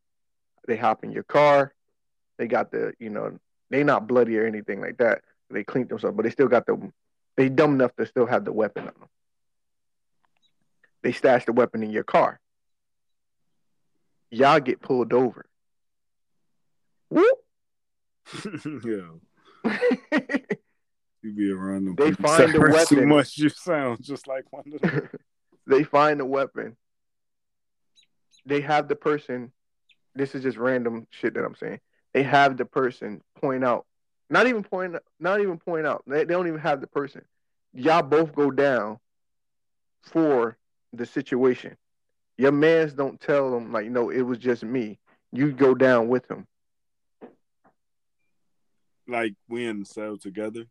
They 0.67 0.77
hop 0.77 1.05
in 1.05 1.13
your 1.13 1.25
car. 1.25 1.75
They 2.39 2.47
got 2.47 2.71
the, 2.71 2.95
you 2.99 3.11
know, 3.11 3.39
they 3.71 3.85
not 3.85 4.07
bloody 4.07 4.39
or 4.39 4.47
anything 4.47 4.81
like 4.81 4.99
that. 4.99 5.23
They 5.51 5.65
cleaned 5.65 5.89
themselves, 5.89 6.17
but 6.17 6.23
they 6.23 6.31
still 6.31 6.49
got 6.49 6.67
the 6.67 6.91
they 7.37 7.49
dumb 7.49 7.75
enough 7.75 7.95
to 7.97 8.07
still 8.07 8.27
have 8.27 8.45
the 8.45 8.53
weapon 8.53 8.83
on 8.85 8.95
them. 8.99 9.09
They 11.03 11.13
stashed 11.13 11.47
the 11.47 11.53
weapon 11.53 11.83
in 11.83 11.91
your 11.91 12.05
car. 12.05 12.41
Y'all 14.31 14.61
get 14.61 14.81
pulled 14.81 15.13
over. 15.13 15.45
Whoop. 17.11 17.44
Yo, 18.65 19.21
you 21.23 21.33
be 21.35 21.51
around 21.51 21.85
them. 21.87 21.95
They 21.97 22.13
find 22.13 22.53
the 22.53 22.59
sound 22.59 22.89
too 22.89 22.97
weapon. 22.97 23.09
much. 23.09 23.39
You 23.39 23.49
sound 23.49 24.03
just 24.03 24.27
like 24.27 24.45
one 24.51 24.65
of 24.73 24.81
them. 24.81 25.11
they 25.67 25.83
find 25.83 26.21
the 26.21 26.25
weapon. 26.25 26.77
They 28.47 28.61
have 28.61 28.89
the 28.89 28.97
person. 28.97 29.53
This 30.15 30.35
is 30.35 30.43
just 30.43 30.57
random 30.57 31.07
shit 31.11 31.35
that 31.35 31.45
I'm 31.45 31.57
saying. 31.57 31.81
They 32.13 32.23
have 32.23 32.57
the 32.57 32.65
person 32.65 33.21
point 33.41 33.65
out, 33.65 33.87
not 34.31 34.47
even 34.47 34.63
point, 34.63 34.97
not 35.19 35.41
even 35.41 35.59
point 35.59 35.87
out. 35.87 36.05
They, 36.07 36.19
they 36.25 36.33
don't 36.33 36.47
even 36.47 36.61
have 36.61 36.81
the 36.81 36.87
person. 36.87 37.23
Y'all 37.73 38.03
both 38.03 38.35
go 38.35 38.51
down 38.51 38.99
for 40.03 40.57
the 40.93 41.05
situation. 41.05 41.77
Your 42.39 42.53
man's 42.53 42.93
don't 42.93 43.21
tell 43.21 43.51
them 43.51 43.73
like, 43.73 43.91
no, 43.91 44.11
it 44.11 44.23
was 44.23 44.39
just 44.39 44.63
me. 44.63 44.99
You 45.33 45.53
go 45.53 45.75
down 45.75 46.09
with 46.09 46.31
him. 46.31 46.47
Like 49.07 49.35
we 49.49 49.67
in 49.67 49.81
the 49.81 49.85
cell 49.87 50.17
together. 50.17 50.65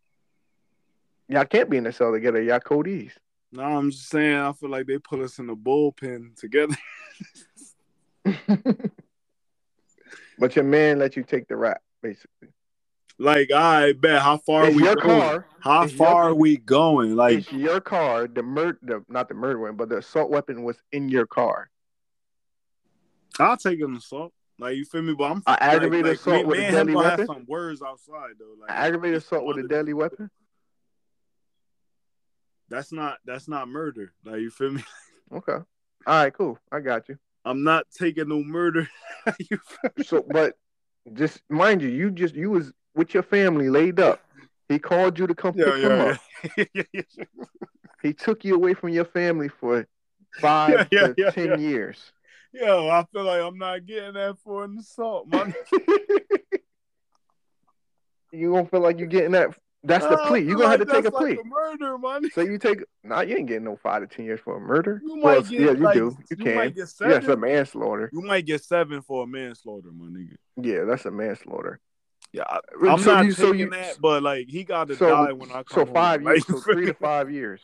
Y'all 1.29 1.45
can't 1.45 1.69
be 1.69 1.77
in 1.77 1.83
the 1.83 1.91
cell 1.93 2.11
together. 2.11 2.41
Y'all 2.41 2.59
codees. 2.59 3.11
No, 3.51 3.63
I'm 3.63 3.91
just 3.91 4.09
saying. 4.09 4.35
I 4.37 4.51
feel 4.53 4.69
like 4.69 4.87
they 4.87 4.97
put 4.97 5.19
us 5.19 5.39
in 5.39 5.47
the 5.47 5.55
bullpen 5.55 6.35
together. 6.35 6.75
but 10.39 10.55
your 10.55 10.65
man 10.65 10.99
let 10.99 11.15
you 11.15 11.23
take 11.23 11.47
the 11.47 11.55
rap, 11.55 11.81
basically. 12.01 12.49
like, 13.19 13.51
I 13.51 13.93
bet. 13.93 14.21
How 14.21 14.37
far 14.37 14.65
It's 14.67 14.75
we 14.75 14.83
your 14.83 14.95
going? 14.95 15.19
car. 15.19 15.45
How 15.59 15.83
It's 15.83 15.93
your- 15.93 15.97
far 16.07 16.23
are 16.29 16.33
we 16.33 16.57
going? 16.57 17.15
Like, 17.15 17.37
it's 17.39 17.51
your 17.51 17.79
car. 17.79 18.27
The 18.27 18.43
murder, 18.43 18.79
the, 18.81 19.03
not 19.07 19.27
the 19.29 19.35
murder 19.35 19.59
weapon, 19.59 19.77
but 19.77 19.89
the 19.89 19.97
assault 19.97 20.29
weapon 20.31 20.63
was 20.63 20.77
in 20.91 21.09
your 21.09 21.27
car. 21.27 21.69
I'll 23.39 23.57
take 23.57 23.79
an 23.81 23.95
assault. 23.95 24.33
Like, 24.59 24.75
you 24.75 24.85
feel 24.85 25.01
me? 25.01 25.13
But 25.13 25.31
I'm 25.31 25.43
aggravated 25.47 26.05
like, 26.05 26.19
assault 26.19 26.45
with 26.45 26.59
me 26.59 26.65
a 26.65 26.71
deadly 26.71 26.95
weapon? 26.95 27.25
some 27.27 27.45
words 27.47 27.81
outside 27.81 28.33
though. 28.39 28.53
Like, 28.59 28.69
Aggravated 28.69 29.17
assault 29.17 29.45
with 29.45 29.57
a 29.57 29.67
deadly 29.67 29.93
weapon. 29.93 30.29
That's 32.69 32.91
not 32.91 33.17
that's 33.25 33.47
not 33.47 33.67
murder. 33.67 34.13
Like, 34.23 34.39
you 34.39 34.49
feel 34.49 34.71
me? 34.71 34.83
Okay. 35.33 35.53
All 35.53 35.65
right. 36.05 36.31
Cool. 36.31 36.59
I 36.71 36.79
got 36.79 37.09
you. 37.09 37.17
I'm 37.43 37.63
not 37.63 37.87
taking 37.97 38.29
no 38.29 38.43
murder. 38.43 38.87
So, 40.05 40.23
but 40.27 40.53
just 41.13 41.41
mind 41.49 41.81
you, 41.81 41.89
you 41.89 42.11
just 42.11 42.35
you 42.35 42.51
was 42.51 42.71
with 42.93 43.13
your 43.13 43.23
family 43.23 43.69
laid 43.69 43.99
up. 43.99 44.21
He 44.69 44.79
called 44.79 45.17
you 45.17 45.25
to 45.27 45.33
come 45.33 45.53
Yeah, 45.55 45.65
pick 45.65 45.75
him 45.83 45.91
yeah, 45.91 46.03
up. 46.03 46.19
yeah. 46.57 46.65
yeah, 46.73 46.83
yeah, 46.93 47.01
yeah. 47.17 47.45
He 48.01 48.13
took 48.13 48.43
you 48.45 48.55
away 48.55 48.73
from 48.73 48.89
your 48.89 49.05
family 49.05 49.47
for 49.47 49.87
five 50.39 50.69
Yeah, 50.69 50.85
yeah, 50.91 51.07
to 51.07 51.15
yeah, 51.17 51.29
ten 51.31 51.49
yeah. 51.51 51.55
years. 51.57 52.11
Yo, 52.53 52.87
I 52.87 53.03
feel 53.11 53.23
like 53.23 53.41
I'm 53.41 53.57
not 53.57 53.85
getting 53.85 54.13
that 54.13 54.37
for 54.43 54.63
an 54.63 54.77
assault, 54.79 55.27
man. 55.27 55.53
you 58.31 58.51
gonna 58.51 58.65
feel 58.67 58.81
like 58.81 58.97
you're 58.99 59.07
getting 59.07 59.31
that. 59.31 59.49
That's 59.83 60.05
the 60.05 60.17
plea. 60.27 60.41
You're 60.41 60.55
gonna 60.57 60.69
have 60.69 60.79
to 60.79 60.85
take 60.85 61.05
a 61.05 61.11
plea. 61.11 61.35
like 61.35 61.45
murder, 61.45 61.97
man. 61.97 62.29
So 62.31 62.41
you 62.41 62.57
take 62.57 62.83
nah, 63.03 63.21
you 63.21 63.35
ain't 63.35 63.47
getting 63.47 63.65
no 63.65 63.75
five 63.75 64.01
to 64.01 64.15
ten 64.15 64.25
years 64.25 64.39
for 64.39 64.55
a 64.57 64.59
murder. 64.59 65.01
You 65.03 65.19
Well, 65.21 65.35
might 65.41 65.49
get 65.49 65.59
yeah, 65.59 65.71
you 65.71 65.83
like, 65.83 65.93
do. 65.95 66.17
You, 66.29 66.37
you 66.37 66.45
can. 66.45 66.55
might 66.55 66.75
get 66.75 66.93
Yeah, 67.01 67.15
it's 67.17 67.27
a 67.27 67.35
manslaughter. 67.35 68.09
You 68.13 68.21
might 68.21 68.45
get 68.45 68.63
seven 68.63 69.01
for 69.01 69.23
a 69.23 69.27
manslaughter, 69.27 69.89
my 69.91 70.05
nigga. 70.05 70.35
Yeah, 70.61 70.85
that's 70.85 71.05
a 71.05 71.11
manslaughter. 71.11 71.79
Yeah, 72.31 72.43
I, 72.47 72.59
I'm 72.87 72.99
So 73.01 73.13
not 73.13 73.25
you- 73.25 73.31
so 73.33 73.51
taking 73.51 73.59
you- 73.59 73.69
that, 73.71 73.97
but 73.99 74.23
like 74.23 74.47
he 74.47 74.63
got 74.63 74.87
to 74.87 74.95
So 74.95 75.07
die 75.07 75.33
when 75.33 75.51
I 75.51 75.63
come 75.63 75.85
so 75.87 75.93
five 75.93 76.21
Like, 76.21 76.47
years, 76.47 76.63
so 76.63 76.71
three 76.71 76.85
to 76.85 76.93
five 77.01 77.29
years. 77.29 77.61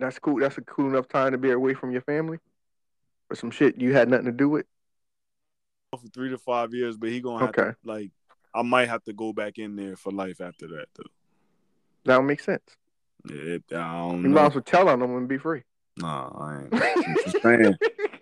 That's 0.00 0.18
cool. 0.18 0.40
That's 0.40 0.56
a 0.58 0.62
cool 0.62 0.88
enough 0.88 1.08
time 1.08 1.32
to 1.32 1.38
be 1.38 1.50
away 1.50 1.74
from 1.74 1.92
your 1.92 2.00
family, 2.02 2.38
or 3.30 3.36
some 3.36 3.50
shit 3.50 3.80
you 3.80 3.92
had 3.92 4.08
nothing 4.08 4.26
to 4.26 4.32
do 4.32 4.48
with. 4.48 4.66
for 5.92 6.08
three 6.14 6.30
to 6.30 6.38
five 6.38 6.72
years, 6.72 6.96
but 6.96 7.10
he 7.10 7.20
gonna 7.20 7.44
have 7.46 7.50
Okay. 7.50 7.70
to 7.70 7.76
like 7.84 8.10
I 8.54 8.62
might 8.62 8.88
have 8.88 9.04
to 9.04 9.12
go 9.12 9.32
back 9.32 9.58
in 9.58 9.76
there 9.76 9.96
for 9.96 10.10
life 10.10 10.40
after 10.40 10.66
that, 10.68 10.86
though. 10.94 11.04
That 12.04 12.16
would 12.16 12.26
make 12.26 12.40
sense. 12.40 12.62
Yeah, 13.28 13.58
I 13.72 13.98
don't 14.08 14.22
You 14.22 14.28
know. 14.30 14.34
might 14.36 14.46
as 14.46 14.54
well 14.54 14.62
tell 14.64 14.88
on 14.88 15.00
them 15.00 15.16
and 15.16 15.28
be 15.28 15.36
free. 15.38 15.62
Nah, 15.98 16.30
I 16.30 16.62
ain't. 16.62 16.74
Saying. 17.42 17.76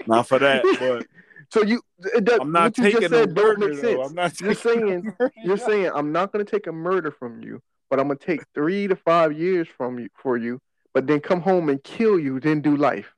Not 0.07 0.27
for 0.27 0.39
that, 0.41 0.65
but 0.81 1.07
So 1.51 1.63
you, 1.63 1.81
it 2.15 2.25
does, 2.25 2.41
I'm 2.41 2.51
not 2.51 2.77
you 2.77 2.85
taking 2.85 3.01
just 3.01 3.13
said 3.15 3.35
don't 3.35 3.59
murder 3.61 3.77
though. 3.77 4.01
sense. 4.01 4.09
I'm 4.11 4.15
not 4.15 4.41
You're 4.41 4.55
saying 4.55 5.13
you're 5.45 5.57
saying 5.57 5.91
I'm 5.95 6.11
not 6.13 6.33
going 6.33 6.45
to 6.45 6.51
take 6.51 6.67
a 6.67 6.73
murder 6.73 7.11
from 7.13 7.43
you, 7.43 7.63
but 7.89 8.01
I'm 8.01 8.09
going 8.09 8.19
to 8.19 8.27
take 8.27 8.43
three 8.55 8.89
to 8.89 8.97
five 8.97 9.33
years 9.39 9.69
from 9.69 9.99
you 9.99 10.09
for 10.21 10.37
you, 10.37 10.61
but 10.99 11.07
then 11.07 11.21
come 11.21 11.41
home 11.41 11.69
and 11.69 11.81
kill 11.85 12.19
you, 12.19 12.41
then 12.41 12.61
do 12.61 12.77
life. 12.77 13.15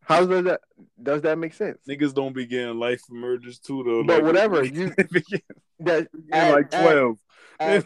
How 0.00 0.24
does 0.26 0.42
that 0.44 0.60
does 1.00 1.22
that 1.22 1.38
make 1.38 1.54
sense? 1.54 1.78
Niggas 1.88 2.12
don't 2.12 2.32
begin 2.34 2.80
life 2.80 3.02
for 3.06 3.14
murders 3.14 3.60
too 3.60 3.84
though. 3.84 4.02
But 4.02 4.16
Like, 4.16 4.24
whatever, 4.24 4.64
you- 4.64 4.92
be 5.12 5.20
getting 5.20 5.42
That 5.78 6.08
like 6.32 6.74
add- 6.74 6.82
twelve. 6.82 7.18
add- 7.60 7.84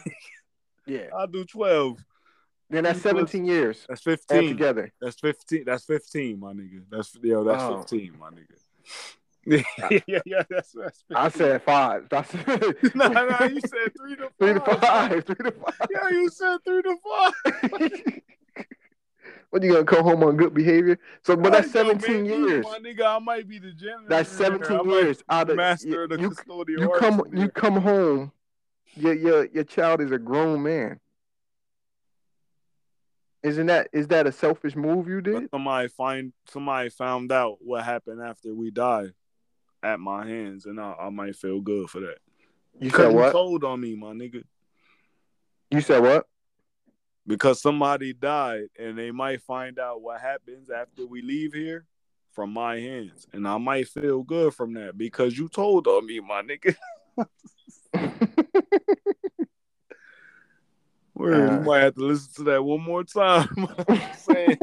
yeah. 0.87 1.07
I'll 1.15 1.27
do 1.27 1.45
twelve. 1.45 1.99
Then 2.71 2.83
that's 2.85 3.01
17 3.01 3.45
years 3.45 3.85
That's 3.87 4.01
fifteen. 4.01 4.49
together. 4.49 4.91
That's 4.99 5.19
fifteen. 5.19 5.65
That's 5.67 5.85
fifteen, 5.85 6.39
my 6.39 6.51
nigga. 6.53 6.81
That's 6.89 7.15
yo. 7.21 7.43
That's 7.43 7.61
Oh. 7.61 7.77
fifteen, 7.77 8.13
my 8.19 8.29
nigga. 8.31 8.57
Yeah, 9.47 9.99
yeah, 10.07 10.19
yeah. 10.25 10.43
That's 10.49 10.71
that's. 10.73 11.03
15. 11.07 11.15
I 11.15 11.29
said 11.29 11.63
five. 11.63 12.07
That's 12.09 12.33
no, 12.95 13.07
no. 13.07 13.45
You 13.45 13.61
said 13.61 13.91
three 13.97 14.15
to 14.17 14.29
five. 14.29 14.31
three 14.39 14.53
to 14.53 14.59
five. 14.61 15.25
Three 15.25 15.35
to 15.35 15.51
five. 15.51 15.87
Yeah, 15.89 16.09
you 16.09 16.29
said 16.29 16.57
three 16.65 16.81
to 16.81 16.97
five. 17.03 18.21
What 19.49 19.63
are 19.63 19.65
you 19.65 19.71
gonna 19.71 19.85
come 19.85 20.03
home 20.03 20.23
on 20.23 20.35
good 20.35 20.53
behavior? 20.53 20.99
So, 21.23 21.37
but 21.37 21.53
that's 21.53 21.73
Yo, 21.73 21.83
17 21.85 22.23
maybe, 22.23 22.27
years. 22.35 22.65
My 22.65 22.79
nigga, 22.79 23.05
I 23.05 23.19
might 23.19 23.47
be 23.47 23.59
the 23.59 23.71
janitor. 23.71 24.03
That's 24.09 24.37
here. 24.37 24.47
I 24.47 24.57
17 24.57 24.77
might 24.77 24.85
years 24.93 25.23
out 25.29 25.49
of 25.49 25.55
master 25.55 26.03
of 26.03 26.09
the 26.09 26.19
you. 26.19 26.31
custodial 26.31 26.79
You 26.79 26.95
come, 26.99 27.23
you 27.31 27.49
come 27.49 27.77
home. 27.77 28.33
Your 28.95 29.13
your 29.13 29.45
your 29.45 29.63
child 29.63 30.01
is 30.01 30.11
a 30.11 30.19
grown 30.19 30.63
man. 30.63 30.99
Isn't 33.41 33.67
that 33.67 33.87
is 33.93 34.07
that 34.09 34.27
a 34.27 34.33
selfish 34.33 34.75
move 34.75 35.07
you 35.07 35.21
But 35.21 35.39
did? 35.39 35.49
somebody 35.49 35.87
find 35.87 36.33
somebody 36.49 36.89
found 36.89 37.31
out 37.31 37.59
what 37.61 37.85
happened 37.85 38.21
after 38.21 38.53
we 38.53 38.71
died 38.71 39.13
at 39.87 39.99
my 40.01 40.27
hands, 40.27 40.65
and 40.65 40.79
I, 40.81 40.93
I 40.99 41.09
might 41.09 41.35
feel 41.35 41.61
good 41.61 41.89
for 41.89 42.01
that. 42.01 42.17
You 42.79 42.89
Because 42.89 43.05
said 43.05 43.11
you 43.13 43.17
what? 43.19 43.31
told 43.31 43.63
on 43.63 43.79
me, 43.79 43.95
my 43.95 44.11
nigga. 44.11 44.43
You 45.71 45.79
said 45.81 46.01
what? 46.01 46.25
Because 47.25 47.61
somebody 47.61 48.13
died, 48.13 48.65
and 48.77 48.97
they 48.97 49.11
might 49.11 49.41
find 49.41 49.79
out 49.79 50.01
what 50.01 50.19
happens 50.19 50.69
after 50.69 51.05
we 51.05 51.21
leave 51.21 51.53
here 51.53 51.85
from 52.33 52.51
my 52.51 52.79
hands, 52.79 53.27
and 53.31 53.47
I 53.47 53.57
might 53.57 53.87
feel 53.87 54.23
good 54.23 54.53
from 54.53 54.73
that 54.73 54.97
because 54.97 55.37
you 55.37 55.47
told 55.47 55.87
on 55.87 56.05
me, 56.05 56.19
my 56.19 56.41
nigga. 56.41 56.75
Word, 61.15 61.33
Uh. 61.49 61.53
you 61.53 61.61
might 61.61 61.79
have 61.79 61.95
to 61.95 62.01
listen 62.01 62.33
to 62.35 62.43
that 62.51 62.63
one 62.63 62.81
more 62.81 63.03
time. 63.05 63.47
I'm 63.87 64.01
saying, 64.17 64.57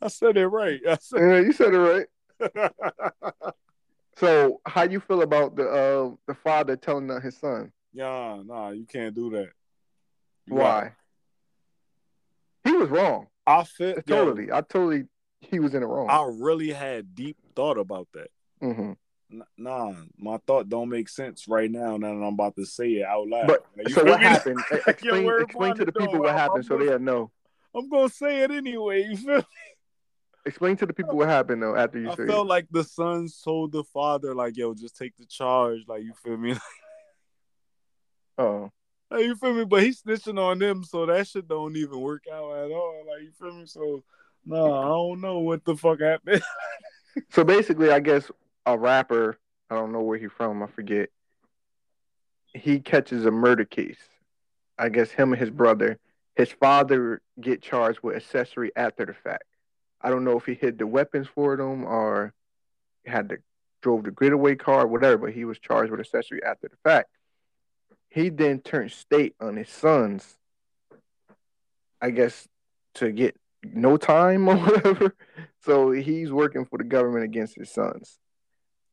I 0.00 0.08
said 0.08 0.36
it 0.36 0.46
right. 0.46 0.80
I 0.88 0.96
said. 1.00 1.20
Yeah, 1.20 1.40
you 1.40 1.52
said 1.52 1.74
it 1.74 1.78
right. 1.78 2.06
So, 4.16 4.60
how 4.66 4.82
you 4.82 4.98
feel 4.98 5.22
about 5.22 5.54
the 5.54 5.68
uh 5.68 6.10
the 6.26 6.34
father 6.34 6.74
telling 6.76 7.08
his 7.20 7.36
son? 7.36 7.70
Yeah, 7.92 8.42
nah, 8.44 8.70
you 8.70 8.84
can't 8.84 9.14
do 9.14 9.30
that. 9.30 9.50
You 10.46 10.56
Why? 10.56 10.92
He 12.64 12.72
was 12.72 12.88
wrong. 12.88 13.28
I 13.46 13.62
feel 13.62 13.94
yo, 14.06 14.24
Totally. 14.24 14.50
I 14.50 14.62
totally. 14.62 15.04
He 15.40 15.60
was 15.60 15.72
in 15.74 15.82
the 15.82 15.86
wrong. 15.86 16.08
I 16.10 16.28
really 16.36 16.72
had 16.72 17.14
deep 17.14 17.36
thought 17.54 17.78
about 17.78 18.08
that. 18.14 18.28
Mm-hmm 18.60 18.92
Nah, 19.56 19.92
my 20.16 20.38
thought 20.46 20.68
don't 20.68 20.88
make 20.88 21.08
sense 21.08 21.46
right 21.46 21.70
now. 21.70 21.96
Now 21.96 22.08
that 22.08 22.24
I'm 22.24 22.34
about 22.34 22.56
to 22.56 22.64
say 22.64 22.88
it 22.94 23.04
out 23.06 23.28
loud. 23.28 23.46
But 23.46 23.66
Like, 23.76 23.90
so 23.90 24.02
what 24.02 24.20
happened? 24.20 24.60
Explain, 24.86 25.30
explain 25.40 25.74
to 25.76 25.84
the 25.84 25.92
people 25.92 26.20
what 26.20 26.34
happened 26.34 26.58
I'm 26.58 26.62
so 26.64 26.76
gonna- 26.76 26.90
they'll 26.90 26.98
know. 26.98 27.30
I'm 27.74 27.88
gonna 27.88 28.08
say 28.08 28.40
it 28.42 28.50
anyway. 28.50 29.04
You 29.04 29.16
feel? 29.16 29.44
Explain 30.48 30.78
to 30.78 30.86
the 30.86 30.94
people 30.94 31.14
what 31.14 31.28
happened 31.28 31.62
though 31.62 31.76
after 31.76 31.98
you 32.00 32.10
I 32.10 32.16
felt 32.16 32.46
it. 32.46 32.48
like 32.48 32.66
the 32.70 32.82
son 32.82 33.28
told 33.44 33.70
the 33.70 33.84
father, 33.84 34.34
like, 34.34 34.56
"Yo, 34.56 34.72
just 34.72 34.96
take 34.96 35.14
the 35.18 35.26
charge." 35.26 35.80
Like, 35.86 36.02
you 36.02 36.14
feel 36.24 36.38
me? 36.38 36.54
Oh, 38.38 38.70
Like, 39.10 39.24
you 39.24 39.34
feel 39.34 39.52
me? 39.52 39.64
But 39.64 39.82
he's 39.82 40.00
snitching 40.00 40.38
on 40.38 40.60
them, 40.60 40.84
so 40.84 41.04
that 41.06 41.26
shit 41.26 41.48
don't 41.48 41.76
even 41.76 42.00
work 42.00 42.22
out 42.32 42.52
at 42.52 42.70
all. 42.70 43.04
Like, 43.06 43.24
you 43.24 43.32
feel 43.32 43.52
me? 43.52 43.66
So, 43.66 44.04
no, 44.46 44.72
I 44.74 44.84
don't 44.84 45.20
know 45.20 45.40
what 45.40 45.64
the 45.64 45.76
fuck 45.76 46.00
happened. 46.00 46.40
so 47.30 47.42
basically, 47.42 47.90
I 47.90 47.98
guess 47.98 48.30
a 48.64 48.78
rapper. 48.78 49.36
I 49.70 49.74
don't 49.74 49.92
know 49.92 50.02
where 50.02 50.18
he 50.18 50.28
from. 50.28 50.62
I 50.62 50.68
forget. 50.68 51.08
He 52.54 52.78
catches 52.78 53.26
a 53.26 53.30
murder 53.32 53.64
case. 53.64 53.98
I 54.78 54.88
guess 54.88 55.10
him 55.10 55.32
and 55.32 55.40
his 55.40 55.50
brother. 55.50 55.98
His 56.36 56.52
father 56.52 57.20
get 57.40 57.60
charged 57.60 57.98
with 58.04 58.14
accessory 58.14 58.70
after 58.76 59.04
the 59.04 59.14
fact. 59.14 59.42
I 60.00 60.10
don't 60.10 60.24
know 60.24 60.36
if 60.38 60.46
he 60.46 60.54
hid 60.54 60.78
the 60.78 60.86
weapons 60.86 61.26
for 61.26 61.56
them 61.56 61.84
or 61.84 62.32
had 63.04 63.28
the 63.28 63.38
drove 63.82 64.04
the 64.04 64.10
getaway 64.10 64.54
car, 64.56 64.86
whatever. 64.86 65.18
But 65.26 65.32
he 65.32 65.44
was 65.44 65.58
charged 65.58 65.90
with 65.90 66.00
accessory 66.00 66.42
after 66.42 66.68
the 66.68 66.76
fact. 66.84 67.10
He 68.08 68.28
then 68.30 68.60
turned 68.60 68.92
state 68.92 69.34
on 69.40 69.56
his 69.56 69.68
sons. 69.68 70.36
I 72.00 72.10
guess 72.10 72.46
to 72.94 73.10
get 73.10 73.36
no 73.64 73.96
time 73.96 74.48
or 74.48 74.56
whatever. 74.56 75.14
So 75.64 75.90
he's 75.90 76.30
working 76.32 76.64
for 76.64 76.78
the 76.78 76.84
government 76.84 77.24
against 77.24 77.56
his 77.56 77.70
sons, 77.70 78.18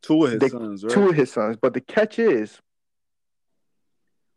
Two 0.02 0.26
of 0.26 0.42
his 0.42 0.52
sons, 0.52 0.84
right? 0.84 0.92
two 0.94 1.10
of 1.10 1.16
his 1.16 1.32
sons. 1.32 1.58
But 1.62 1.74
the 1.74 1.82
catch 1.82 2.18
is, 2.20 2.60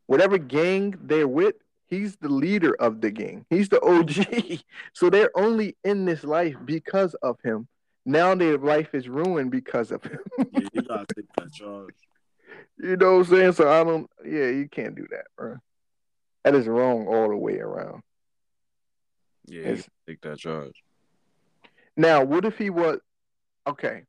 whatever 0.07 0.39
gang 0.39 0.95
they're 1.03 1.27
with, 1.27 1.55
he's 1.89 2.17
the 2.17 2.29
leader 2.29 2.75
of 2.75 3.01
the 3.01 3.11
gang. 3.11 3.45
He's 3.51 3.69
the 3.69 3.81
OG. 3.81 4.61
so 4.93 5.11
they're 5.11 5.37
only 5.37 5.77
in 5.85 6.05
this 6.05 6.25
life 6.25 6.57
because 6.65 7.15
of 7.15 7.39
him. 7.43 7.69
Now 8.05 8.35
their 8.35 8.57
life 8.57 8.95
is 8.95 9.09
ruined 9.09 9.51
because 9.51 9.91
of 9.91 10.03
him. 10.03 10.21
yeah, 10.53 10.69
you 10.73 10.83
gotta 10.89 11.07
take 11.15 11.27
that 11.37 11.53
charge. 11.53 11.95
you 12.79 12.97
know 12.97 13.19
what 13.19 13.29
I'm 13.29 13.37
saying? 13.37 13.53
So 13.53 13.71
I 13.71 13.85
don't. 13.85 14.09
Yeah, 14.25 14.49
you 14.49 14.69
can't 14.71 14.95
do 14.95 15.07
that, 15.11 15.27
bro. 15.37 15.57
That 16.45 16.55
is 16.55 16.67
wrong 16.67 17.07
all 17.07 17.29
the 17.29 17.37
way 17.37 17.59
around. 17.59 18.03
Yeah, 19.47 19.77
take 20.07 20.21
that 20.23 20.39
charge. 20.39 20.83
Now, 21.97 22.23
what 22.23 22.45
if 22.45 22.57
he 22.57 22.71
was 22.71 23.01
okay? 23.67 24.03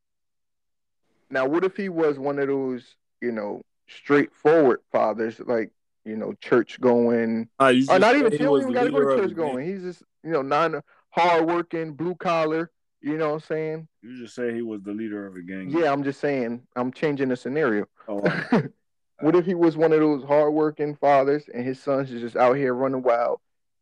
Now, 1.30 1.48
what 1.48 1.64
if 1.64 1.76
he 1.76 1.90
was 1.90 2.18
one 2.18 2.40
of 2.40 2.48
those, 2.48 2.96
you 3.22 3.32
know, 3.32 3.62
straightforward 3.88 4.80
fathers, 4.92 5.40
like 5.40 5.72
you 6.10 6.18
know, 6.18 6.34
church 6.42 6.82
going, 6.82 7.48
you 7.72 7.86
or 7.90 8.00
not 8.00 8.16
even 8.16 8.32
he 8.32 8.40
don't 8.40 8.52
was 8.52 8.64
even 8.64 8.74
the 8.74 8.80
got 8.80 8.86
to 8.86 8.92
go 8.92 8.98
leader 8.98 9.10
to 9.10 9.24
of 9.24 9.30
church 9.30 9.36
going. 9.36 9.68
He's 9.68 9.84
just, 9.84 10.04
you 10.24 10.32
know, 10.32 10.42
non 10.42 10.82
hard 11.12 11.46
working, 11.46 11.94
blue 11.94 12.16
collar. 12.16 12.72
You 13.02 13.18
know 13.18 13.30
what 13.30 13.34
I'm 13.36 13.40
saying? 13.42 13.88
You 14.02 14.18
just 14.18 14.36
said 14.36 14.54
he 14.54 14.62
was 14.62 14.82
the 14.82 14.92
leader 14.92 15.26
of 15.26 15.36
a 15.36 15.42
gang. 15.42 15.70
Yeah, 15.70 15.92
I'm 15.92 16.04
just 16.04 16.20
saying. 16.20 16.64
I'm 16.76 16.92
changing 16.92 17.30
the 17.30 17.38
scenario. 17.38 17.86
Oh, 18.08 18.22
what 19.22 19.36
if 19.36 19.46
he 19.46 19.54
was 19.54 19.78
one 19.78 19.94
of 19.94 20.00
those 20.00 20.24
hard 20.24 20.54
working 20.54 20.96
fathers 20.96 21.44
and 21.54 21.64
his 21.64 21.82
sons 21.82 22.12
is 22.12 22.22
just 22.22 22.36
out 22.36 22.58
here 22.58 22.74
running 22.74 23.04
wild? 23.04 23.40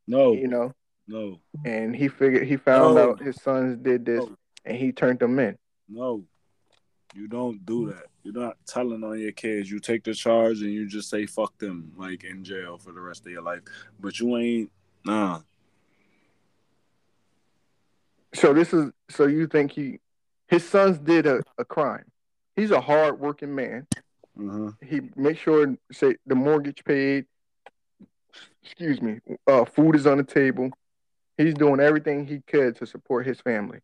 no, 0.08 0.34
You 0.34 0.48
know, 0.48 0.74
no, 1.08 1.40
and 1.66 1.96
he 1.96 2.10
figured 2.10 2.46
he 2.48 2.58
found 2.58 2.96
No. 2.96 3.12
out 3.12 3.22
his 3.22 3.42
sons 3.42 3.78
did 3.78 4.06
this, 4.06 4.26
No. 4.26 4.36
and 4.66 4.78
he 4.78 4.92
turned 4.92 5.20
them 5.20 5.40
in. 5.40 5.58
no. 5.90 6.24
You 7.16 7.28
don't 7.30 7.66
do 7.66 7.88
mm. 7.88 7.96
that. 7.96 8.06
You're 8.28 8.44
not 8.44 8.58
telling 8.66 9.06
on 9.06 9.18
your 9.22 9.32
kids. 9.32 9.72
You 9.72 9.80
take 9.80 10.04
the 10.04 10.14
charge 10.14 10.60
and 10.60 10.70
you 10.70 10.86
just 10.86 11.10
say 11.10 11.26
fuck 11.26 11.58
them, 11.60 11.94
like 11.96 12.26
in 12.26 12.44
jail 12.44 12.78
for 12.78 12.92
the 12.92 13.00
rest 13.00 13.26
of 13.26 13.32
your 13.32 13.42
life. 13.42 13.62
But 14.02 14.20
you 14.20 14.36
ain't 14.36 14.72
nah. 15.06 15.40
So 18.34 18.54
this 18.54 18.74
is 18.74 18.92
so 19.10 19.28
you 19.28 19.48
think 19.48 19.72
he 19.72 20.02
his 20.50 20.68
sons 20.68 20.98
did 20.98 21.26
a, 21.26 21.42
a 21.58 21.64
crime. 21.64 22.04
He's 22.58 22.72
a 22.72 22.82
hard 22.82 23.18
working 23.18 23.56
man. 23.56 23.88
Uh-huh. 24.38 24.72
He 24.86 25.04
makes 25.16 25.40
sure 25.40 25.78
say 25.94 26.18
the 26.26 26.36
mortgage 26.36 26.84
paid. 26.84 27.28
Excuse 28.62 29.02
me. 29.02 29.22
Uh, 29.48 29.64
food 29.64 29.96
is 29.96 30.06
on 30.06 30.18
the 30.18 30.26
table. 30.26 30.70
He's 31.38 31.54
doing 31.54 31.80
everything 31.80 32.28
he 32.28 32.42
could 32.46 32.76
to 32.76 32.86
support 32.86 33.26
his 33.26 33.40
family. 33.40 33.80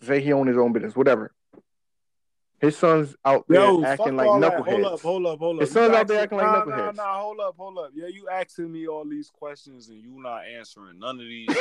Say 0.00 0.20
he 0.20 0.32
owned 0.32 0.48
his 0.48 0.58
own 0.58 0.72
business, 0.72 0.96
whatever. 0.96 1.30
His 2.62 2.78
son's 2.78 3.14
out 3.24 3.44
there 3.48 3.60
Yo, 3.60 3.82
acting 3.84 4.16
like 4.16 4.28
knuckleheads. 4.28 4.70
Hold 4.70 4.84
up, 4.84 5.00
hold 5.00 5.26
up, 5.26 5.38
hold 5.40 5.56
up. 5.56 5.60
His 5.62 5.70
You 5.70 5.74
son's 5.74 5.94
out 5.96 6.06
there 6.06 6.20
acting 6.22 6.38
like 6.38 6.46
nah, 6.46 6.64
knuckleheads. 6.64 6.94
Nah, 6.94 7.02
nah, 7.02 7.20
hold 7.20 7.40
up, 7.40 7.56
hold 7.58 7.78
up. 7.78 7.90
Yeah, 7.92 8.06
you 8.06 8.28
asking 8.28 8.70
me 8.70 8.86
all 8.86 9.04
these 9.04 9.28
questions 9.30 9.88
and 9.88 10.00
you 10.00 10.22
not 10.22 10.46
answering 10.46 11.00
none 11.00 11.18
of 11.18 11.26
these. 11.26 11.48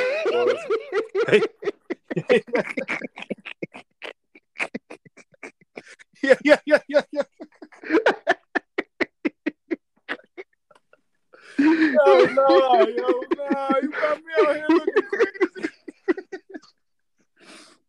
yeah, 6.23 6.35
yeah, 6.43 6.59
yeah, 6.67 6.77
yeah, 6.87 7.01
yeah. 7.11 7.23
Yo, 11.57 12.25
nah, 12.25 12.85
yo, 12.85 13.23
nah, 13.35 13.77
you 13.81 13.91
got 13.91 14.17
me 14.17 14.33
out 14.39 14.55
here 14.55 14.65
looking 14.69 15.03
crazy. 15.03 15.70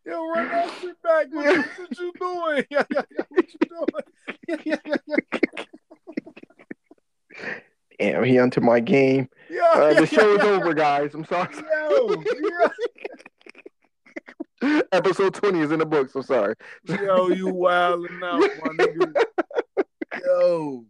Yo, 0.04 0.28
run 0.28 0.48
that 0.48 0.70
shit 0.80 1.02
back. 1.02 1.26
What, 1.30 1.56
what 1.56 1.98
you 1.98 2.12
yeah, 2.70 2.84
yeah, 2.90 3.02
yeah. 3.10 3.24
What 3.28 3.46
you 3.48 3.58
doing? 3.68 3.86
Yeah, 4.48 4.56
yeah, 4.64 4.76
yeah, 4.86 5.16
yeah. 5.32 5.64
Damn, 7.98 8.24
he 8.24 8.38
onto 8.38 8.60
my 8.60 8.80
game. 8.80 9.28
Yeah, 9.48 9.62
Uh, 9.74 9.88
yeah, 9.90 10.00
the 10.00 10.06
show 10.06 10.34
is 10.34 10.42
yeah, 10.42 10.50
over, 10.50 10.74
guys. 10.74 11.14
I'm 11.14 11.24
sorry. 11.24 11.54
Yo. 11.54 12.22
Episode 14.92 15.34
20 15.34 15.60
is 15.60 15.72
in 15.72 15.78
the 15.78 15.86
books. 15.86 16.14
I'm 16.14 16.22
sorry. 16.22 16.54
Yo, 16.84 17.28
you 17.28 17.48
wilding 17.48 18.20
out, 18.24 18.40
my 18.40 18.72
nigga. 18.74 19.12
Yo, 20.24 20.84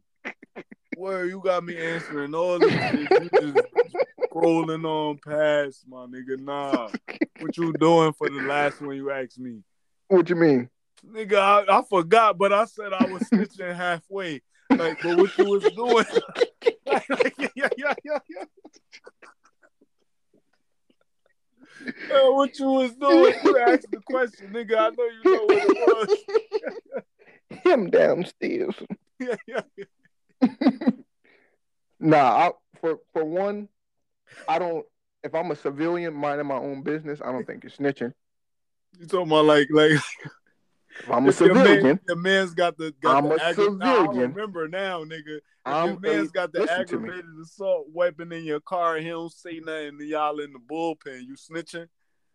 where 0.96 1.27
you 1.27 1.40
got 1.44 1.64
me 1.64 1.77
answering 1.77 2.35
all 2.35 2.59
this 2.59 2.72
shit? 2.72 3.11
You 3.11 3.53
just 3.53 3.66
scrolling 4.32 4.84
on 4.84 5.18
past, 5.18 5.84
my 5.88 6.06
nigga. 6.06 6.38
Nah, 6.38 6.88
what 7.40 7.56
you 7.56 7.72
doing 7.74 8.12
for 8.12 8.28
the 8.28 8.42
last 8.42 8.80
one 8.80 8.96
you 8.96 9.10
asked 9.10 9.38
me? 9.38 9.62
What 10.08 10.28
you 10.28 10.36
mean? 10.36 10.68
Nigga, 11.06 11.36
I, 11.68 11.78
I 11.78 11.82
forgot, 11.82 12.38
but 12.38 12.52
I 12.52 12.64
said 12.64 12.92
I 12.92 13.06
was 13.06 13.22
snitching 13.22 13.74
halfway. 13.74 14.42
Like, 14.70 14.98
but 15.02 15.18
what 15.18 15.36
you 15.36 15.44
was 15.46 15.62
doing? 15.74 16.06
like, 16.86 17.08
like, 17.10 17.34
yeah, 17.54 17.68
yeah, 17.76 17.94
yeah, 18.04 18.18
yeah. 18.28 18.44
Yo, 22.08 22.32
what 22.32 22.58
you 22.58 22.66
was 22.66 22.94
doing? 22.94 23.34
You 23.44 23.58
asked 23.58 23.90
the 23.90 24.00
question, 24.06 24.52
nigga. 24.52 24.76
I 24.78 24.90
know 24.90 25.04
you 25.04 25.20
know 25.24 25.44
what 25.44 25.64
it 25.68 26.18
was. 27.50 27.60
Him 27.64 27.90
downstairs. 27.90 28.74
Yeah, 29.18 29.34
yeah, 29.46 29.60
yeah. 29.76 30.90
Nah, 31.98 32.18
I, 32.18 32.50
for 32.80 32.98
for 33.12 33.24
one, 33.24 33.68
I 34.48 34.58
don't. 34.58 34.84
If 35.22 35.34
I'm 35.34 35.50
a 35.50 35.56
civilian 35.56 36.14
minding 36.14 36.46
my 36.46 36.56
own 36.56 36.82
business, 36.82 37.20
I 37.24 37.30
don't 37.30 37.46
think 37.46 37.64
it's 37.64 37.76
snitching. 37.76 38.12
You 38.98 39.06
talking 39.06 39.28
about 39.28 39.44
like 39.44 39.68
like 39.70 39.92
If 39.92 41.10
I'm 41.10 41.26
a 41.28 41.32
your 41.32 41.54
man- 41.54 41.64
civilian, 41.66 42.00
your 42.06 42.16
man's 42.16 42.54
got 42.54 42.76
the 42.76 42.92
got 43.00 43.16
I'm 43.16 43.28
the 43.28 43.34
a 43.36 43.38
aggra- 43.38 43.78
Nah, 43.78 43.86
I 43.86 43.96
civilian. 44.06 44.32
remember 44.34 44.68
now, 44.68 45.04
nigga. 45.04 45.38
If 45.64 45.86
your 45.86 46.00
man's 46.00 46.28
a- 46.28 46.32
got 46.32 46.52
the 46.52 46.66
to 46.66 46.72
aggravated 46.72 47.24
assault 47.40 47.86
weapon 47.92 48.32
in 48.32 48.44
your 48.44 48.60
car 48.60 48.96
he 48.98 49.08
don't 49.08 49.32
say 49.32 49.60
nothing 49.60 49.88
and 50.00 50.00
y'all 50.08 50.40
in 50.40 50.52
the 50.52 50.58
bullpen, 50.58 51.24
you 51.24 51.34
snitching? 51.36 51.86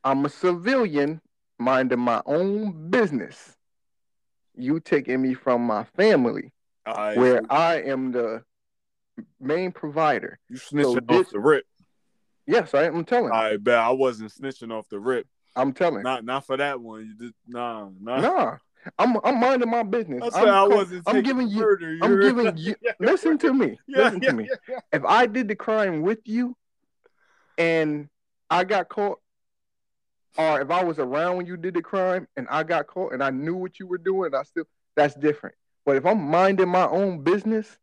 I'm 0.03 0.25
a 0.25 0.29
civilian 0.29 1.21
minding 1.59 1.99
my 1.99 2.21
own 2.25 2.89
business. 2.89 3.55
You 4.55 4.79
taking 4.79 5.21
me 5.21 5.33
from 5.33 5.61
my 5.61 5.83
family, 5.95 6.51
right, 6.87 7.17
where 7.17 7.41
I 7.51 7.81
am 7.81 8.11
the 8.11 8.43
main 9.39 9.71
provider. 9.71 10.39
you 10.49 10.57
snitching 10.57 10.83
so 10.83 10.97
off 10.97 11.05
this- 11.07 11.29
the 11.31 11.39
rip. 11.39 11.65
Yes, 12.47 12.73
I 12.73 12.85
am 12.85 13.03
telling. 13.03 13.31
I 13.31 13.57
bet 13.57 13.77
I 13.77 13.91
wasn't 13.91 14.31
snitching 14.31 14.71
off 14.71 14.87
the 14.89 14.99
rip. 14.99 15.27
I'm 15.55 15.73
telling. 15.73 16.03
Not 16.03 16.23
not 16.23 16.45
for 16.45 16.55
that 16.57 16.79
one. 16.79 17.05
You 17.05 17.15
did 17.15 17.33
nah 17.45 17.89
nah. 17.99 18.21
Nah, 18.21 18.57
I'm 18.97 19.17
I'm 19.23 19.39
minding 19.39 19.69
my 19.69 19.83
business. 19.83 20.33
I 20.33 20.41
I'm, 20.41 20.47
I 20.47 20.63
wasn't. 20.63 21.03
I'm 21.07 21.21
giving 21.23 21.49
you. 21.49 21.59
Murder. 21.59 21.97
I'm 22.01 22.21
giving 22.21 22.57
you. 22.57 22.75
Yeah, 22.81 22.91
Listen 22.99 23.37
to 23.39 23.53
me. 23.53 23.77
yeah, 23.87 24.03
listen 24.03 24.21
yeah, 24.21 24.29
to 24.29 24.35
me. 24.35 24.49
If 24.93 25.03
I 25.03 25.25
did 25.25 25.49
the 25.49 25.55
crime 25.55 26.03
with 26.03 26.19
you, 26.25 26.55
and 27.57 28.07
I 28.49 28.63
got 28.63 28.87
caught, 28.87 29.19
or 30.37 30.61
if 30.61 30.69
I 30.69 30.83
was 30.83 30.99
around 30.99 31.37
when 31.37 31.47
you 31.47 31.57
did 31.57 31.73
the 31.73 31.81
crime 31.81 32.27
and 32.37 32.47
I 32.49 32.63
got 32.63 32.87
caught 32.87 33.13
and 33.13 33.21
I 33.21 33.31
knew 33.31 33.55
what 33.55 33.79
you 33.79 33.87
were 33.87 33.97
doing, 33.97 34.33
I 34.33 34.43
still 34.43 34.65
that's 34.95 35.15
different. 35.15 35.55
But 35.85 35.95
if 35.95 36.05
I'm 36.05 36.21
minding 36.21 36.69
my 36.69 36.87
own 36.87 37.23
business, 37.23 37.77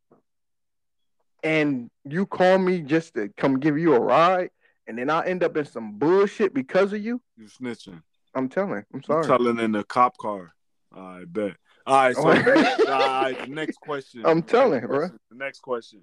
and 1.45 1.91
you 2.05 2.27
call 2.27 2.59
me 2.59 2.81
just 2.81 3.15
to 3.15 3.29
come 3.37 3.61
give 3.61 3.79
you 3.79 3.95
a 3.95 4.01
ride, 4.01 4.51
and 4.89 4.99
then 4.99 5.11
I 5.11 5.27
end 5.27 5.45
up 5.45 5.57
in 5.57 5.65
some 5.67 5.99
bullshit 5.99 6.53
because 6.55 6.93
of 6.93 7.05
you, 7.05 7.21
You 7.37 7.47
snitching. 7.47 8.03
I'm 8.35 8.49
telling. 8.49 8.85
I'm 8.93 9.03
sorry. 9.05 9.23
You 9.23 9.27
sorry. 9.29 9.39
telling 9.39 9.59
in 9.61 9.73
the 9.73 9.85
cop 9.85 10.17
car. 10.17 10.53
I 10.93 11.25
bet. 11.27 11.57
All 11.87 11.97
right, 11.97 12.17
so 12.17 12.23
Oh. 12.29 12.33
next, 12.33 12.81
all 12.89 12.99
right, 12.99 13.39
the 13.41 13.47
next 13.47 13.77
question. 13.81 14.25
I'm 14.25 14.43
telling, 14.43 14.81
Next 14.81 14.87
bro. 14.89 15.09
The 15.31 15.37
next 15.37 15.61
question. 15.61 16.01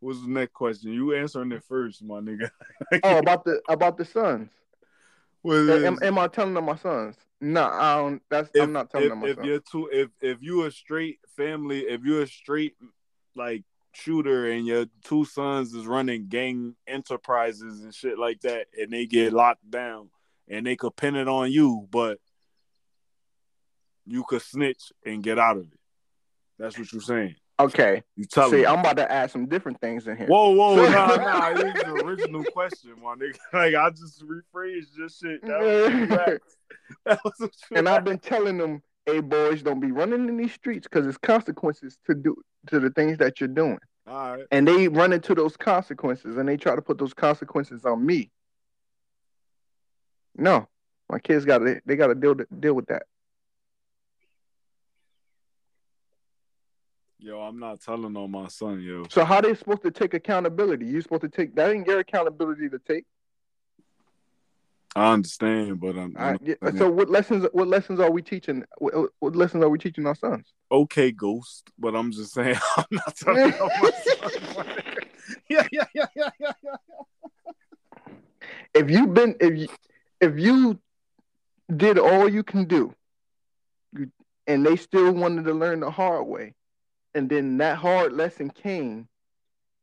What's 0.00 0.22
the 0.22 0.28
next 0.30 0.54
question? 0.54 0.92
You 0.92 1.14
answering 1.14 1.52
it 1.52 1.62
first, 1.64 2.02
my 2.02 2.20
nigga. 2.20 2.50
Oh, 3.02 3.18
about 3.18 3.44
the 3.44 3.60
about 3.68 3.98
the 3.98 4.04
sons. 4.06 4.48
Am, 5.44 5.98
am 6.02 6.18
I 6.18 6.26
telling 6.28 6.54
them 6.54 6.64
my 6.64 6.76
sons? 6.76 7.16
No, 7.40 7.64
I 7.64 7.96
don't. 7.96 8.22
That's 8.30 8.50
if, 8.54 8.62
I'm 8.62 8.72
not 8.72 8.90
telling 8.90 9.06
if, 9.06 9.10
them 9.10 9.20
my 9.20 9.28
if 9.28 9.36
sons. 9.36 9.46
you're 9.46 9.60
too, 9.60 9.88
if 9.92 10.08
if 10.22 10.42
you 10.42 10.64
a 10.64 10.70
straight 10.70 11.18
family, 11.36 11.80
if 11.80 12.02
you're 12.02 12.22
a 12.22 12.26
straight 12.26 12.74
like 13.36 13.64
shooter 13.92 14.50
and 14.50 14.66
your 14.66 14.86
two 15.04 15.24
sons 15.24 15.74
is 15.74 15.86
running 15.86 16.28
gang 16.28 16.74
enterprises 16.86 17.80
and 17.82 17.94
shit 17.94 18.18
like 18.18 18.40
that, 18.42 18.66
and 18.78 18.92
they 18.92 19.06
get 19.06 19.32
locked 19.32 19.68
down 19.70 20.10
and 20.48 20.66
they 20.66 20.76
could 20.76 20.96
pin 20.96 21.16
it 21.16 21.28
on 21.28 21.50
you, 21.50 21.86
but 21.90 22.18
you 24.06 24.24
could 24.24 24.42
snitch 24.42 24.92
and 25.06 25.22
get 25.22 25.38
out 25.38 25.56
of 25.56 25.62
it. 25.72 25.78
That's 26.58 26.78
what 26.78 26.92
you're 26.92 27.00
saying. 27.00 27.36
Okay. 27.60 28.02
You 28.16 28.24
tell 28.24 28.50
See, 28.50 28.62
them. 28.62 28.72
I'm 28.72 28.80
about 28.80 28.96
to 28.96 29.10
add 29.10 29.30
some 29.30 29.46
different 29.46 29.80
things 29.80 30.06
in 30.08 30.16
here. 30.16 30.26
Whoa, 30.26 30.50
whoa, 30.50 30.76
nah, 30.90 31.16
nah. 31.16 31.52
This 31.52 31.74
is 31.74 31.82
the 31.82 32.02
original 32.04 32.42
question, 32.44 32.94
my 33.02 33.14
nigga. 33.14 33.38
Like 33.52 33.74
I 33.74 33.90
just 33.90 34.24
rephrased 34.26 34.96
your 34.96 35.08
shit. 35.08 35.42
That 35.42 35.60
was. 35.60 36.38
That 37.04 37.20
was 37.24 37.50
and 37.72 37.88
I've 37.88 38.04
been 38.04 38.18
telling 38.18 38.58
them, 38.58 38.82
"Hey, 39.12 39.20
boys, 39.20 39.62
don't 39.62 39.80
be 39.80 39.92
running 39.92 40.28
in 40.28 40.36
these 40.36 40.52
streets 40.52 40.86
because 40.86 41.04
there's 41.04 41.18
consequences 41.18 41.98
to 42.06 42.14
do 42.14 42.36
to 42.68 42.80
the 42.80 42.90
things 42.90 43.18
that 43.18 43.40
you're 43.40 43.48
doing." 43.48 43.78
All 44.06 44.36
right. 44.36 44.46
And 44.50 44.66
they 44.66 44.88
run 44.88 45.12
into 45.12 45.34
those 45.34 45.56
consequences, 45.56 46.36
and 46.36 46.48
they 46.48 46.56
try 46.56 46.74
to 46.74 46.82
put 46.82 46.98
those 46.98 47.14
consequences 47.14 47.84
on 47.84 48.04
me. 48.04 48.30
No, 50.36 50.68
my 51.08 51.18
kids 51.18 51.44
got 51.44 51.58
to 51.58 51.80
they 51.84 51.96
got 51.96 52.08
to 52.08 52.14
deal 52.14 52.34
deal 52.58 52.74
with 52.74 52.86
that. 52.86 53.02
Yo, 57.18 57.38
I'm 57.38 57.58
not 57.58 57.80
telling 57.82 58.16
on 58.16 58.30
my 58.30 58.48
son, 58.48 58.80
yo. 58.80 59.04
So 59.10 59.26
how 59.26 59.42
they 59.42 59.54
supposed 59.54 59.82
to 59.82 59.90
take 59.90 60.14
accountability? 60.14 60.86
You 60.86 61.02
supposed 61.02 61.20
to 61.22 61.28
take 61.28 61.54
that 61.56 61.70
ain't 61.70 61.86
your 61.86 61.98
accountability 61.98 62.70
to 62.70 62.78
take. 62.78 63.04
I 64.96 65.12
understand, 65.12 65.80
but 65.80 65.96
I'm, 65.96 66.16
I, 66.18 66.30
I'm 66.30 66.38
yeah, 66.42 66.54
so 66.76 66.90
what 66.90 67.08
lessons 67.08 67.46
what 67.52 67.68
lessons 67.68 68.00
are 68.00 68.10
we 68.10 68.22
teaching? 68.22 68.64
What, 68.78 69.10
what 69.20 69.36
lessons 69.36 69.62
are 69.62 69.68
we 69.68 69.78
teaching 69.78 70.06
our 70.06 70.16
sons? 70.16 70.52
okay, 70.70 71.12
Ghost. 71.12 71.70
But 71.78 71.94
I'm 71.94 72.12
just 72.12 72.32
saying, 72.32 72.56
I'm 72.76 72.84
not 72.90 73.16
telling 73.16 73.54
on 73.54 73.70
my 73.80 73.90
son. 73.90 74.66
yeah, 75.48 75.66
yeah, 75.72 75.84
yeah, 75.94 76.06
yeah, 76.16 76.30
yeah, 76.40 76.52
yeah. 76.62 76.76
If 78.74 78.90
you've 78.90 79.14
been 79.14 79.36
if 79.40 79.56
you 79.56 79.68
if 80.20 80.38
you 80.38 80.78
did 81.74 81.98
all 81.98 82.28
you 82.28 82.42
can 82.42 82.64
do, 82.64 82.94
you, 83.96 84.10
and 84.46 84.64
they 84.66 84.76
still 84.76 85.12
wanted 85.12 85.44
to 85.44 85.54
learn 85.54 85.80
the 85.80 85.90
hard 85.90 86.26
way, 86.26 86.54
and 87.14 87.28
then 87.28 87.58
that 87.58 87.78
hard 87.78 88.12
lesson 88.12 88.50
came, 88.50 89.08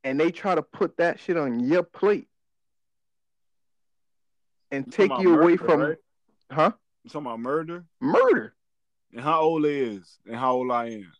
and 0.04 0.20
they 0.20 0.32
try 0.32 0.56
to 0.56 0.62
put 0.62 0.98
that 0.98 1.20
shit 1.20 1.38
on 1.38 1.60
your 1.62 1.84
plate 1.84 2.28
and 4.72 4.92
take 4.92 5.12
you 5.20 5.34
about 5.34 5.42
away 5.44 5.52
murder, 5.54 5.66
from, 5.66 5.80
right? 5.82 5.98
huh? 6.52 6.72
You 7.04 7.10
talking 7.10 7.28
about 7.28 7.40
murder 7.40 7.86
Murder. 8.02 8.54
and 9.14 9.22
how 9.22 9.42
old 9.42 9.64
they 9.64 9.80
is 9.80 10.20
and 10.26 10.36
how 10.36 10.54
old 10.54 10.72
I 10.72 10.86
am, 10.88 11.12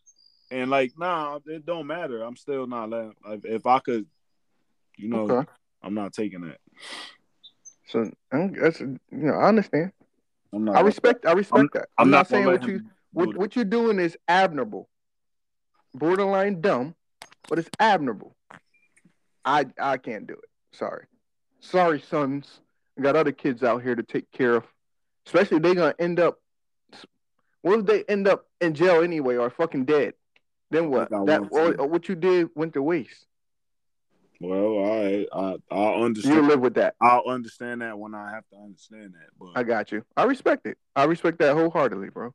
and 0.50 0.70
like, 0.70 0.92
nah, 0.98 1.38
it 1.46 1.64
don't 1.64 1.86
matter. 1.86 2.22
I'm 2.22 2.36
still 2.36 2.66
not 2.66 2.90
letting. 2.90 3.14
Like, 3.26 3.44
if 3.44 3.66
I 3.66 3.78
could, 3.78 4.06
you 4.96 5.08
know, 5.08 5.30
Okay. 5.30 5.50
I'm 5.82 5.94
not 5.94 6.12
taking 6.12 6.42
that. 6.42 6.58
So 7.86 8.10
um, 8.32 8.52
that's 8.52 8.80
you 8.80 8.98
know 9.10 9.34
I 9.34 9.48
understand. 9.48 9.92
I'm 10.52 10.64
not. 10.64 10.76
I 10.76 10.80
respect. 10.80 11.26
I 11.26 11.32
respect 11.32 11.72
that. 11.74 11.88
I'm, 11.96 12.10
not, 12.10 12.28
saying 12.28 12.46
what 12.46 12.66
you 12.66 12.82
what, 13.12 13.36
what 13.36 13.56
you're 13.56 13.64
doing 13.64 13.98
is 13.98 14.16
admirable, 14.28 14.88
borderline 15.94 16.60
dumb, 16.60 16.94
but 17.48 17.58
it's 17.58 17.70
admirable. 17.80 18.36
I 19.44 19.66
I 19.80 19.96
can't 19.96 20.26
do 20.26 20.34
it. 20.34 20.76
Sorry, 20.76 21.06
sorry, 21.60 22.00
sons. 22.00 22.60
I 22.98 23.02
got 23.02 23.16
other 23.16 23.32
kids 23.32 23.62
out 23.62 23.82
here 23.82 23.94
to 23.94 24.02
take 24.02 24.30
care 24.32 24.56
of. 24.56 24.64
Especially 25.26 25.58
if 25.58 25.62
they 25.62 25.74
gonna 25.74 25.94
end 25.98 26.18
up. 26.18 26.38
What 27.62 27.80
if 27.80 27.86
they 27.86 28.04
end 28.04 28.26
up 28.26 28.46
in 28.60 28.74
jail 28.74 29.02
anyway 29.02 29.36
or 29.36 29.50
fucking 29.50 29.84
dead? 29.84 30.14
Then 30.70 30.90
what? 30.90 31.10
That 31.10 31.50
one 31.50 31.74
or, 31.74 31.82
or 31.82 31.86
what 31.86 32.08
you 32.08 32.14
did 32.14 32.48
went 32.54 32.74
to 32.74 32.82
waste. 32.82 33.26
Well, 34.40 34.58
all 34.58 35.02
right, 35.04 35.26
I 35.32 35.56
I'll 35.70 35.94
You 35.98 36.04
understand. 36.04 36.46
live 36.46 36.60
with 36.60 36.74
that. 36.74 36.94
I'll 37.00 37.24
understand 37.26 37.82
that 37.82 37.98
when 37.98 38.14
I 38.14 38.30
have 38.30 38.44
to 38.52 38.56
understand 38.56 39.14
that, 39.14 39.30
but 39.38 39.50
I 39.54 39.64
got 39.64 39.90
you. 39.90 40.04
I 40.16 40.24
respect 40.24 40.66
it. 40.66 40.78
I 40.94 41.04
respect 41.04 41.38
that 41.40 41.54
wholeheartedly, 41.54 42.10
bro. 42.10 42.32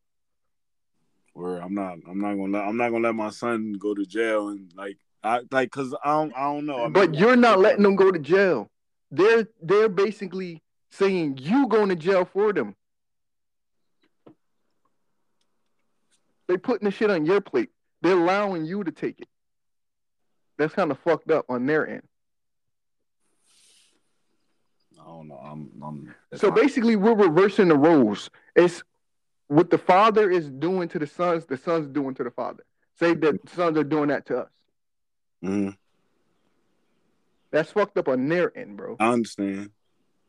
where 1.33 1.57
I'm 1.61 1.73
not, 1.73 1.97
I'm 2.07 2.19
not 2.19 2.35
gonna, 2.35 2.57
let, 2.57 2.67
I'm 2.67 2.77
not 2.77 2.89
gonna 2.91 3.07
let 3.07 3.15
my 3.15 3.29
son 3.29 3.73
go 3.79 3.93
to 3.95 4.05
jail 4.05 4.49
and 4.49 4.71
like, 4.75 4.97
I 5.23 5.41
like, 5.49 5.71
cause 5.71 5.95
I 6.03 6.11
don't, 6.11 6.33
I 6.35 6.43
don't 6.43 6.65
know. 6.65 6.83
I 6.83 6.89
But 6.89 7.11
mean, 7.11 7.21
you're 7.21 7.37
not 7.37 7.59
letting 7.59 7.83
them 7.83 7.95
go 7.95 8.11
to 8.11 8.19
jail. 8.19 8.69
They're 9.13 9.47
they're 9.61 9.89
basically 9.89 10.63
saying 10.89 11.37
you 11.39 11.67
going 11.67 11.89
to 11.89 11.95
jail 11.95 12.25
for 12.25 12.51
them. 12.51 12.75
They 16.47 16.57
putting 16.57 16.85
the 16.85 16.91
shit 16.91 17.11
on 17.11 17.23
your 17.23 17.39
plate. 17.39 17.69
They're 18.01 18.17
allowing 18.17 18.65
you 18.65 18.83
to 18.83 18.91
take 18.91 19.19
it. 19.19 19.27
That's 20.57 20.73
kind 20.73 20.89
of 20.89 20.97
fucked 20.99 21.29
up 21.29 21.45
on 21.47 21.67
their 21.67 21.87
end. 21.87 22.01
I 24.99 25.05
don't 25.05 25.27
know. 25.27 25.35
I'm, 25.35 25.69
I'm. 25.83 26.15
So 26.33 26.49
basically, 26.49 26.95
we're 26.95 27.13
reversing 27.13 27.67
the 27.67 27.77
roles. 27.77 28.31
It's 28.55 28.83
what 29.47 29.69
the 29.69 29.77
father 29.77 30.31
is 30.31 30.49
doing 30.49 30.89
to 30.89 30.97
the 30.97 31.07
sons, 31.07 31.45
the 31.45 31.57
sons 31.57 31.87
doing 31.87 32.15
to 32.15 32.23
the 32.23 32.31
father. 32.31 32.63
Say 32.99 33.13
that 33.13 33.47
sons 33.49 33.77
are 33.77 33.83
doing 33.83 34.07
that 34.09 34.25
to 34.27 34.39
us. 34.39 34.49
Mm-hmm. 35.43 35.69
That's 37.53 37.71
fucked 37.71 37.97
up 37.97 38.09
on 38.09 38.27
their 38.27 38.55
end, 38.57 38.75
bro. 38.75 38.97
I 38.99 39.13
understand. 39.13 39.69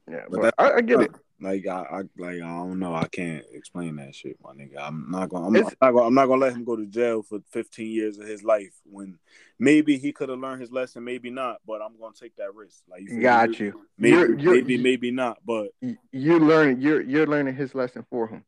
Yeah, 0.09 0.25
But 0.31 0.41
but, 0.43 0.55
I, 0.59 0.73
I 0.75 0.81
get 0.83 1.01
it. 1.01 1.11
Like 1.41 1.67
I, 1.67 1.81
I, 1.81 1.99
like 2.17 2.37
I 2.37 2.39
don't 2.47 2.79
know. 2.79 2.95
I 2.95 3.09
can't 3.09 3.45
explain 3.53 3.97
that 3.97 4.15
shit, 4.15 4.37
my 4.43 4.53
nigga. 4.53 4.77
I'm 4.81 5.11
not 5.11 5.31
gonna. 5.31 5.49
I'm, 5.49 5.57
It's- 5.57 5.75
not 5.83 5.93
gonna. 5.93 6.07
I'm 6.07 6.15
not 6.15 6.27
gonna 6.27 6.41
let 6.43 6.53
him 6.53 6.65
go 6.65 6.77
to 6.77 6.87
jail 6.87 7.23
for 7.23 7.41
15 7.51 7.91
years 7.91 8.19
of 8.19 8.29
his 8.29 8.45
life 8.45 8.73
when 8.85 9.19
maybe 9.59 9.99
he 9.99 10.13
could 10.13 10.29
have 10.29 10.39
learned 10.39 10.61
his 10.61 10.71
lesson, 10.71 11.03
maybe 11.03 11.31
not. 11.31 11.57
But 11.67 11.81
I'm 11.83 11.99
gonna 11.99 12.13
take 12.19 12.37
that 12.37 12.55
risk. 12.55 12.83
Like 12.89 13.03
you 13.09 13.17
me? 13.17 13.23
Got 13.23 13.59
you. 13.59 13.81
Maybe, 13.99 14.17
You're- 14.17 14.43
you're- 14.43 14.61
maybe, 14.61 14.77
maybe 14.79 15.11
not. 15.11 15.39
But 15.45 15.69
You- 15.81 15.97
You're 16.13 16.41
learning. 16.41 16.81
You're 16.83 17.03
you're 17.03 17.27
learning 17.27 17.57
his 17.57 17.75
lesson 17.75 18.05
for 18.11 18.29
him. 18.29 18.45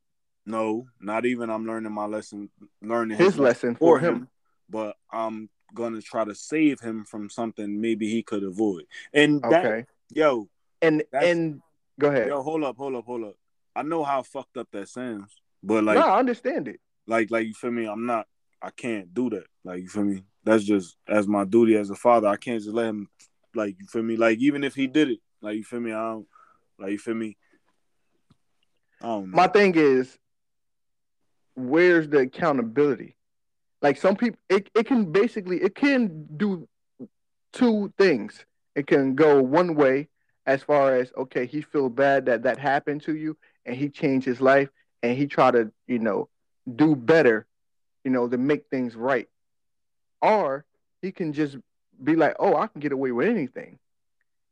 no, 0.47 0.87
not 1.01 1.27
even. 1.27 1.51
I'm 1.51 1.67
learning 1.67 1.93
my 1.93 2.07
lesson. 2.07 2.51
Learning 2.83 3.17
His 3.19 3.37
lesson 3.39 3.75
for 3.75 3.99
him. 3.99 4.29
But 4.71 4.97
I'm 5.11 5.49
gonna 5.75 6.01
try 6.01 6.25
to 6.25 6.35
save 6.35 6.81
him 6.81 7.05
from 7.05 7.29
something 7.31 7.81
maybe 7.81 8.09
he 8.09 8.23
could 8.23 8.43
avoid. 8.43 8.85
And 9.13 9.43
that, 9.43 9.65
Okay. 9.65 9.87
yo, 10.15 10.49
And 10.83 11.03
and 11.13 11.61
go 11.99 12.09
ahead. 12.09 12.29
yo, 12.29 12.43
hold 12.43 12.65
up, 12.65 12.77
hold 12.77 12.95
up, 12.95 13.05
hold 13.05 13.25
up. 13.25 13.37
I 13.75 13.83
know 13.83 14.05
how 14.05 14.23
fucked 14.23 14.57
up 14.57 14.69
that 14.73 14.89
sounds, 14.89 15.31
but 15.63 15.85
like. 15.85 15.99
no, 15.99 16.07
I 16.07 16.19
understand 16.19 16.69
it. 16.69 16.81
like 17.07 17.31
like 17.31 17.47
you 17.47 17.55
feel 17.55 17.71
me 17.71 17.87
i'm 17.87 18.07
not 18.07 18.27
i 18.63 18.71
can't 18.71 19.13
do 19.15 19.29
that 19.31 19.45
like 19.65 19.81
you 19.83 19.89
feel 19.89 20.05
me 20.05 20.23
that's 20.45 20.65
just 20.65 20.97
as 21.09 21.29
my 21.29 21.45
duty 21.45 21.77
as 21.77 21.91
a 21.91 21.95
father 21.95 22.27
i 22.29 22.37
can't 22.37 22.63
just 22.63 22.75
let 22.75 22.87
him 22.87 23.09
like 23.55 23.77
you 23.79 23.87
feel 23.87 24.03
me 24.03 24.17
like 24.17 24.39
even 24.39 24.65
if 24.65 24.75
he 24.75 24.87
did 24.87 25.11
it 25.11 25.21
like 25.43 25.57
you 25.57 25.63
feel 25.65 25.81
me 25.81 25.93
i 25.93 26.11
don't 26.13 26.27
like 26.79 26.91
you 26.93 26.99
feel 26.99 27.15
me 27.15 27.37
i 29.03 29.07
don't 29.07 29.31
know 29.31 29.37
My 29.37 29.47
thing 29.47 29.75
is, 29.77 30.19
where's 31.55 32.09
the 32.09 32.19
accountability? 32.21 33.16
Like 33.87 33.99
some 33.99 34.16
people, 34.16 34.40
it, 34.49 34.68
it 34.75 34.85
can 34.88 35.12
basically 35.12 35.62
it 35.62 35.77
can 35.77 36.27
do 36.37 36.66
two 37.53 37.92
things. 37.96 38.44
It 38.75 38.88
can 38.88 39.14
go 39.14 39.40
one 39.40 39.77
way 39.77 40.09
as 40.44 40.61
far 40.64 40.96
as 40.96 41.12
okay, 41.16 41.46
he 41.46 41.61
feel 41.62 41.88
bad 41.88 42.27
that 42.27 42.42
that 42.42 42.59
happened 42.59 43.03
to 43.03 43.14
you, 43.14 43.37
and 43.64 43.77
he 43.77 43.88
changed 43.88 44.27
his 44.27 44.40
life, 44.40 44.70
and 45.05 45.16
he 45.16 45.29
try 45.29 45.53
to 45.53 45.70
you 45.87 46.01
know 46.01 46.29
do 46.75 46.96
better, 46.96 47.46
you 48.05 48.11
know, 48.11 48.27
to 48.29 48.37
make 48.37 48.64
things 48.72 48.96
right. 48.96 49.29
Or 50.20 50.64
he 51.01 51.12
can 51.12 51.33
just 51.33 51.57
be 52.03 52.16
like, 52.16 52.35
oh, 52.40 52.57
I 52.57 52.66
can 52.66 52.81
get 52.81 52.90
away 52.90 53.12
with 53.12 53.29
anything, 53.29 53.79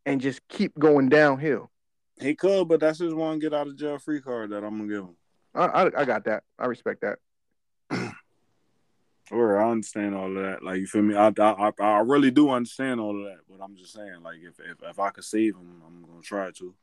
and 0.06 0.20
just 0.20 0.46
keep 0.46 0.78
going 0.78 1.08
downhill. 1.08 1.72
he 2.20 2.36
could 2.36 2.68
but 2.68 2.78
that's 2.78 3.00
his 3.00 3.14
one 3.14 3.40
get 3.40 3.52
out 3.52 3.66
of 3.66 3.76
jail 3.76 3.98
free 3.98 4.20
card 4.20 4.50
that 4.50 4.62
i'm 4.62 4.78
gonna 4.78 4.88
give 4.88 5.02
him 5.02 5.16
I, 5.56 5.64
I, 5.64 6.02
I 6.02 6.04
got 6.04 6.24
that. 6.26 6.44
I 6.56 6.66
respect 6.66 7.00
that. 7.00 7.18
Or 9.30 9.60
i 9.60 9.70
understand 9.70 10.14
all 10.14 10.36
of 10.36 10.42
that 10.42 10.62
like 10.62 10.78
you 10.80 10.86
feel 10.86 11.02
me 11.02 11.14
I, 11.14 11.28
I 11.38 11.52
i 11.68 11.72
i 11.80 11.98
really 12.00 12.30
do 12.30 12.50
understand 12.50 13.00
all 13.00 13.18
of 13.18 13.24
that 13.24 13.40
but 13.48 13.62
i'm 13.62 13.76
just 13.76 13.92
saying 13.92 14.22
like 14.22 14.38
if 14.42 14.60
if, 14.60 14.82
if 14.82 14.98
i 14.98 15.10
could 15.10 15.24
save 15.24 15.54
him 15.54 15.82
i'm 15.86 16.04
gonna 16.06 16.22
try 16.22 16.50
to 16.50 16.74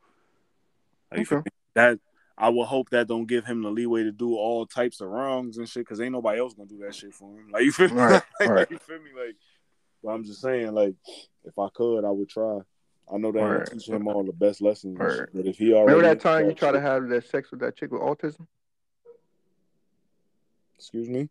like 1.12 1.19
you 1.19 1.25
feel 1.25 1.39
Okay. 1.39 1.49
that 1.75 1.99
I 2.38 2.49
will 2.49 2.65
hope 2.65 2.89
that 2.89 3.08
don't 3.08 3.27
give 3.27 3.45
him 3.45 3.62
the 3.62 3.69
leeway 3.69 4.04
to 4.04 4.12
do 4.12 4.36
all 4.36 4.65
types 4.65 4.99
of 4.99 5.10
wrongs 5.10 5.58
and 5.58 5.69
shit, 5.69 5.86
cause 5.86 6.01
ain't 6.01 6.13
nobody 6.13 6.39
else 6.39 6.56
gonna 6.56 6.67
do 6.67 6.80
that 6.80 6.95
shit 6.95 7.13
for 7.13 7.30
him. 7.30 7.49
Like 7.51 7.63
you 7.65 7.71
feel 7.71 7.89
me? 7.89 7.95
Right, 8.01 8.23
like, 8.39 8.49
right. 8.49 8.67
you 8.71 8.80
feel 8.80 8.97
me? 8.97 9.12
Like, 9.15 9.36
but 10.04 10.10
I'm 10.10 10.23
just 10.23 10.41
saying, 10.41 10.71
like, 10.73 10.95
if 11.43 11.60
I 11.60 11.67
could, 11.73 12.04
I 12.04 12.10
would 12.10 12.30
try. 12.30 12.60
I 13.13 13.17
know 13.17 13.32
that 13.32 13.39
I 13.39 13.43
Right. 13.43 13.69
teach 13.71 13.88
him 13.88 14.08
all 14.08 14.23
the 14.23 14.32
best 14.32 14.60
lessons, 14.60 14.97
Right. 14.99 15.27
but 15.34 15.45
if 15.45 15.58
he 15.58 15.73
already 15.73 15.97
Remember 15.97 16.15
that 16.15 16.21
time 16.21 16.49
you 16.49 16.56
tried 16.56 16.71
to 16.71 16.82
have 16.82 17.10
that 17.10 17.25
sex 17.30 17.51
with 17.51 17.60
that 17.60 17.75
chick 17.75 17.91
with 17.91 18.01
autism? 18.01 18.47
excuse 20.80 21.10
me, 21.10 21.30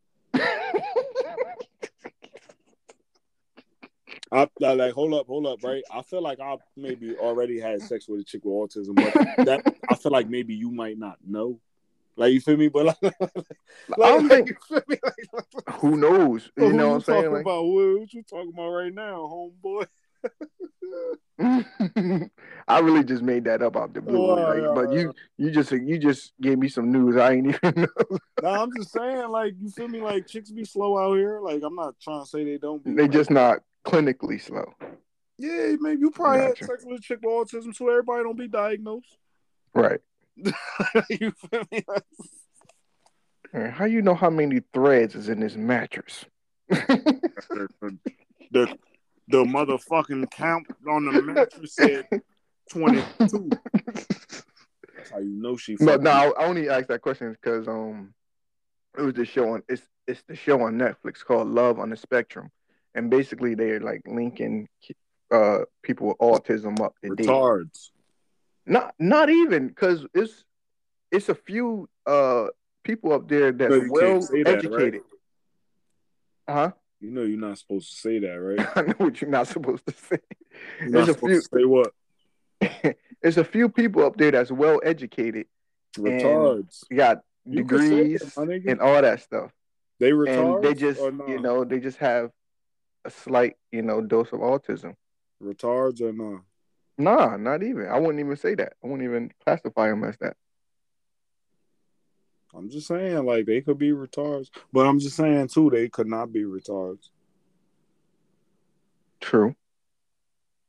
I, 4.33 4.49
I 4.65 4.73
like 4.75 4.93
hold 4.93 5.15
up, 5.15 5.27
hold 5.27 5.47
up, 5.47 5.63
right? 5.63 5.83
I 5.93 6.03
feel 6.03 6.23
like 6.23 6.39
I 6.41 6.57
maybe 6.77 7.17
already 7.17 7.59
had 7.59 7.83
sex 7.83 8.09
with 8.09 8.21
a 8.21 8.25
chick 8.25 8.45
with 8.45 8.71
autism, 8.71 8.95
but 8.95 9.45
that 9.47 9.75
I 9.89 9.95
feel 9.97 10.13
like 10.13 10.29
maybe 10.29 10.55
you 10.55 10.71
might 10.71 10.99
not 10.99 11.19
know. 11.27 11.59
Like 12.17 12.33
you 12.33 12.41
feel 12.41 12.57
me? 12.57 12.69
But 12.69 12.87
like, 12.87 13.03
like, 13.03 13.15
I 13.25 13.97
don't 13.97 14.29
like, 14.29 14.47
think. 14.47 14.49
you 14.51 14.57
feel 14.69 14.83
me? 14.89 14.97
Like, 15.03 15.15
Who 15.81 15.97
knows? 15.97 16.51
You 16.57 16.73
know 16.73 16.91
what 16.91 16.95
I'm 16.97 17.01
saying? 17.01 17.23
talking 17.23 17.33
Like, 17.33 17.43
about? 17.43 17.65
What, 17.65 18.01
what 18.01 18.13
you 18.13 18.23
talking 18.23 18.53
about 18.53 18.71
right 18.71 18.95
now, 18.95 19.51
homeboy? 19.65 19.87
I 22.69 22.81
really 22.81 23.05
just 23.05 23.23
made 23.23 23.45
that 23.45 23.63
up 23.63 23.77
out 23.77 23.95
the 23.95 24.03
blue. 24.03 24.19
Oh, 24.19 24.35
like, 24.35 24.63
yeah, 24.63 24.73
but 24.75 24.93
you, 24.93 25.09
uh, 25.09 25.13
you 25.39 25.51
just, 25.51 25.73
you 25.73 25.99
just 25.99 26.35
gave 26.41 26.59
me 26.59 26.69
some 26.69 26.93
news 26.93 27.17
I 27.17 27.33
ain't 27.33 27.47
even 27.47 27.83
know. 27.83 28.19
No, 28.43 28.49
I'm 28.49 28.71
just 28.77 28.93
saying, 28.93 29.31
like, 29.31 29.55
you 29.59 29.71
feel 29.71 29.89
me? 29.89 30.03
Like, 30.03 30.27
chicks 30.27 30.51
be 30.51 30.67
slow 30.67 30.99
out 30.99 31.17
here. 31.17 31.41
Like, 31.41 31.63
I'm 31.63 31.75
not 31.75 31.95
trying 32.01 32.23
to 32.23 32.29
say 32.29 32.45
they 32.45 32.59
don't 32.59 32.85
be. 32.85 32.93
They 32.93 33.03
like, 33.03 33.13
just 33.13 33.31
not 33.31 33.61
clinically 33.87 34.41
slow. 34.41 34.73
yeah, 35.39 35.77
maybe 35.81 36.01
you 36.01 36.11
probably 36.11 36.41
Gotcha. 36.41 36.61
had 36.61 36.71
sex 36.71 36.85
with 36.87 37.01
a 37.01 37.03
chick 37.03 37.19
with 37.23 37.49
autism, 37.49 37.75
so 37.75 37.89
everybody 37.89 38.23
don't 38.23 38.39
be 38.39 38.49
diagnosed. 38.49 39.17
Right. 39.75 40.01
you 41.11 41.33
feel 41.33 41.63
me? 41.71 41.85
How 43.71 43.85
you 43.85 44.03
know 44.03 44.15
how 44.15 44.31
many 44.31 44.61
threads 44.73 45.15
is 45.15 45.29
in 45.29 45.41
this 45.41 45.57
mattress? 45.57 46.25
the, 46.69 47.69
the 48.53 48.79
the 49.29 49.45
motherfucking 49.45 50.31
count 50.31 50.67
on 50.89 51.05
the 51.07 51.23
mattress 51.23 51.75
said 51.75 52.07
twenty 52.71 53.03
two. 53.29 53.51
That's 54.97 55.11
how 55.11 55.19
you 55.19 55.31
know 55.31 55.57
she. 55.57 55.77
no, 55.81 55.97
no. 55.97 56.11
I 56.11 56.29
I 56.29 56.47
only 56.47 56.69
asked 56.69 56.89
that 56.89 57.03
question 57.03 57.33
because 57.33 57.67
um, 57.67 58.15
it 58.97 59.03
was 59.03 59.15
the 59.15 59.25
show 59.25 59.55
on 59.55 59.63
it's 59.69 59.83
it's 60.07 60.23
the 60.29 60.37
show 60.37 60.63
on 60.63 60.79
Netflix 60.79 61.25
called 61.25 61.49
Love 61.49 61.79
on 61.79 61.91
the 61.91 61.97
Spectrum, 61.97 62.51
and 62.95 63.11
basically 63.11 63.55
they're 63.55 63.81
like 63.81 64.03
linking 64.07 64.69
uh 65.31 65.61
people 65.83 66.09
with 66.09 66.19
autism 66.19 66.81
up 66.81 66.95
to 67.05 67.15
date. 67.15 67.27
retards. 67.29 67.91
Not 68.67 68.95
not 68.99 69.31
even 69.31 69.69
because 69.69 70.05
it's 70.15 70.45
it's 71.11 71.29
a 71.29 71.35
few 71.35 71.89
uh 72.07 72.47
people 72.85 73.13
up 73.13 73.29
there 73.29 73.53
that's 73.53 73.71
No, 73.75 73.87
well 73.91 74.21
that, 74.21 74.31
right? 74.45 74.47
educated. 74.47 75.03
Huh? 76.49 76.73
You 77.01 77.11
know 77.11 77.23
you're 77.23 77.39
not 77.39 77.59
supposed 77.59 77.91
to 77.91 77.97
say 77.97 78.19
that, 78.21 78.35
right? 78.41 78.67
I 78.77 78.83
know 78.83 78.95
what 78.99 79.21
you're 79.21 79.31
not 79.31 79.47
supposed 79.49 79.87
to 79.87 79.95
say. 79.95 80.19
You're 80.81 80.91
There's 80.93 81.09
a 81.09 81.15
to 81.15 81.41
say 81.41 81.65
what 81.65 81.93
There's 83.23 83.39
a 83.39 83.45
few 83.45 83.69
people 83.69 84.05
up 84.05 84.17
there 84.17 84.31
that's 84.31 84.51
well 84.51 84.81
educated, 84.85 85.47
retards. 85.99 86.85
got 86.95 87.21
You 87.47 87.57
degrees 87.63 88.23
and 88.67 88.81
all 88.81 89.01
that 89.01 89.21
stuff, 89.21 89.51
They 89.99 90.11
retards. 90.11 90.55
and 90.57 90.65
they 90.65 90.75
just 90.75 91.01
you 91.01 91.41
know 91.41 91.65
they 91.65 91.81
just 91.81 91.99
have 91.99 92.31
a 93.05 93.11
slight 93.11 93.57
you 93.73 93.83
know 93.83 94.01
dose 94.01 94.33
of 94.33 94.41
autism. 94.41 94.95
retards 95.43 96.01
or 96.01 96.13
not? 96.13 96.43
Nah, 96.99 97.37
not 97.39 97.63
even. 97.63 97.87
I 97.87 97.99
wouldn't 97.99 98.21
even 98.21 98.37
say 98.37 98.55
that. 98.57 98.75
I 98.85 98.87
wouldn't 98.87 99.03
even 99.09 99.33
classify 99.45 99.89
them 99.89 100.05
as 100.05 100.17
that. 100.19 100.37
I'm 102.55 102.69
just 102.69 102.89
saying, 102.89 103.25
like 103.25 103.47
they 103.47 103.61
could 103.61 103.79
be 103.79 103.91
retards, 103.91 104.51
but 104.73 104.87
I'm 104.87 104.99
just 104.99 105.17
saying 105.17 105.49
too, 105.49 105.71
they 105.71 105.89
could 105.89 106.09
not 106.09 106.33
be 106.33 106.43
retards. 106.43 107.09
True. 109.21 109.55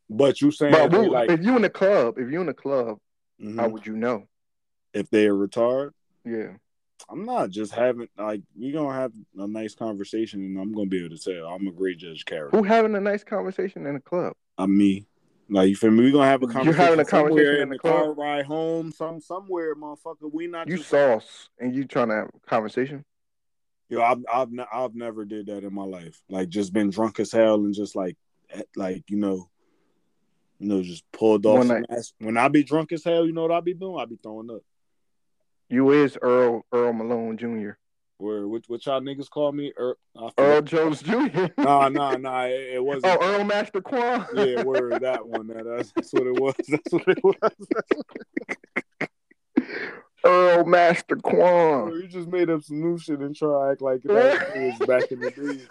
But 0.09 0.41
you 0.41 0.51
saying 0.51 0.71
But 0.73 0.91
they, 0.91 0.97
who- 0.97 1.11
like 1.11 1.31
if 1.31 1.43
you 1.43 1.55
in 1.57 1.63
a 1.65 1.69
club, 1.69 2.17
if 2.17 2.31
you 2.31 2.41
in 2.41 2.49
a 2.49 2.53
club, 2.53 2.99
mhm, 3.41 3.59
how 3.59 3.67
would 3.69 3.85
you 3.85 3.95
know? 3.95 4.27
if 4.93 5.09
they're 5.09 5.33
retard, 5.33 5.91
Yeah. 6.25 6.53
I'm 7.09 7.25
not 7.25 7.49
just 7.49 7.73
having 7.73 8.07
like 8.17 8.41
we 8.57 8.71
gonna 8.71 8.93
have 8.93 9.11
a 9.37 9.47
nice 9.47 9.75
conversation, 9.75 10.41
and 10.41 10.57
I'm 10.59 10.73
gonna 10.73 10.87
be 10.87 11.05
able 11.05 11.15
to 11.15 11.21
tell 11.21 11.47
I'm 11.47 11.67
a 11.67 11.71
great 11.71 11.97
judge 11.97 12.25
character. 12.25 12.57
Who 12.57 12.63
having 12.63 12.95
a 12.95 13.01
nice 13.01 13.23
conversation 13.23 13.85
in 13.85 13.95
a 13.95 14.01
club? 14.01 14.33
I'm 14.57 14.77
me. 14.77 15.07
Like 15.49 15.69
you 15.69 15.75
feel 15.75 15.91
me? 15.91 16.03
We 16.03 16.11
gonna 16.11 16.25
have 16.25 16.43
a 16.43 16.47
conversation. 16.47 16.65
You're 16.65 16.85
having 16.85 16.99
a 16.99 17.05
conversation 17.05 17.61
in 17.61 17.69
the 17.69 17.75
the 17.75 17.79
car 17.79 18.13
ride 18.13 18.45
home, 18.45 18.91
some 18.91 19.19
somewhere, 19.19 19.75
motherfucker. 19.75 20.31
We 20.31 20.47
not 20.47 20.67
You 20.67 20.77
just 20.77 20.89
sauce 20.89 21.49
and 21.59 21.75
you 21.75 21.85
trying 21.85 22.09
to 22.09 22.15
have 22.15 22.29
a 22.33 22.49
conversation? 22.49 23.03
Yo, 23.89 24.01
I've 24.01 24.23
I've 24.31 24.47
I've 24.71 24.95
never 24.95 25.25
did 25.25 25.47
that 25.47 25.65
in 25.65 25.73
my 25.73 25.83
life. 25.83 26.21
Like 26.29 26.47
just 26.47 26.71
been 26.71 26.89
drunk 26.89 27.19
as 27.19 27.33
hell 27.33 27.55
and 27.55 27.73
just 27.73 27.95
like 27.95 28.15
eh, 28.51 28.61
like 28.77 29.03
you 29.09 29.17
know, 29.17 29.49
you 30.59 30.69
know, 30.69 30.81
just 30.81 31.03
pulled 31.11 31.45
off. 31.45 31.57
One 31.57 31.67
some 31.67 31.81
night. 31.81 31.97
ass. 31.97 32.13
When 32.19 32.37
I 32.37 32.47
be 32.47 32.63
drunk 32.63 32.93
as 32.93 33.03
hell, 33.03 33.25
you 33.25 33.33
know 33.33 33.41
what 33.41 33.51
I 33.51 33.59
be 33.59 33.73
doing? 33.73 33.99
I 33.99 34.05
be 34.05 34.17
throwing 34.23 34.49
up. 34.49 34.61
You 35.71 35.91
is 35.91 36.17
Earl 36.21 36.65
Earl 36.73 36.91
Malone 36.91 37.37
Jr. 37.37 37.77
Where 38.17 38.45
what, 38.45 38.63
what 38.67 38.85
y'all 38.85 38.99
niggas 38.99 39.29
call 39.29 39.53
me? 39.53 39.71
Forgot. 39.73 40.33
Earl 40.37 40.61
Jones 40.63 41.01
Jr. 41.01 41.47
Nah, 41.57 41.87
nah, 41.87 42.17
nah. 42.17 42.43
It, 42.43 42.73
it 42.73 42.83
wasn't. 42.83 43.05
Oh, 43.05 43.25
Earl 43.25 43.45
Master 43.45 43.79
Quan. 43.79 44.25
Yeah, 44.35 44.63
word 44.63 45.01
that 45.01 45.25
one. 45.25 45.47
That, 45.47 45.63
that's, 45.63 45.93
that's 45.93 46.11
what 46.11 46.27
it 46.27 46.37
was. 46.37 46.55
That's 46.67 46.91
what 46.91 47.07
it 47.07 47.23
was. 47.23 47.67
Earl 50.25 50.65
Master 50.65 51.15
Quan. 51.15 51.93
you 51.93 52.07
just 52.07 52.27
made 52.27 52.49
up 52.49 52.63
some 52.63 52.81
new 52.81 52.97
shit 52.97 53.19
and 53.19 53.33
try 53.33 53.47
to 53.47 53.71
act 53.71 53.81
like 53.81 54.03
that 54.03 54.53
was 54.57 54.87
back 54.87 55.09
in 55.13 55.21
the 55.21 55.31
days. 55.31 55.69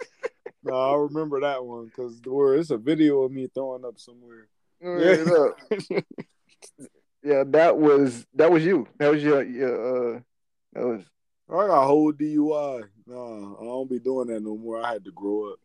Nah, 0.63 0.93
I 0.93 0.97
remember 0.97 1.41
that 1.41 1.63
one 1.63 1.85
because 1.85 2.19
the 2.21 2.31
word 2.33 2.59
it's 2.59 2.71
a 2.71 2.77
video 2.77 3.21
of 3.21 3.31
me 3.31 3.49
throwing 3.53 3.85
up 3.85 3.99
somewhere. 3.99 4.47
Yeah. 4.81 6.01
Yeah, 7.23 7.43
that 7.47 7.77
was 7.77 8.25
that 8.35 8.51
was 8.51 8.65
you. 8.65 8.87
That 8.97 9.11
was 9.11 9.23
your 9.23 9.43
your 9.43 10.15
uh 10.15 10.19
that 10.73 10.85
was 10.85 11.03
I 11.49 11.67
got 11.67 11.83
a 11.83 11.87
whole 11.87 12.13
DUI. 12.13 12.83
Nah, 13.05 13.55
I 13.59 13.63
don't 13.63 13.89
be 13.89 13.99
doing 13.99 14.27
that 14.27 14.41
no 14.41 14.55
more. 14.55 14.83
I 14.83 14.93
had 14.93 15.03
to 15.05 15.11
grow 15.11 15.51
up. 15.51 15.59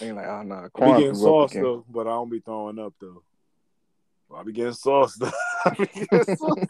Ain't 0.00 0.16
like, 0.16 0.26
oh, 0.26 0.42
nah. 0.42 0.60
I 0.60 0.62
be 0.64 0.70
Quan 0.74 1.00
getting 1.00 1.14
sauce 1.14 1.52
though, 1.52 1.84
but 1.88 2.06
I 2.06 2.10
don't 2.10 2.30
be 2.30 2.40
throwing 2.40 2.78
up 2.78 2.94
though. 3.00 3.22
I 4.34 4.42
be 4.42 4.52
getting 4.52 4.72
sauce 4.72 5.16
though. 5.16 5.30
Be 5.78 5.86
getting 5.86 6.36
sauce. 6.36 6.66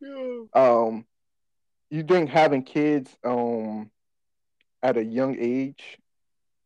Yeah. 0.00 0.44
um, 0.54 1.04
you 1.90 2.02
think 2.02 2.30
having 2.30 2.62
kids 2.62 3.16
um 3.24 3.90
at 4.82 4.96
a 4.96 5.04
young 5.04 5.36
age 5.38 5.98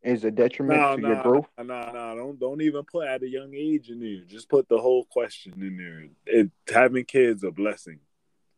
is 0.02 0.24
a 0.24 0.30
detriment 0.30 0.78
Nah, 0.78 0.96
to 0.96 1.00
nah, 1.02 1.08
your 1.08 1.22
growth? 1.22 1.46
No, 1.58 1.64
nah. 1.64 2.14
Don't 2.14 2.38
don't 2.38 2.60
even 2.62 2.84
put 2.84 3.06
at 3.06 3.22
a 3.22 3.28
young 3.28 3.52
age 3.54 3.90
in 3.90 4.00
there. 4.00 4.24
Just 4.26 4.48
put 4.48 4.68
the 4.68 4.78
whole 4.78 5.04
question 5.04 5.54
in 5.60 5.76
there. 5.76 6.08
It, 6.26 6.50
having 6.72 7.04
kids 7.04 7.42
a 7.42 7.50
blessing, 7.50 8.00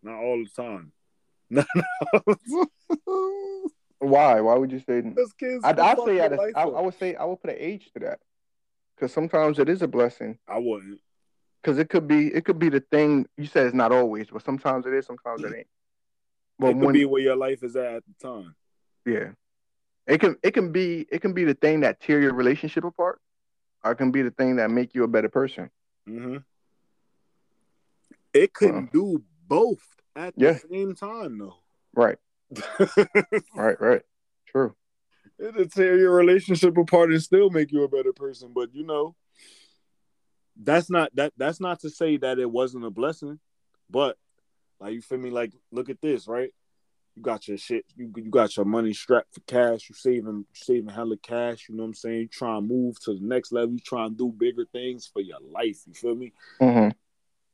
not 0.03 0.17
all 0.17 0.45
the 0.45 0.63
time. 0.63 0.93
No, 1.53 1.65
no. 1.75 2.67
Why? 3.99 4.41
Why 4.41 4.55
would 4.55 4.73
you 4.73 4.79
say? 4.81 5.01
Because 5.03 5.33
kids. 5.35 5.63
I'd, 5.65 5.79
I'd 5.79 5.99
say 6.07 6.21
at 6.21 6.33
a, 6.33 6.37
life 6.37 6.53
I, 6.57 6.65
would 6.65 6.99
say 6.99 7.15
I 7.17 7.25
would 7.25 7.41
put 7.41 7.51
an 7.51 7.57
age 7.59 7.91
to 7.93 8.01
that 8.01 8.19
because 8.97 9.13
sometimes 9.13 9.59
it 9.59 9.69
is 9.69 9.83
a 9.83 9.89
blessing 9.89 10.39
I 10.49 10.59
wouldn't. 10.59 11.01
because 11.63 11.79
it 11.79 11.89
could 11.91 12.07
be 12.09 12.29
it 12.29 12.45
could 12.45 12.59
be 12.59 12.69
the 12.69 12.81
thing 12.81 13.27
you 13.37 13.47
said 13.47 13.67
it's 13.67 13.75
not 13.75 13.93
always, 13.93 14.29
but 14.31 14.43
sometimes 14.45 14.87
it 14.87 14.95
is, 14.95 15.07
sometimes 15.07 15.43
it 15.43 15.55
ain't. 15.55 15.67
But 16.59 16.69
it 16.69 16.75
could 16.75 16.83
when 16.83 16.93
be 16.95 17.05
where 17.05 17.23
your 17.23 17.37
life 17.37 17.63
is 17.63 17.77
at 17.77 17.95
at 17.97 18.03
the 18.07 18.29
time. 18.29 18.55
yeah, 19.07 19.31
it 20.07 20.19
can 20.19 20.37
it 20.43 20.53
can 20.53 20.73
be 20.73 21.07
it 21.11 21.21
can 21.21 21.33
be 21.33 21.45
the 21.45 21.55
thing 21.55 21.81
that 21.81 22.01
tear 22.01 22.21
your 22.21 22.35
relationship 22.35 22.85
apart, 22.85 23.21
or 23.85 23.93
it 23.93 23.97
can 23.97 24.11
be 24.11 24.23
the 24.23 24.31
thing 24.31 24.57
that 24.57 24.71
make 24.71 24.95
you 24.95 25.05
a 25.05 25.09
better 25.09 25.29
person. 25.29 25.71
hmm 26.07 26.39
It 28.35 28.53
couldn't 28.53 28.93
do 28.93 29.23
both 29.47 29.83
at 30.17 30.35
the 30.37 30.61
same 30.71 30.95
time, 30.95 31.39
though. 31.39 31.57
Right, 31.95 32.19
right, 33.55 33.81
right. 33.81 34.03
True. 34.47 34.75
It'll 35.39 35.67
tear 35.67 35.97
your 35.97 36.15
relationship 36.15 36.77
apart 36.77 37.11
and 37.13 37.23
still 37.23 37.51
make 37.51 37.73
you 37.73 37.83
a 37.83 37.89
better 37.89 38.13
person. 38.13 38.53
But 38.55 38.75
you 38.75 38.85
know, 38.85 39.17
that's 40.63 40.91
not 40.91 41.15
that. 41.17 41.33
That's 41.37 41.61
not 41.61 41.81
to 41.81 41.91
say 41.91 42.17
that 42.19 42.39
it 42.39 42.51
wasn't 42.51 42.85
a 42.85 42.91
blessing, 42.91 43.41
but 43.89 44.17
like 44.81 44.95
you 44.95 45.03
feel 45.03 45.19
me. 45.19 45.31
Like 45.31 45.53
look 45.71 45.89
at 45.89 46.01
this, 46.01 46.29
right? 46.29 46.51
You 47.21 47.25
got 47.25 47.49
your 47.49 47.59
shit. 47.59 47.85
You 47.97 48.11
you 48.17 48.31
got 48.31 48.57
your 48.57 48.65
money 48.65 48.95
strapped 48.95 49.35
for 49.35 49.41
cash. 49.41 49.91
You 49.91 49.95
saving 49.95 50.47
saving 50.55 50.89
hella 50.89 51.19
cash. 51.19 51.69
You 51.69 51.77
know 51.77 51.83
what 51.83 51.89
I'm 51.89 51.95
saying? 51.95 52.19
You 52.21 52.29
try 52.29 52.57
and 52.57 52.67
move 52.67 52.99
to 53.01 53.13
the 53.13 53.21
next 53.21 53.53
level. 53.53 53.75
You 53.75 53.79
try 53.79 54.07
and 54.07 54.17
do 54.17 54.33
bigger 54.33 54.65
things 54.73 55.07
for 55.07 55.21
your 55.21 55.37
life. 55.53 55.83
You 55.87 55.93
feel 55.93 56.15
me? 56.15 56.33
hmm 56.59 56.89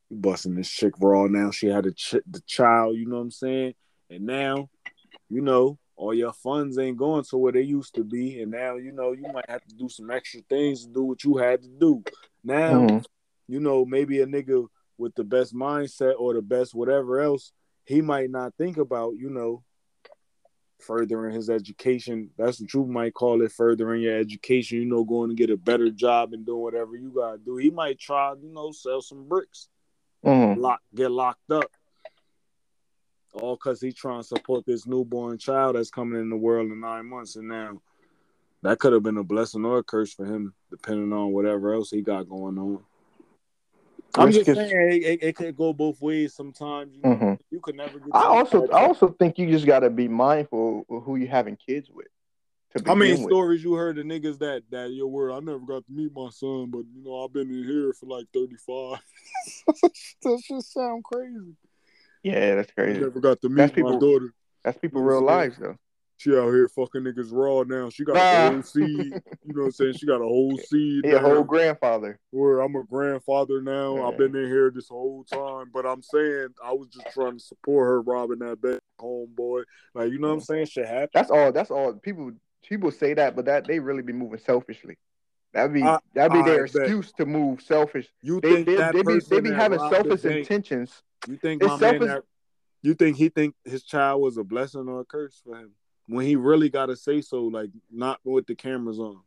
You 0.08 0.18
busting 0.18 0.54
this 0.54 0.70
chick 0.70 0.94
raw 1.00 1.26
now. 1.26 1.50
She 1.50 1.66
had 1.66 1.84
a 1.84 1.90
ch- 1.90 2.22
the 2.30 2.40
child. 2.46 2.96
You 2.96 3.06
know 3.08 3.16
what 3.16 3.22
I'm 3.22 3.30
saying? 3.32 3.74
And 4.08 4.24
now, 4.24 4.70
you 5.28 5.40
know, 5.40 5.80
all 5.96 6.14
your 6.14 6.32
funds 6.32 6.78
ain't 6.78 6.96
going 6.96 7.24
to 7.24 7.36
where 7.36 7.50
they 7.52 7.62
used 7.62 7.96
to 7.96 8.04
be. 8.04 8.40
And 8.42 8.52
now, 8.52 8.76
you 8.76 8.92
know, 8.92 9.10
you 9.10 9.26
might 9.32 9.50
have 9.50 9.64
to 9.64 9.74
do 9.74 9.88
some 9.88 10.12
extra 10.12 10.42
things 10.48 10.86
to 10.86 10.92
do 10.92 11.02
what 11.02 11.24
you 11.24 11.38
had 11.38 11.62
to 11.62 11.68
do. 11.68 12.04
Now, 12.44 12.86
hmm 12.86 12.98
you 13.48 13.58
know, 13.58 13.84
maybe 13.84 14.20
a 14.20 14.26
nigga 14.26 14.68
with 14.96 15.16
the 15.16 15.24
best 15.24 15.54
mindset 15.54 16.14
or 16.20 16.34
the 16.34 16.42
best 16.42 16.72
whatever 16.72 17.20
else, 17.20 17.50
he 17.86 18.02
might 18.02 18.30
not 18.30 18.54
think 18.58 18.76
about, 18.76 19.14
you 19.16 19.30
know, 19.30 19.62
furthering 20.80 21.34
his 21.34 21.48
education. 21.48 22.30
That's 22.36 22.60
what 22.60 22.74
you 22.74 22.84
might 22.84 23.14
call 23.14 23.42
it, 23.42 23.52
furthering 23.52 24.02
your 24.02 24.18
education, 24.18 24.78
you 24.78 24.84
know, 24.84 25.04
going 25.04 25.30
to 25.30 25.36
get 25.36 25.50
a 25.50 25.56
better 25.56 25.90
job 25.90 26.32
and 26.32 26.44
doing 26.44 26.62
whatever 26.62 26.96
you 26.96 27.10
gotta 27.10 27.38
do. 27.38 27.56
He 27.56 27.70
might 27.70 27.98
try, 27.98 28.34
you 28.40 28.52
know, 28.52 28.72
sell 28.72 29.00
some 29.00 29.28
bricks, 29.28 29.68
hmm 30.22 30.60
lock 30.60 30.80
get 30.94 31.10
locked 31.10 31.50
up. 31.50 31.70
All 33.32 33.56
because 33.56 33.80
he 33.80 33.92
trying 33.92 34.20
to 34.22 34.26
support 34.26 34.64
this 34.66 34.86
newborn 34.86 35.38
child 35.38 35.76
that's 35.76 35.90
coming 35.90 36.20
in 36.20 36.30
the 36.30 36.36
world 36.36 36.70
in 36.70 36.80
nine 36.80 37.06
months. 37.06 37.36
And 37.36 37.48
now 37.48 37.82
that 38.62 38.78
could 38.78 38.94
have 38.94 39.02
been 39.02 39.18
a 39.18 39.22
blessing 39.22 39.64
or 39.64 39.78
a 39.78 39.82
curse 39.82 40.14
for 40.14 40.24
him, 40.24 40.54
depending 40.70 41.12
on 41.12 41.32
whatever 41.32 41.74
else 41.74 41.90
he 41.90 42.00
got 42.00 42.28
going 42.28 42.58
on. 42.58 42.80
I'm 44.18 44.32
just 44.32 44.46
saying 44.46 44.70
it, 44.70 45.02
it, 45.02 45.22
it 45.22 45.36
could 45.36 45.56
go 45.56 45.72
both 45.72 46.00
ways 46.00 46.34
sometimes. 46.34 46.94
You, 46.94 47.02
know, 47.02 47.08
Mhm. 47.16 47.38
you 47.50 47.60
could 47.60 47.76
never 47.76 47.98
get. 47.98 48.14
I 48.14 48.24
also 48.24 48.66
I 48.68 48.84
also 48.86 49.08
think 49.18 49.38
you 49.38 49.48
just 49.50 49.66
got 49.66 49.80
to 49.80 49.90
be 49.90 50.08
mindful 50.08 50.84
of 50.90 51.02
who 51.04 51.16
you 51.16 51.26
having 51.26 51.56
kids 51.56 51.90
with. 51.90 52.06
How 52.84 52.94
many 52.94 53.12
with. 53.12 53.22
stories 53.22 53.64
you 53.64 53.72
heard 53.74 53.96
of 53.98 54.04
niggas 54.04 54.38
that 54.40 54.62
that 54.70 54.90
your 54.90 55.06
word? 55.06 55.32
I 55.32 55.40
never 55.40 55.60
got 55.60 55.86
to 55.86 55.92
meet 55.92 56.12
my 56.14 56.28
son, 56.30 56.66
but 56.70 56.80
you 56.94 57.02
know 57.02 57.24
I've 57.24 57.32
been 57.32 57.48
in 57.50 57.64
here 57.64 57.92
for 57.94 58.06
like 58.06 58.26
35. 58.34 58.98
that 60.22 60.42
just 60.46 60.72
sound 60.72 61.02
crazy. 61.04 61.56
Yeah, 62.22 62.56
that's 62.56 62.70
I 62.76 62.82
crazy. 62.82 63.00
never 63.00 63.20
got 63.20 63.40
to 63.40 63.48
meet 63.48 63.56
That's 63.56 63.70
my 63.72 63.76
people- 63.76 63.98
daughter. 63.98 64.34
That's 64.64 64.78
people 64.78 65.00
real 65.02 65.22
lives 65.22 65.56
though. 65.58 65.76
She 66.18 66.30
out 66.34 66.50
here 66.50 66.68
fucking 66.68 67.02
niggas 67.02 67.28
raw 67.30 67.62
now. 67.62 67.90
She 67.90 68.02
got 68.04 68.14
Nah. 68.14 68.48
a 68.48 68.50
whole 68.52 68.62
seed. 68.62 68.88
You 69.44 69.52
know 69.54 69.60
what 69.62 69.64
I'm 69.66 69.70
saying? 69.72 69.92
She 69.94 70.06
got 70.06 70.22
a 70.22 70.24
whole 70.24 70.56
seed. 70.68 71.04
He 71.04 71.10
a 71.12 71.18
whole 71.20 71.44
grandfather. 71.44 72.18
where 72.30 72.60
I'm 72.60 72.74
a 72.74 72.84
grandfather 72.84 73.60
now. 73.60 74.02
I've 74.08 74.16
been 74.16 74.34
in 74.34 74.46
here 74.48 74.70
this 74.74 74.88
whole 74.88 75.24
time, 75.24 75.70
but 75.74 75.84
I'm 75.84 76.02
saying 76.02 76.48
I 76.64 76.72
was 76.72 76.88
just 76.88 77.06
trying 77.12 77.38
to 77.38 77.44
support 77.44 77.86
her 77.86 78.00
robbing 78.02 78.38
that 78.38 78.62
bank, 78.62 78.80
homeboy. 78.98 79.64
Like 79.94 80.10
you 80.10 80.18
know 80.18 80.28
what 80.28 80.34
I'm 80.34 80.40
saying? 80.40 80.66
Shit 80.66 80.86
happens. 80.86 81.10
That's 81.12 81.30
all. 81.30 81.52
That's 81.52 81.70
all. 81.70 81.92
People 81.94 82.32
people 82.66 82.90
say 82.90 83.12
that, 83.14 83.36
but 83.36 83.44
that 83.44 83.66
they 83.66 83.78
really 83.78 84.02
be 84.02 84.14
moving 84.14 84.38
selfishly. 84.40 84.96
That'd 85.52 85.74
be 85.74 85.82
I- 85.82 85.98
that'd 86.14 86.32
be 86.32 86.38
I 86.40 86.44
their 86.44 86.64
bet. 86.66 86.76
excuse 86.82 87.12
to 87.12 87.26
move 87.26 87.60
selfish. 87.60 88.08
You 88.22 88.40
They 88.40 88.54
think 88.54 88.66
they, 88.66 88.76
that 88.76 88.94
they 88.94 89.02
be 89.02 89.18
they 89.20 89.40
be 89.40 89.50
having 89.52 89.78
selfish 89.90 90.24
intentions. 90.24 91.02
You 91.28 91.36
think 91.36 91.62
it's 91.62 91.68
my 91.80 91.92
man 91.92 92.00
that 92.06 92.22
you 92.82 92.94
think 92.94 93.16
he 93.18 93.28
think 93.28 93.54
his 93.64 93.82
child 93.82 94.22
was 94.22 94.38
a 94.38 94.44
blessing 94.44 94.88
or 94.88 95.00
a 95.00 95.04
curse 95.04 95.40
for 95.44 95.56
him 95.56 95.72
when 96.08 96.24
he 96.26 96.36
really 96.36 96.68
got 96.68 96.86
to 96.86 96.96
say 96.96 97.20
so, 97.20 97.44
like 97.44 97.70
not 97.90 98.20
with 98.24 98.46
the 98.46 98.54
cameras 98.54 98.98
on, 98.98 99.20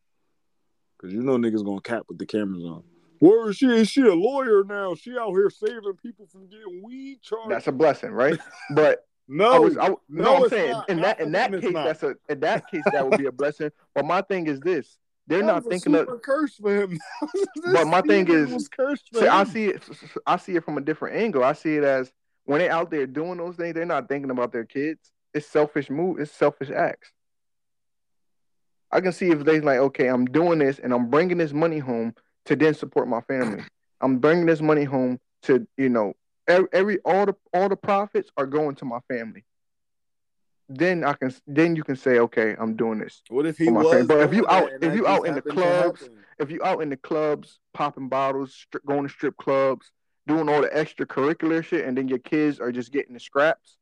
because 0.97 1.13
you 1.13 1.21
know 1.21 1.38
niggas 1.38 1.63
gonna 1.65 1.82
cap 1.82 2.03
with 2.09 2.17
the 2.17 2.25
cameras 2.25 2.63
on. 2.63 2.84
Where 3.19 3.49
is 3.49 3.57
she? 3.57 3.67
Is 3.67 3.89
she 3.89 4.01
a 4.01 4.13
lawyer 4.13 4.63
now? 4.63 4.95
She 4.95 5.17
out 5.17 5.32
here 5.32 5.49
saving 5.49 5.97
people 6.01 6.25
from 6.32 6.47
getting 6.47 6.82
weed 6.84 7.21
charged. 7.21 7.51
That's 7.51 7.67
a 7.67 7.71
blessing, 7.71 8.11
right? 8.11 8.39
But 8.75 9.05
no, 9.27 9.51
I 9.51 9.59
was 9.59 9.77
I, 9.77 9.89
no, 9.89 9.99
no, 10.09 10.43
I'm 10.43 10.49
saying 10.49 10.71
not. 10.71 10.89
in 10.89 11.01
that 11.01 11.19
in 11.19 11.32
that 11.34 11.51
case 11.51 11.71
not. 11.71 11.86
that's 11.86 12.03
a 12.03 12.15
in 12.30 12.39
that 12.39 12.69
case 12.71 12.84
that 12.91 13.07
would 13.07 13.17
be 13.19 13.25
a 13.27 13.32
blessing. 13.32 13.71
But 13.93 14.05
my 14.05 14.21
thing 14.21 14.47
is 14.47 14.59
this: 14.61 14.97
they're 15.27 15.39
That 15.39 15.45
not 15.45 15.65
thinking 15.65 15.95
of. 15.95 16.07
curse 16.23 16.55
for 16.55 16.73
him. 16.84 16.97
But 17.73 17.88
my 17.88 18.01
thing 18.01 18.27
is- 18.30 18.51
was 18.51 18.67
cursed 18.69 19.09
for 19.11 19.19
See, 19.19 19.27
I 19.27 19.43
see 19.43 19.65
it. 19.65 19.84
I 20.25 20.38
see 20.38 20.55
it 20.55 20.63
from 20.63 20.77
a 20.77 20.82
different 20.82 21.17
angle. 21.17 21.43
I 21.43 21.53
see 21.53 21.75
it 21.75 21.84
as 21.84 22.11
when 22.45 22.59
they're 22.59 22.71
out 22.71 22.89
there 22.89 23.05
doing 23.05 23.38
those 23.38 23.55
things, 23.57 23.75
they're 23.75 23.86
not 23.86 24.07
thinking 24.07 24.32
about 24.32 24.51
their 24.51 24.65
kids. 24.65 25.11
It's 25.34 25.47
selfish 25.47 25.89
move. 25.89 26.19
It's 26.19 26.32
selfish 26.32 26.69
acts. 26.69 27.11
I 28.91 29.01
can 29.01 29.11
see 29.11 29.30
if 29.30 29.45
they 29.45 29.61
like, 29.61 29.80
okay, 29.80 30.07
I'm 30.07 30.25
doing 30.25 30.59
this 30.59 30.80
and 30.80 30.93
I'm 30.93 31.09
bringing 31.09 31.38
this 31.38 31.53
money 31.53 31.80
home 31.80 32.15
to 32.45 32.55
then 32.55 32.73
support 32.73 33.07
my 33.07 33.21
family. 33.21 33.63
I'm 34.01 34.17
bringing 34.17 34.45
this 34.45 34.61
money 34.61 34.84
home 34.86 35.19
to 35.43 35.67
you 35.77 35.89
know 35.89 36.13
every, 36.47 36.67
every 36.73 36.99
all 37.05 37.25
the 37.25 37.36
all 37.53 37.69
the 37.69 37.75
profits 37.75 38.32
are 38.38 38.45
going 38.47 38.75
to 38.75 38.86
my 38.86 38.99
family. 39.07 39.43
Then 40.69 41.03
I 41.03 41.13
can 41.13 41.34
then 41.47 41.75
you 41.75 41.84
can 41.84 41.95
say, 41.95 42.19
okay, 42.19 42.55
I'm 42.59 42.75
doing 42.75 42.99
this. 42.99 43.21
What 43.30 43.45
if 43.45 43.57
he 43.57 43.65
was? 43.71 43.91
friend. 43.91 44.07
But 44.07 44.21
if 44.21 44.34
you 44.34 44.45
out- 44.47 44.71
if 44.82 44.95
you 44.95 45.07
out 45.07 45.27
in 45.27 45.36
the 45.36 45.41
clubs, 45.41 46.09
if 46.39 46.51
you 46.51 46.63
out 46.63 46.82
in 46.82 46.89
the 46.89 46.97
clubs 46.97 47.59
popping 47.73 48.07
bottles, 48.07 48.65
stri- 48.71 48.86
going 48.86 49.03
to 49.03 49.09
strip 49.09 49.36
clubs, 49.38 49.91
doing 50.27 50.47
all 50.47 50.61
the 50.61 50.69
extracurricular 50.69 51.63
shit, 51.63 51.86
and 51.86 51.97
then 51.97 52.07
your 52.07 52.19
kids 52.19 52.59
are 52.59 52.71
just 52.71 52.91
getting 52.91 53.13
the 53.15 53.19
scraps, 53.19 53.77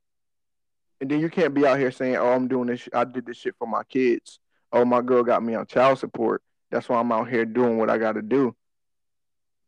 and 1.00 1.10
then 1.10 1.20
you 1.20 1.28
can't 1.30 1.54
be 1.54 1.66
out 1.66 1.78
here 1.78 1.90
saying, 1.90 2.16
"Oh, 2.16 2.32
I'm 2.32 2.48
doing 2.48 2.66
this. 2.68 2.80
sh- 2.80 2.88
I 2.92 3.04
did 3.04 3.26
this 3.26 3.36
shit 3.36 3.54
for 3.58 3.66
my 3.68 3.82
kids. 3.84 4.38
Oh, 4.72 4.84
my 4.84 5.00
girl 5.00 5.22
got 5.22 5.42
me 5.42 5.54
on 5.54 5.66
child 5.66 5.98
support. 5.98 6.42
That's 6.70 6.88
why 6.88 6.98
I'm 6.98 7.10
out 7.12 7.28
here 7.28 7.44
doing 7.44 7.78
what 7.78 7.90
I 7.90 7.98
got 7.98 8.12
to 8.12 8.22
do." 8.22 8.54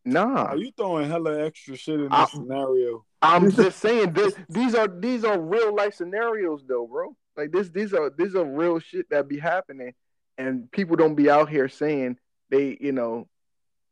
Nah, 0.04 0.44
Are 0.46 0.56
you 0.56 0.70
throwing 0.76 1.08
hella 1.08 1.44
extra 1.44 1.76
shit 1.76 1.96
in 1.96 2.04
this 2.04 2.12
I- 2.12 2.26
scenario? 2.26 3.04
I'm 3.22 3.50
just 3.52 3.78
saying 3.80 4.12
this. 4.14 4.34
These 4.48 4.74
are 4.74 4.88
these 4.88 5.24
are 5.24 5.38
real 5.38 5.74
life 5.74 5.94
scenarios, 5.94 6.64
though, 6.66 6.86
bro. 6.86 7.14
Like 7.36 7.52
this, 7.52 7.68
these 7.68 7.92
are 7.92 8.10
these 8.10 8.34
are 8.34 8.44
real 8.44 8.78
shit 8.78 9.10
that 9.10 9.28
be 9.28 9.38
happening, 9.38 9.92
and 10.38 10.70
people 10.72 10.96
don't 10.96 11.14
be 11.14 11.28
out 11.30 11.48
here 11.50 11.68
saying 11.68 12.16
they, 12.50 12.76
you 12.80 12.92
know, 12.92 13.28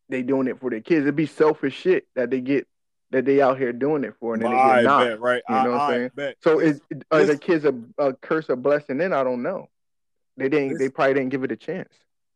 they 0.09 0.23
doing 0.23 0.49
it 0.49 0.59
for 0.61 0.71
their 0.71 0.81
kids. 0.81 1.03
It'd 1.03 1.15
be 1.15 1.27
selfish 1.27 1.75
shit 1.75 2.07
that 2.17 2.31
they 2.31 2.41
get 2.41 2.67
that 3.11 3.25
they 3.25 3.41
out 3.41 3.59
here 3.59 3.73
doing 3.73 4.05
it 4.05 4.15
for, 4.21 4.35
and 4.35 4.43
then 4.43 4.51
they 4.51 4.57
get 4.57 4.85
not. 4.85 5.07
bet, 5.07 5.21
right? 5.21 5.43
You 5.49 5.55
know 5.55 5.61
I, 5.61 5.69
what 5.69 5.81
I'm 5.81 5.91
saying? 5.95 6.11
bet. 6.15 6.37
So 6.43 6.59
This- 6.61 6.81
is 6.91 7.03
are 7.11 7.25
the 7.25 7.39
kids 7.39 7.65
a, 7.65 7.75
a 7.99 8.13
curse, 8.15 8.49
a 8.49 8.57
blessing? 8.57 8.99
Then 8.99 9.13
I 9.13 9.25
don't 9.25 9.43
know. 9.43 9.69
They 10.37 10.49
didn't. 10.49 10.71
This- 10.71 10.79
they 10.79 10.89
probably 10.91 11.15
didn't 11.15 11.31
give 11.31 11.43
it 11.45 11.53
a 11.53 11.57
chance. 11.57 11.93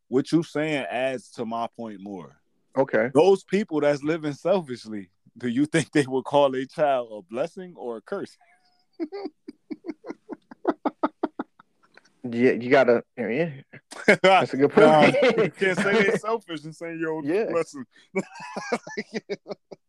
what 0.08 0.30
you 0.32 0.42
saying 0.42 0.84
adds 0.90 1.30
to 1.32 1.44
my 1.44 1.66
point 1.76 2.00
more. 2.00 2.36
Okay. 2.76 3.10
Those 3.14 3.44
people 3.44 3.80
that's 3.80 4.02
living 4.02 4.32
selfishly, 4.32 5.10
do 5.36 5.48
you 5.48 5.66
think 5.66 5.92
they 5.92 6.06
would 6.06 6.24
call 6.24 6.54
a 6.54 6.64
child 6.66 7.08
a 7.12 7.22
blessing 7.22 7.74
or 7.76 7.98
a 7.98 8.00
curse? 8.00 8.36
Yeah, 12.24 12.52
you 12.52 12.70
gotta. 12.70 13.02
Yeah, 13.18 13.50
that's 14.22 14.54
a 14.54 14.56
good 14.56 14.70
point. 14.70 14.86
Nah, 14.86 15.06
you 15.42 15.50
can't 15.50 15.76
say 15.76 16.02
they're 16.04 16.16
selfish 16.18 16.62
and 16.62 16.74
say 16.74 16.94
yo 16.96 17.20
Yeah. 17.24 17.46
blessing. 17.50 17.84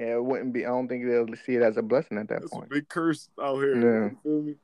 Yeah, 0.00 0.14
it 0.14 0.24
wouldn't 0.24 0.26
wouldn't 0.28 0.52
be. 0.54 0.64
I 0.64 0.70
don't 0.70 0.88
think 0.88 1.04
they'll 1.04 1.26
see 1.44 1.56
it 1.56 1.62
as 1.62 1.76
a 1.76 1.82
blessing 1.82 2.16
at 2.16 2.28
that 2.28 2.40
That's 2.40 2.50
point. 2.50 2.68
a 2.72 2.74
big 2.74 2.88
curse 2.88 3.28
out 3.40 3.56
here. 3.56 3.74
Yeah. 3.74 4.08
You 4.08 4.18
feel 4.22 4.42
me? 4.42 4.54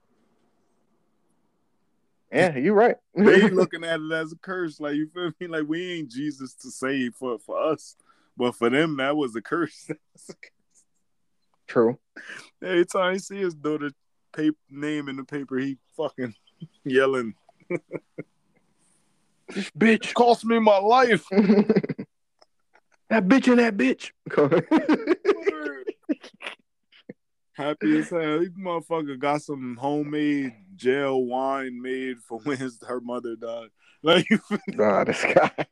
Yeah, 2.32 2.56
you're 2.56 2.74
right. 2.74 2.96
They 3.14 3.42
looking 3.50 3.84
at 3.84 4.00
it 4.00 4.12
as 4.12 4.32
a 4.32 4.36
curse. 4.36 4.80
Like 4.80 4.94
you 4.94 5.10
feel 5.12 5.32
me? 5.38 5.46
Like 5.46 5.68
we 5.68 5.92
ain't 5.92 6.10
Jesus 6.10 6.54
to 6.54 6.70
save 6.70 7.16
for 7.16 7.38
for 7.38 7.60
us, 7.60 7.96
but 8.34 8.54
for 8.54 8.70
them 8.70 8.96
that 8.96 9.14
was 9.14 9.36
a 9.36 9.42
curse. 9.42 9.90
True. 11.66 11.98
Every 12.62 12.86
time 12.86 13.12
he 13.12 13.18
see 13.18 13.36
his 13.36 13.54
daughter 13.54 13.90
paper 14.34 14.56
name 14.70 15.10
in 15.10 15.16
the 15.16 15.24
paper, 15.24 15.58
he 15.58 15.76
fucking 15.98 16.34
yelling, 16.82 17.34
bitch. 19.76 20.14
"Cost 20.14 20.46
me 20.46 20.58
my 20.60 20.78
life." 20.78 21.26
That 23.08 23.28
bitch 23.28 23.48
and 23.48 23.58
that 23.58 23.76
bitch. 23.76 24.12
Happy 27.52 27.98
as 27.98 28.08
hell. 28.10 28.40
This 28.40 28.48
motherfucker 28.50 29.18
got 29.18 29.40
some 29.40 29.76
homemade 29.76 30.52
jail 30.74 31.24
wine 31.24 31.80
made 31.80 32.18
for 32.18 32.38
when 32.40 32.58
his, 32.58 32.78
her 32.86 33.00
mother 33.00 33.36
died. 33.36 33.68
Like 34.02 34.28
you 34.30 34.36
feel 34.38 34.58
me? 34.68 34.76
nah, 34.76 35.04
this 35.04 35.24
guy. 35.24 35.50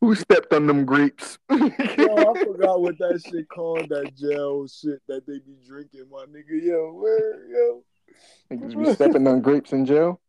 Who 0.00 0.14
stepped 0.16 0.52
on 0.52 0.66
them 0.66 0.84
grapes? 0.84 1.38
Yo, 1.50 1.56
I 1.58 2.34
forgot 2.42 2.80
what 2.80 2.98
that 2.98 3.22
shit 3.24 3.48
called. 3.48 3.88
That 3.90 4.16
jail 4.16 4.66
shit 4.66 5.00
that 5.06 5.24
they 5.26 5.38
be 5.38 5.54
drinking, 5.64 6.06
my 6.10 6.24
nigga. 6.24 6.60
Yo, 6.60 6.92
where 6.92 7.46
yo? 7.46 7.84
Niggas 8.50 8.84
be 8.84 8.94
stepping 8.94 9.28
on 9.28 9.42
grapes 9.42 9.72
in 9.72 9.86
jail. 9.86 10.20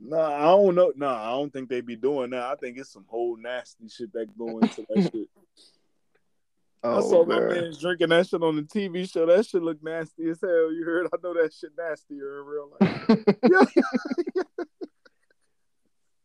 Nah, 0.00 0.34
I 0.34 0.44
don't 0.44 0.74
know. 0.74 0.92
Nah, 0.96 1.28
I 1.28 1.30
don't 1.30 1.52
think 1.52 1.68
they'd 1.68 1.84
be 1.84 1.96
doing 1.96 2.30
that. 2.30 2.42
I 2.42 2.54
think 2.56 2.78
it's 2.78 2.92
some 2.92 3.04
whole 3.08 3.36
nasty 3.36 3.88
shit 3.88 4.12
that 4.14 4.36
go 4.38 4.58
into 4.58 4.86
that 4.88 5.10
shit. 5.12 5.28
I 6.82 7.00
saw 7.00 7.26
my 7.26 7.38
man. 7.38 7.48
man 7.48 7.72
drinking 7.78 8.08
that 8.08 8.26
shit 8.26 8.42
on 8.42 8.56
the 8.56 8.62
TV 8.62 9.10
show. 9.10 9.26
That 9.26 9.44
shit 9.44 9.62
look 9.62 9.82
nasty 9.82 10.30
as 10.30 10.40
hell. 10.40 10.72
You 10.72 10.82
heard? 10.86 11.08
I 11.12 11.16
know 11.22 11.34
that 11.34 11.52
shit 11.52 11.72
nastier 11.76 12.40
in 12.40 12.46
real 12.46 12.70
life. 12.80 13.24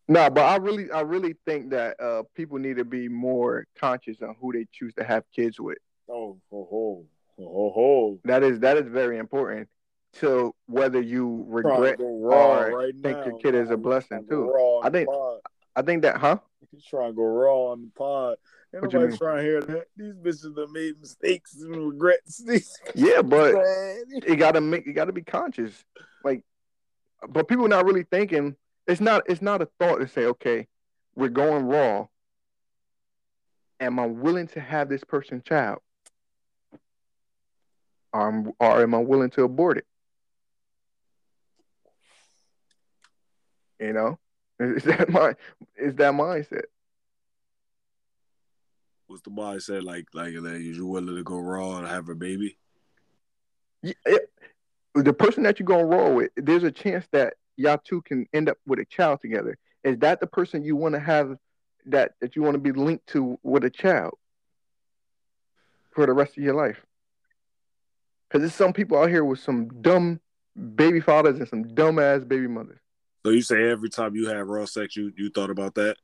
No, 0.07 0.30
but 0.30 0.41
I 0.41 0.57
really, 0.57 0.91
I 0.91 1.01
really 1.01 1.36
think 1.45 1.71
that 1.71 1.99
uh, 1.99 2.23
people 2.36 2.59
need 2.59 2.78
to 2.78 2.86
be 2.86 3.07
more 3.07 3.65
conscious 3.80 4.21
on 4.21 4.36
who 4.39 4.53
they 4.53 4.67
choose 4.71 4.93
to 4.95 5.03
have 5.03 5.23
kids 5.36 5.59
with. 5.59 5.80
Oh, 6.07 6.38
ho, 6.51 6.67
ho, 6.69 7.05
ho, 7.38 7.43
ho, 7.43 7.71
ho. 7.73 8.19
That 8.26 8.43
is 8.43 8.59
that 8.59 8.78
is 8.78 8.88
very 8.88 9.17
important 9.17 9.67
to 10.16 10.53
whether 10.68 11.01
you 11.01 11.45
regret. 11.47 11.99
or 11.99 12.72
right 12.76 12.93
think 13.01 13.18
now. 13.18 13.26
your 13.26 13.38
kid 13.39 13.55
is 13.55 13.70
a 13.70 13.78
blessing, 13.78 14.20
he's 14.20 14.28
trying 14.30 14.41
to 14.47 14.47
go 14.47 14.82
too. 14.82 14.88
I 14.88 14.89
think- 14.89 15.09
I 15.78 15.82
think 15.82 16.03
that, 16.03 16.18
huh? 16.18 16.38
He's 16.72 16.86
trying 16.86 17.11
to 17.11 17.16
go 17.16 17.24
raw 17.24 17.72
on 17.72 17.82
the 17.82 17.91
pod. 17.95 18.38
Ain't 18.74 18.84
nobody 18.84 19.18
trying 19.18 19.38
to 19.38 19.43
hear 19.43 19.61
that. 19.61 19.88
These 19.97 20.13
bitches 20.16 20.57
have 20.57 20.70
made 20.70 20.99
mistakes 20.99 21.55
and 21.55 21.76
regrets. 21.76 22.38
These 22.45 22.78
Yeah, 22.95 23.22
but 23.22 23.55
you 24.26 24.36
gotta 24.38 24.61
make, 24.61 24.86
you 24.86 24.93
gotta 24.93 25.11
be 25.11 25.22
conscious. 25.22 25.84
Like, 26.24 26.43
but 27.28 27.47
people 27.47 27.66
are 27.66 27.70
not 27.70 27.86
really 27.86 28.03
thinking. 28.03 28.55
It's 28.88 29.01
not, 29.01 29.24
it's 29.28 29.41
not 29.41 29.61
a 29.61 29.68
thought 29.80 29.97
to 29.97 30.07
say, 30.07 30.26
okay, 30.26 30.68
we're 31.16 31.30
going 31.30 31.66
raw. 31.66 32.07
Am 33.80 33.99
I 33.99 34.05
willing 34.05 34.47
to 34.49 34.61
have 34.61 34.88
this 34.89 35.03
person's 35.03 35.43
child? 35.43 35.80
Or, 38.13 38.45
or 38.59 38.82
am 38.82 38.95
I 38.95 38.99
willing 38.99 39.30
to 39.32 39.43
abort 39.43 39.78
it? 39.78 39.86
You 43.80 43.93
know, 43.93 44.19
is 44.59 44.84
that 44.84 45.09
my 45.09 45.36
is 45.78 45.95
that 45.95 46.13
mindset? 46.13 46.63
What's 49.07 49.21
the 49.21 49.59
said? 49.59 49.84
Like, 49.84 50.07
like, 50.13 50.34
like, 50.39 50.59
you 50.61 50.86
willing 50.88 51.15
to 51.15 51.23
go 51.23 51.38
raw 51.38 51.78
and 51.78 51.88
have 51.88 52.09
a 52.09 52.15
baby? 52.15 52.57
Yeah, 53.84 53.93
it- 54.05 54.32
the 54.95 55.13
person 55.13 55.43
that 55.43 55.59
you're 55.59 55.67
going 55.67 55.86
raw 55.88 56.09
with, 56.09 56.32
there's 56.38 56.63
a 56.63 56.71
chance 56.71 57.05
that 57.11 57.34
y'all 57.57 57.78
two 57.84 58.01
can 58.01 58.26
end 58.34 58.47
up 58.47 58.57
with 58.65 58.80
a 58.80 58.86
child 58.86 59.19
together. 59.21 59.57
Is 59.84 59.97
that 59.99 60.21
the 60.21 60.28
person 60.28 60.63
you 60.63 60.76
want 60.78 60.95
to 60.95 60.99
have 61.01 61.38
that 61.88 62.13
that 62.21 62.36
you 62.36 62.41
want 62.41 62.55
to 62.55 62.59
be 62.59 62.71
linked 62.71 63.05
to 63.07 63.38
with 63.43 63.63
a 63.65 63.69
child 63.69 64.13
for 65.93 66.05
the 66.05 66.13
rest 66.13 66.38
of 66.38 66.43
your 66.43 66.55
life? 66.55 66.84
Because 68.28 68.41
there's 68.41 68.55
some 68.55 68.73
people 68.73 68.97
out 68.97 69.09
here 69.09 69.23
with 69.26 69.39
some 69.39 69.67
dumb 69.82 70.19
baby 70.76 71.01
fathers 71.01 71.38
and 71.39 71.47
some 71.47 71.63
dumb 71.76 71.99
ass 71.99 72.23
baby 72.23 72.47
mothers. 72.47 72.80
So 73.26 73.32
you 73.32 73.41
say 73.41 73.71
every 73.71 73.89
time 73.89 74.15
you 74.15 74.28
have 74.30 74.47
raw 74.47 74.65
sex, 74.65 74.95
you 74.95 75.11
you 75.17 75.32
thought 75.32 75.49
about 75.49 75.73
that? 75.76 75.97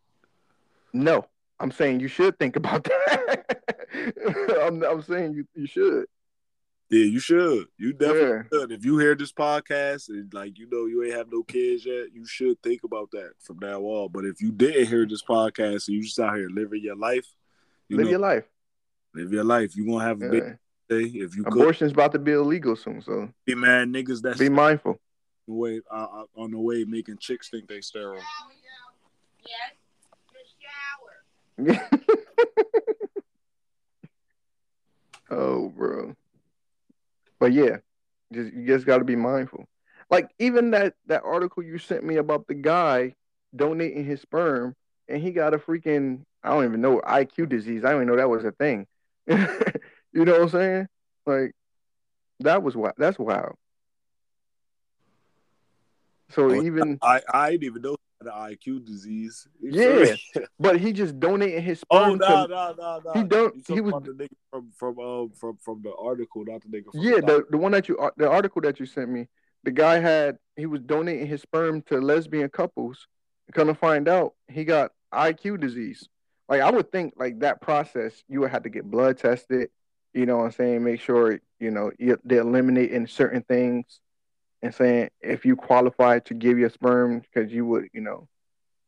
No, 0.92 1.28
I'm 1.60 1.70
saying 1.72 2.00
you 2.00 2.08
should 2.08 2.40
think 2.40 2.56
about 2.56 2.84
that. 2.86 3.46
I'm, 4.66 4.82
I'm 4.84 5.04
saying 5.04 5.36
you 5.36 5.46
you 5.54 5.68
should. 5.68 6.06
Yeah, 6.90 7.06
you 7.06 7.20
should. 7.20 7.68
You 7.78 7.94
definitely 7.94 8.22
Yeah. 8.28 8.42
should. 8.52 8.72
If 8.72 8.84
you 8.84 8.98
hear 8.98 9.14
this 9.14 9.32
podcast 9.32 10.10
and 10.10 10.34
like 10.34 10.58
you 10.58 10.68
know 10.72 10.88
you 10.88 11.04
ain't 11.04 11.14
have 11.14 11.32
no 11.32 11.44
kids 11.44 11.86
yet, 11.86 12.08
you 12.12 12.26
should 12.26 12.60
think 12.64 12.84
about 12.84 13.12
that 13.12 13.34
from 13.40 13.60
now 13.60 13.82
on. 13.82 14.10
But 14.12 14.26
if 14.26 14.42
you 14.42 14.52
didn't 14.52 14.88
hear 14.88 15.06
this 15.06 15.22
podcast 15.22 15.90
and 15.90 15.98
you 15.98 16.02
just 16.02 16.20
out 16.20 16.36
here 16.36 16.50
living 16.50 16.82
your 16.82 16.96
life, 16.98 17.28
you 17.88 17.98
Live 17.98 18.06
know, 18.06 18.10
your 18.14 18.20
life. 18.20 18.46
live 19.14 19.32
your 19.32 19.44
life. 19.44 19.76
You 19.76 19.86
gonna 19.86 20.04
have 20.04 20.24
a 20.24 20.28
big 20.28 20.44
day 20.90 21.04
if 21.20 21.36
you 21.38 21.44
could 21.44 21.54
Abortion's 21.62 21.92
about 21.92 22.14
to 22.14 22.20
be 22.20 22.32
illegal 22.32 22.76
soon, 22.76 23.00
so 23.04 23.30
be 23.46 23.54
mad 23.54 23.90
niggas 23.90 24.24
that's 24.24 24.40
be 24.40 24.50
mindful. 24.50 25.00
The 25.52 25.58
way 25.58 25.82
uh, 25.92 26.08
uh, 26.22 26.24
on 26.36 26.52
the 26.52 26.58
way 26.58 26.84
making 26.86 27.18
chicks 27.18 27.50
think 27.50 27.68
they 27.68 27.82
sterile. 27.82 28.22
Yes, 29.46 29.74
the 31.68 31.74
shower. 31.76 31.90
oh, 35.30 35.70
bro. 35.70 36.16
But 37.40 37.54
yeah, 37.54 37.78
just 38.32 38.54
you 38.54 38.66
just 38.66 38.86
got 38.86 39.00
to 39.00 39.04
be 39.04 39.16
mindful. 39.16 39.66
Like 40.10 40.30
even 40.40 40.72
that 40.72 40.94
that 41.08 41.24
article 41.24 41.64
you 41.64 41.78
sent 41.78 42.04
me 42.04 42.18
about 42.18 42.48
the 42.48 42.54
guy 42.54 43.16
donating 43.56 44.06
his 44.06 44.22
sperm, 44.22 44.76
and 45.08 45.22
he 45.22 45.32
got 45.32 45.54
a 45.54 45.58
freaking 45.58 46.22
I 46.44 46.50
don't 46.50 46.66
even 46.66 46.82
know 46.82 47.02
IQ 47.02 47.50
disease. 47.50 47.84
I 47.84 47.92
don't 47.92 48.04
even 48.04 48.08
know 48.08 48.18
that 48.18 48.30
was 48.30 48.46
a 48.46 48.52
thing. 48.52 48.88
you 49.28 50.26
know 50.26 50.34
what 50.34 50.42
I'm 50.42 50.50
saying? 50.50 50.88
Like 51.26 51.52
that 52.42 52.64
was 52.64 52.76
wild. 52.76 52.96
That's 52.98 53.20
wild. 53.20 53.56
So 56.34 56.50
Oh, 56.52 56.62
even 56.62 56.98
I 57.02 57.22
I 57.34 57.52
didn't 57.52 57.64
even 57.64 57.82
know 57.82 57.96
he 58.20 58.28
had 58.28 58.34
an 58.34 58.56
IQ 58.56 58.86
disease. 58.86 59.48
Yeah. 59.62 60.16
but 60.60 60.80
he 60.80 60.94
just 60.94 61.20
donating 61.20 61.62
his 61.64 61.80
sperm. 61.80 62.12
Oh 62.12 62.16
sperm 62.16 62.20
no 62.20 62.48
to 62.48 62.50
no 62.50 62.76
no 62.78 63.02
no. 63.06 63.14
he 63.14 63.24
don't- 63.28 63.68
he 63.68 63.82
was- 63.82 63.94
the 64.04 64.12
nigga 64.14 64.28
from 64.50 64.72
from 64.78 65.00
um 65.00 65.32
from 65.32 65.58
from 65.58 65.82
the 65.84 65.94
article, 65.96 66.44
not 66.46 66.62
the 66.62 66.68
nigga. 66.68 66.92
From 66.92 67.02
Yeah, 67.02 67.16
the 67.16 67.22
the 67.22 67.46
the 67.52 67.58
one 67.58 67.72
that 67.74 67.88
you 67.90 67.98
the 68.18 68.30
article 68.30 68.62
that 68.62 68.80
you 68.80 68.86
sent 68.86 69.10
me, 69.10 69.28
the 69.64 69.72
guy 69.72 70.00
had 70.00 70.38
he 70.56 70.66
was 70.66 70.82
donating 70.82 71.28
his 71.28 71.42
sperm 71.42 71.82
to 71.84 72.00
lesbian 72.00 72.50
couples. 72.50 73.08
Gonna 73.54 73.76
find 73.76 74.08
out 74.08 74.34
he 74.48 74.64
got 74.64 74.92
IQ 75.14 75.60
disease. 75.60 76.08
Like 76.48 76.62
I 76.62 76.70
would 76.72 76.92
think 76.92 77.14
like 77.18 77.40
that 77.40 77.62
process, 77.62 78.24
you 78.28 78.42
would 78.42 78.52
have 78.52 78.64
to 78.64 78.70
get 78.70 78.90
blood 78.90 79.18
tested. 79.18 79.70
You 80.14 80.26
know 80.26 80.38
what 80.38 80.44
I'm 80.46 80.52
saying? 80.52 80.84
Make 80.84 81.00
sure 81.02 81.40
you 81.60 81.72
know 81.72 81.92
you, 81.98 82.18
they're 82.24 82.42
eliminating 82.42 83.08
certain 83.08 83.42
things, 83.44 84.00
and 84.62 84.74
saying 84.74 85.10
if 85.22 85.46
you 85.46 85.56
qualify 85.56 86.20
to 86.20 86.34
give 86.34 86.58
your 86.58 86.70
sperm 86.70 87.20
because 87.20 87.52
you 87.52 87.66
would 87.66 87.88
you 87.94 88.02
know 88.02 88.28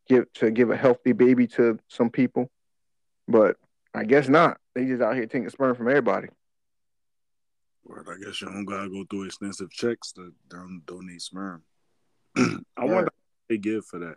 give 0.08 0.32
to 0.34 0.52
give 0.52 0.70
a 0.70 0.78
healthy 0.78 1.14
baby 1.14 1.48
to 1.48 1.80
some 1.88 2.10
people, 2.10 2.50
but 3.28 3.58
I 3.94 4.04
guess 4.04 4.28
not. 4.28 4.58
They 4.76 4.86
just 4.86 5.02
out 5.02 5.16
here 5.16 5.26
taking 5.26 5.50
sperm 5.50 5.76
from 5.76 5.88
everybody. 5.88 6.28
Word, 7.86 8.08
I 8.10 8.24
guess 8.24 8.42
you 8.42 8.48
don't 8.48 8.66
gotta 8.66 8.90
go 8.90 9.04
through 9.10 9.26
extensive 9.26 9.70
checks 9.70 10.12
to 10.14 10.34
don- 10.50 10.82
donate 10.86 11.22
sperm. 11.22 11.64
I 12.38 12.86
wonder 12.86 13.04
what 13.04 13.14
they 13.50 13.58
give 13.58 13.86
for 13.86 14.00
that. 14.00 14.16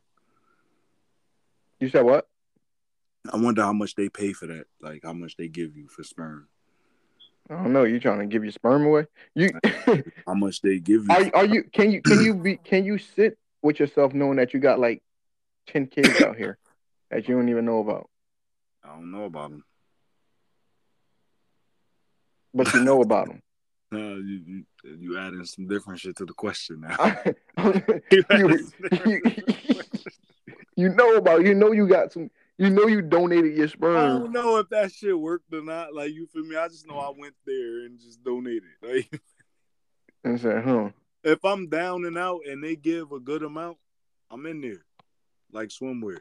You 1.80 1.88
said 1.88 2.04
what? 2.04 2.26
I 3.32 3.36
wonder 3.36 3.62
how 3.62 3.72
much 3.72 3.94
they 3.96 4.08
pay 4.08 4.32
for 4.32 4.46
that. 4.46 4.66
Like 4.80 5.02
how 5.04 5.12
much 5.12 5.36
they 5.36 5.48
give 5.48 5.76
you 5.76 5.88
for 5.88 6.04
sperm. 6.04 6.48
I 7.48 7.54
don't 7.54 7.72
know. 7.72 7.84
You 7.84 8.00
trying 8.00 8.18
to 8.20 8.26
give 8.26 8.42
your 8.42 8.52
sperm 8.52 8.84
away? 8.86 9.06
You 9.34 9.50
How 10.26 10.34
much 10.34 10.60
they 10.62 10.78
give 10.78 11.04
you. 11.04 11.10
are 11.10 11.30
are 11.34 11.44
you 11.46 11.62
can 11.64 11.90
you 11.92 12.02
can 12.02 12.22
you 12.24 12.34
be 12.42 12.56
can 12.56 12.84
you 12.84 12.98
sit 12.98 13.38
with 13.62 13.78
yourself 13.80 14.12
knowing 14.14 14.36
that 14.36 14.52
you 14.54 14.60
got 14.60 14.78
like 14.80 15.02
ten 15.68 15.86
kids 15.86 16.20
out 16.22 16.36
here 16.36 16.58
that 17.10 17.28
you 17.28 17.34
don't 17.36 17.48
even 17.48 17.64
know 17.64 17.78
about, 17.80 18.08
I 18.84 18.88
don't 18.88 19.10
know 19.12 19.24
about 19.24 19.50
them. 19.50 19.64
but 22.54 22.72
you 22.74 22.82
know 22.82 23.00
about 23.02 23.28
them. 23.28 23.42
Uh, 23.92 23.96
you, 24.16 24.40
you 24.46 24.64
you 24.98 25.18
adding 25.18 25.44
some 25.44 25.66
different 25.68 26.00
shit 26.00 26.16
to 26.16 26.24
the 26.24 26.32
question 26.34 26.80
now. 26.80 27.22
you, 27.64 28.00
You 28.10 28.24
adding 28.30 28.58
some 28.58 28.88
different 28.88 29.06
you, 29.06 29.20
shit 29.24 29.46
to 29.46 29.52
the 29.52 29.52
question. 29.92 30.12
you 30.76 30.88
know 30.90 31.14
about 31.16 31.44
you 31.44 31.54
know 31.54 31.72
you 31.72 31.86
got 31.88 32.12
some 32.12 32.30
you 32.58 32.70
know 32.70 32.86
you 32.86 33.02
donated 33.02 33.56
your 33.56 33.68
sperm. 33.68 33.96
I 33.96 34.18
don't 34.18 34.32
know 34.32 34.58
if 34.58 34.68
that 34.70 34.92
shit 34.92 35.18
worked 35.18 35.52
or 35.52 35.62
not. 35.62 35.94
Like 35.94 36.12
you 36.12 36.26
feel 36.26 36.44
me? 36.44 36.56
I 36.56 36.68
just 36.68 36.86
know 36.86 36.98
I 36.98 37.12
went 37.16 37.34
there 37.44 37.84
and 37.84 37.98
just 38.00 38.22
donated. 38.22 38.62
Like 38.82 39.20
And 40.24 40.40
said, 40.40 40.64
huh? 40.64 40.90
if 41.22 41.44
I'm 41.44 41.68
down 41.68 42.04
and 42.04 42.18
out 42.18 42.40
and 42.48 42.62
they 42.62 42.76
give 42.76 43.12
a 43.12 43.20
good 43.20 43.42
amount, 43.42 43.78
I'm 44.30 44.46
in 44.46 44.60
there. 44.60 44.84
Like 45.52 45.68
swimwear. 45.68 46.18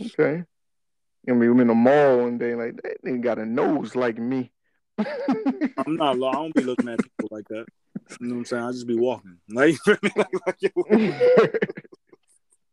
Okay. 0.00 0.42
You 1.26 1.34
know, 1.34 1.50
I'm 1.50 1.60
in 1.60 1.68
the 1.68 1.74
mall 1.74 2.18
one 2.18 2.38
day, 2.38 2.54
like 2.54 2.76
that 2.82 3.02
nigga 3.04 3.20
got 3.22 3.38
a 3.38 3.46
nose 3.46 3.94
like 3.94 4.18
me. 4.18 4.50
I'm 4.98 5.96
not. 5.96 6.16
I 6.16 6.32
don't 6.32 6.54
be 6.54 6.62
looking 6.62 6.88
at 6.88 6.98
people 6.98 7.28
like 7.30 7.48
that. 7.48 7.66
You 8.20 8.26
know 8.26 8.34
what 8.34 8.38
I'm 8.40 8.44
saying? 8.44 8.62
I 8.62 8.72
just 8.72 8.86
be 8.86 8.96
walking. 8.96 9.38
Like, 9.48 9.76
like, 9.86 10.56
yo, 10.60 10.70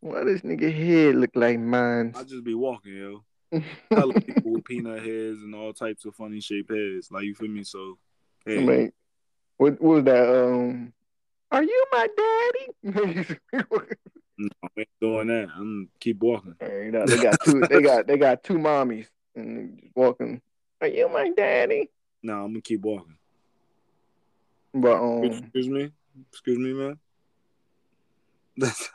Why 0.02 0.24
this 0.24 0.42
nigga 0.42 0.74
head 0.74 1.16
look 1.16 1.30
like 1.36 1.60
mine? 1.60 2.14
I 2.18 2.24
just 2.24 2.44
be 2.44 2.56
walking, 2.56 2.96
yo. 2.98 3.24
I 3.54 3.64
Hella 3.92 4.14
people 4.20 4.52
with 4.54 4.66
peanut 4.66 5.00
heads 5.00 5.44
and 5.44 5.54
all 5.54 5.74
types 5.74 6.06
of 6.06 6.16
funny 6.16 6.42
shaped 6.42 6.72
heads. 6.72 7.10
Like 7.12 7.24
you 7.24 7.36
feel 7.36 7.50
me? 7.50 7.64
So 7.64 7.98
hey, 8.46 8.66
Like, 8.66 8.94
what, 9.58 9.80
what 9.80 9.96
was 9.96 10.04
that? 10.06 10.28
Um, 10.28 10.92
are 11.52 11.64
you 11.64 11.86
my 11.92 12.08
daddy? 12.18 13.28
no, 14.38 14.50
I 14.64 14.68
ain't 14.80 14.90
doing 15.00 15.28
that. 15.28 15.50
I'm 15.56 15.90
keep 16.00 16.20
walking. 16.20 16.56
Hey, 16.60 16.86
you 16.86 16.92
know, 16.92 17.06
they 17.06 17.18
got 17.18 17.40
two. 17.44 17.62
They 17.70 17.82
got 17.84 18.08
they 18.08 18.18
got 18.18 18.44
two 18.44 18.58
mommies 18.58 19.08
and 19.36 19.78
just 19.80 19.96
walking. 19.96 20.42
Are 20.82 20.88
you 20.88 21.10
my 21.10 21.30
daddy? 21.30 21.90
No, 22.24 22.46
I'm 22.46 22.54
gonna 22.54 22.62
keep 22.62 22.82
walking. 22.82 23.18
But 24.74 25.00
um, 25.00 25.24
Excuse 25.26 25.68
me, 25.68 25.92
excuse 26.32 26.58
me, 26.58 26.74
man. 26.74 26.98
That's 28.58 28.90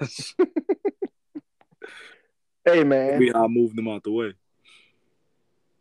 hey 2.67 2.85
man, 2.85 3.19
we 3.19 3.33
all 3.33 3.49
moved 3.49 3.77
them 3.77 3.89
out 3.89 4.03
the 4.03 4.11
way. 4.11 4.35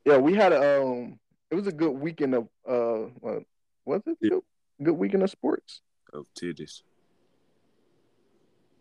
yeah, 0.05 0.17
we 0.17 0.33
had 0.33 0.53
a 0.53 0.81
um, 0.81 1.19
it 1.51 1.55
was 1.55 1.67
a 1.67 1.71
good 1.71 1.91
weekend 1.91 2.36
of 2.36 2.47
uh, 2.67 3.09
what 3.19 3.43
was 3.86 4.01
it? 4.05 4.17
Yeah. 4.21 4.39
Good, 4.81 4.93
weekend 4.93 5.23
of 5.23 5.29
sports. 5.29 5.81
Of 6.13 6.25
titties. 6.39 6.81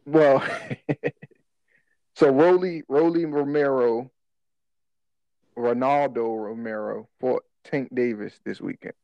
Well, 0.05 0.44
so 2.16 2.30
Rolly 2.30 2.82
Rolly 2.88 3.24
Romero, 3.24 4.11
Ronaldo 5.57 6.44
Romero 6.44 7.09
fought 7.20 7.44
Tank 7.64 7.94
Davis 7.94 8.38
this 8.44 8.61
weekend. 8.61 8.94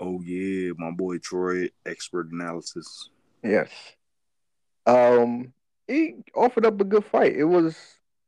Oh 0.00 0.20
yeah, 0.22 0.72
my 0.76 0.90
boy 0.90 1.18
Troy, 1.18 1.68
expert 1.86 2.30
analysis. 2.32 3.10
Yes. 3.42 3.70
Um, 4.86 5.52
he 5.86 6.14
offered 6.34 6.64
up 6.64 6.80
a 6.80 6.84
good 6.84 7.04
fight. 7.04 7.36
It 7.36 7.44
was 7.44 7.76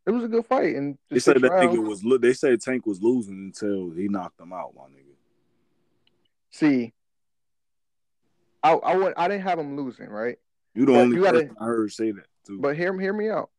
it 0.07 0.11
was 0.11 0.25
a 0.25 0.29
good 0.29 0.47
fight, 0.47 0.75
and 0.77 0.95
the 1.09 1.15
They 1.15 1.21
said 1.21 1.37
that 1.37 1.53
nigga 1.53 1.87
was. 1.87 2.03
lo- 2.05 2.19
They 2.19 2.33
said 2.33 2.61
Tank 2.61 2.87
was 2.87 3.01
losing 3.03 3.35
until 3.37 3.91
he 3.91 4.09
knocked 4.09 4.41
him 4.41 4.53
out, 4.53 4.73
my 4.75 4.83
nigga. 4.85 5.15
See, 6.51 6.93
I 8.63 8.73
I 8.73 8.97
went, 8.97 9.15
I 9.17 9.29
didn't 9.29 9.43
have 9.45 9.59
him 9.59 9.77
losing, 9.77 10.09
right? 10.09 10.37
You 10.75 10.87
the 10.87 10.93
But 10.93 10.99
only 10.99 11.17
you 11.17 11.23
gotta- 11.25 11.41
person 11.41 11.57
I 11.61 11.65
heard 11.65 11.93
say 11.93 12.11
that 12.13 12.27
too. 12.47 12.59
But 12.61 12.77
hear 12.77 12.99
hear 12.99 13.13
me 13.13 13.29
out, 13.31 13.51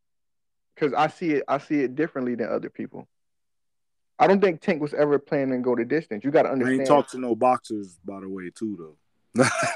because 0.76 0.94
I 0.94 1.08
see 1.08 1.32
it 1.32 1.44
I 1.48 1.58
see 1.60 1.82
it 1.82 1.96
differently 1.96 2.36
than 2.36 2.50
other 2.50 2.70
people. 2.70 3.08
I 4.20 4.28
don't 4.28 4.40
think 4.42 4.62
Tank 4.62 4.82
was 4.82 4.94
ever 4.94 5.18
planning 5.18 5.60
to 5.62 5.64
go 5.64 5.76
the 5.76 5.84
distance. 5.84 6.24
You 6.24 6.30
got 6.30 6.44
to 6.44 6.50
I 6.50 6.52
understand. 6.52 6.82
ain't 6.82 6.88
talked 6.88 7.12
to 7.12 7.18
no 7.18 7.36
boxers, 7.36 7.98
by 8.06 8.20
the 8.20 8.30
way, 8.30 8.52
too 8.54 8.78
though. 8.78 8.98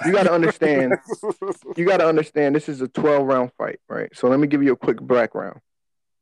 You 0.05 0.11
got 0.11 0.24
to 0.24 0.32
understand. 0.34 0.93
you 1.78 1.86
got 1.86 1.97
to 1.97 2.07
understand. 2.07 2.53
This 2.55 2.70
is 2.70 2.82
a 2.82 2.88
twelve 2.88 3.26
round 3.26 3.51
fight, 3.57 3.80
right? 3.89 4.09
So 4.16 4.28
let 4.28 4.39
me 4.39 4.47
give 4.47 4.61
you 4.61 4.74
a 4.74 4.78
quick 4.78 4.97
background. 5.05 5.61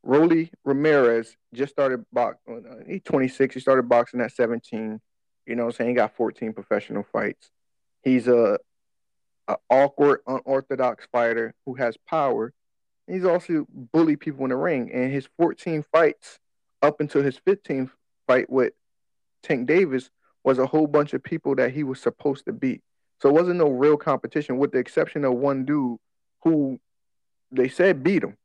Rolly 0.04 0.51
Ramirez 0.66 1.36
just 1.54 1.72
started 1.72 2.06
box. 2.12 2.38
He's 2.86 3.01
26. 3.04 3.56
He 3.56 3.62
started 3.62 3.88
boxing 3.88 4.22
at 4.22 4.34
17. 4.34 4.99
You 5.45 5.56
know 5.56 5.64
what 5.64 5.70
I'm 5.70 5.76
saying? 5.76 5.89
He 5.91 5.95
got 5.95 6.16
14 6.16 6.54
professional 6.54 7.04
fights. 7.12 7.49
He's 8.04 8.28
a, 8.28 8.60
a 9.47 9.58
awkward, 9.70 10.20
unorthodox 10.28 11.08
fighter 11.12 11.54
who 11.66 11.76
has 11.76 11.95
power. 12.08 12.54
He's 13.08 13.26
also 13.26 13.66
bully 13.70 14.18
people 14.18 14.43
in 14.43 14.49
the 14.49 14.58
ring. 14.58 14.91
And 14.91 15.12
his 15.12 15.28
14 15.38 15.84
fights 15.91 16.39
up 16.82 16.99
until 16.99 17.24
his 17.24 17.39
15th 17.47 17.91
fight 18.28 18.49
with 18.49 18.74
Tank 19.41 19.68
Davis 19.68 20.10
was 20.43 20.60
a 20.60 20.66
whole 20.66 20.88
bunch 20.88 21.14
of 21.14 21.24
people 21.24 21.56
that 21.56 21.72
he 21.72 21.84
was 21.84 22.01
supposed 22.01 22.45
to 22.45 22.54
beat. 22.54 22.82
So 23.22 23.30
it 23.30 23.36
wasn't 23.36 23.60
no 23.60 23.70
real 23.70 23.95
competition, 23.95 24.58
with 24.58 24.74
the 24.74 24.80
exception 24.80 25.24
of 25.24 25.34
one 25.34 25.64
dude 25.64 25.97
who 26.43 26.80
they 27.51 27.70
said 27.70 28.04
beat 28.04 28.24
him, 28.24 28.36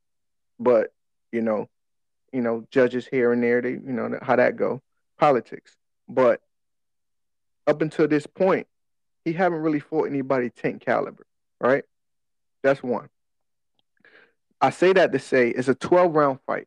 but 0.61 0.93
you 1.33 1.43
know, 1.43 1.69
you 2.33 2.41
know, 2.41 2.65
judges 2.71 3.07
here 3.07 3.33
and 3.33 3.43
there, 3.43 3.61
they 3.61 3.71
you 3.71 3.81
know 3.93 4.19
how 4.23 4.37
that 4.37 4.57
go, 4.57 4.83
politics. 5.19 5.77
But 6.09 6.41
up 7.67 7.83
until 7.83 8.09
this 8.09 8.27
point, 8.27 8.67
he 9.25 9.33
haven't 9.33 9.61
really 9.61 9.81
fought 9.81 10.09
anybody 10.09 10.51
tank 10.51 10.85
caliber, 10.85 11.27
right? 11.61 11.85
That's 12.63 12.83
one. 12.83 13.09
I 14.61 14.71
say 14.71 14.93
that 14.93 15.13
to 15.13 15.19
say 15.19 15.51
it's 15.51 15.69
a 15.69 15.75
12 15.75 16.15
round 16.15 16.41
fight. 16.47 16.67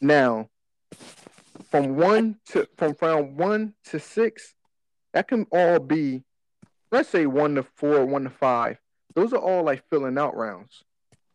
Now, 0.00 0.48
from 1.70 1.96
one 1.96 2.36
to 2.50 2.68
from 2.76 2.94
round 3.00 3.36
one 3.36 3.74
to 3.86 3.98
six, 3.98 4.54
that 5.12 5.28
can 5.28 5.46
all 5.50 5.80
be, 5.80 6.22
let's 6.92 7.08
say 7.08 7.26
one 7.26 7.56
to 7.56 7.62
four, 7.62 8.04
one 8.04 8.24
to 8.24 8.30
five. 8.30 8.78
Those 9.14 9.32
are 9.32 9.40
all 9.40 9.64
like 9.64 9.82
filling 9.90 10.18
out 10.18 10.36
rounds 10.36 10.84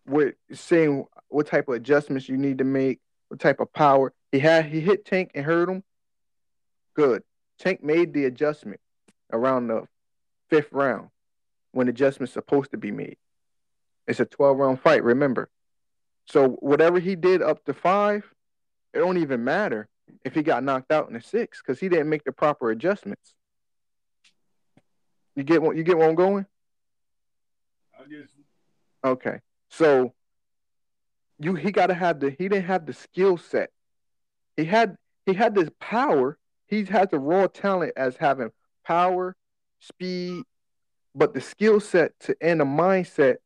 with 0.05 0.35
seeing 0.51 1.05
what 1.29 1.47
type 1.47 1.67
of 1.67 1.75
adjustments 1.75 2.27
you 2.29 2.37
need 2.37 2.59
to 2.59 2.63
make, 2.63 2.99
what 3.29 3.39
type 3.39 3.59
of 3.59 3.71
power. 3.73 4.13
He 4.31 4.39
had 4.39 4.65
he 4.65 4.79
hit 4.79 5.05
Tank 5.05 5.31
and 5.35 5.45
hurt 5.45 5.69
him. 5.69 5.83
Good. 6.95 7.23
Tank 7.59 7.83
made 7.83 8.13
the 8.13 8.25
adjustment 8.25 8.81
around 9.31 9.67
the 9.67 9.87
fifth 10.49 10.71
round 10.71 11.09
when 11.71 11.87
adjustment's 11.87 12.33
supposed 12.33 12.71
to 12.71 12.77
be 12.77 12.91
made. 12.91 13.17
It's 14.07 14.19
a 14.19 14.25
12 14.25 14.57
round 14.57 14.81
fight, 14.81 15.03
remember. 15.03 15.49
So 16.25 16.49
whatever 16.49 16.99
he 16.99 17.15
did 17.15 17.41
up 17.41 17.63
to 17.65 17.73
five, 17.73 18.23
it 18.93 18.99
don't 18.99 19.17
even 19.17 19.43
matter 19.43 19.87
if 20.23 20.33
he 20.35 20.43
got 20.43 20.63
knocked 20.63 20.91
out 20.91 21.07
in 21.07 21.13
the 21.13 21.21
six 21.21 21.61
because 21.61 21.79
he 21.79 21.89
didn't 21.89 22.09
make 22.09 22.23
the 22.23 22.31
proper 22.31 22.69
adjustments. 22.69 23.35
You 25.35 25.43
get 25.43 25.61
what 25.61 25.75
you 25.75 25.83
get 25.83 25.97
where 25.97 26.07
I'm 26.07 26.15
going? 26.15 26.45
I 27.99 28.03
guess 28.03 28.27
Okay. 29.03 29.39
So 29.73 30.13
you 31.39 31.55
he 31.55 31.71
gotta 31.71 31.95
have 31.95 32.19
the 32.19 32.29
he 32.29 32.47
didn't 32.47 32.65
have 32.65 32.85
the 32.85 32.93
skill 32.93 33.37
set. 33.37 33.71
He 34.55 34.65
had 34.65 34.97
he 35.25 35.33
had 35.33 35.55
this 35.55 35.69
power. 35.79 36.37
He 36.67 36.85
had 36.85 37.09
the 37.09 37.19
raw 37.19 37.47
talent 37.47 37.93
as 37.97 38.15
having 38.17 38.51
power, 38.85 39.35
speed, 39.79 40.43
but 41.15 41.33
the 41.33 41.41
skill 41.41 41.79
set 41.79 42.19
to 42.21 42.35
and 42.39 42.59
the 42.59 42.65
mindset, 42.65 43.37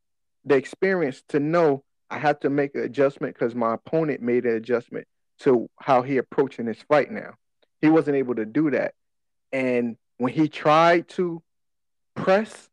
the 0.44 0.56
experience 0.56 1.24
to 1.30 1.40
know 1.40 1.84
I 2.10 2.18
have 2.18 2.42
to 2.42 2.50
make 2.50 2.76
an 2.76 2.82
adjustment 2.82 3.34
because 3.34 3.56
my 3.56 3.76
opponent 3.76 4.22
made 4.22 4.46
an 4.46 4.56
adjustment 4.56 5.08
to 5.40 5.70
how 5.78 6.02
he 6.02 6.18
approaching 6.18 6.66
this 6.66 6.82
fight 6.90 7.10
now. 7.10 7.36
He 7.82 7.90
wasn't 7.90 8.18
able 8.18 8.36
to 8.36 8.46
do 8.46 8.72
that. 8.72 8.96
And 9.54 9.96
when 10.18 10.34
he 10.34 10.50
tried 10.50 11.08
to 11.10 11.42
press, 12.16 12.70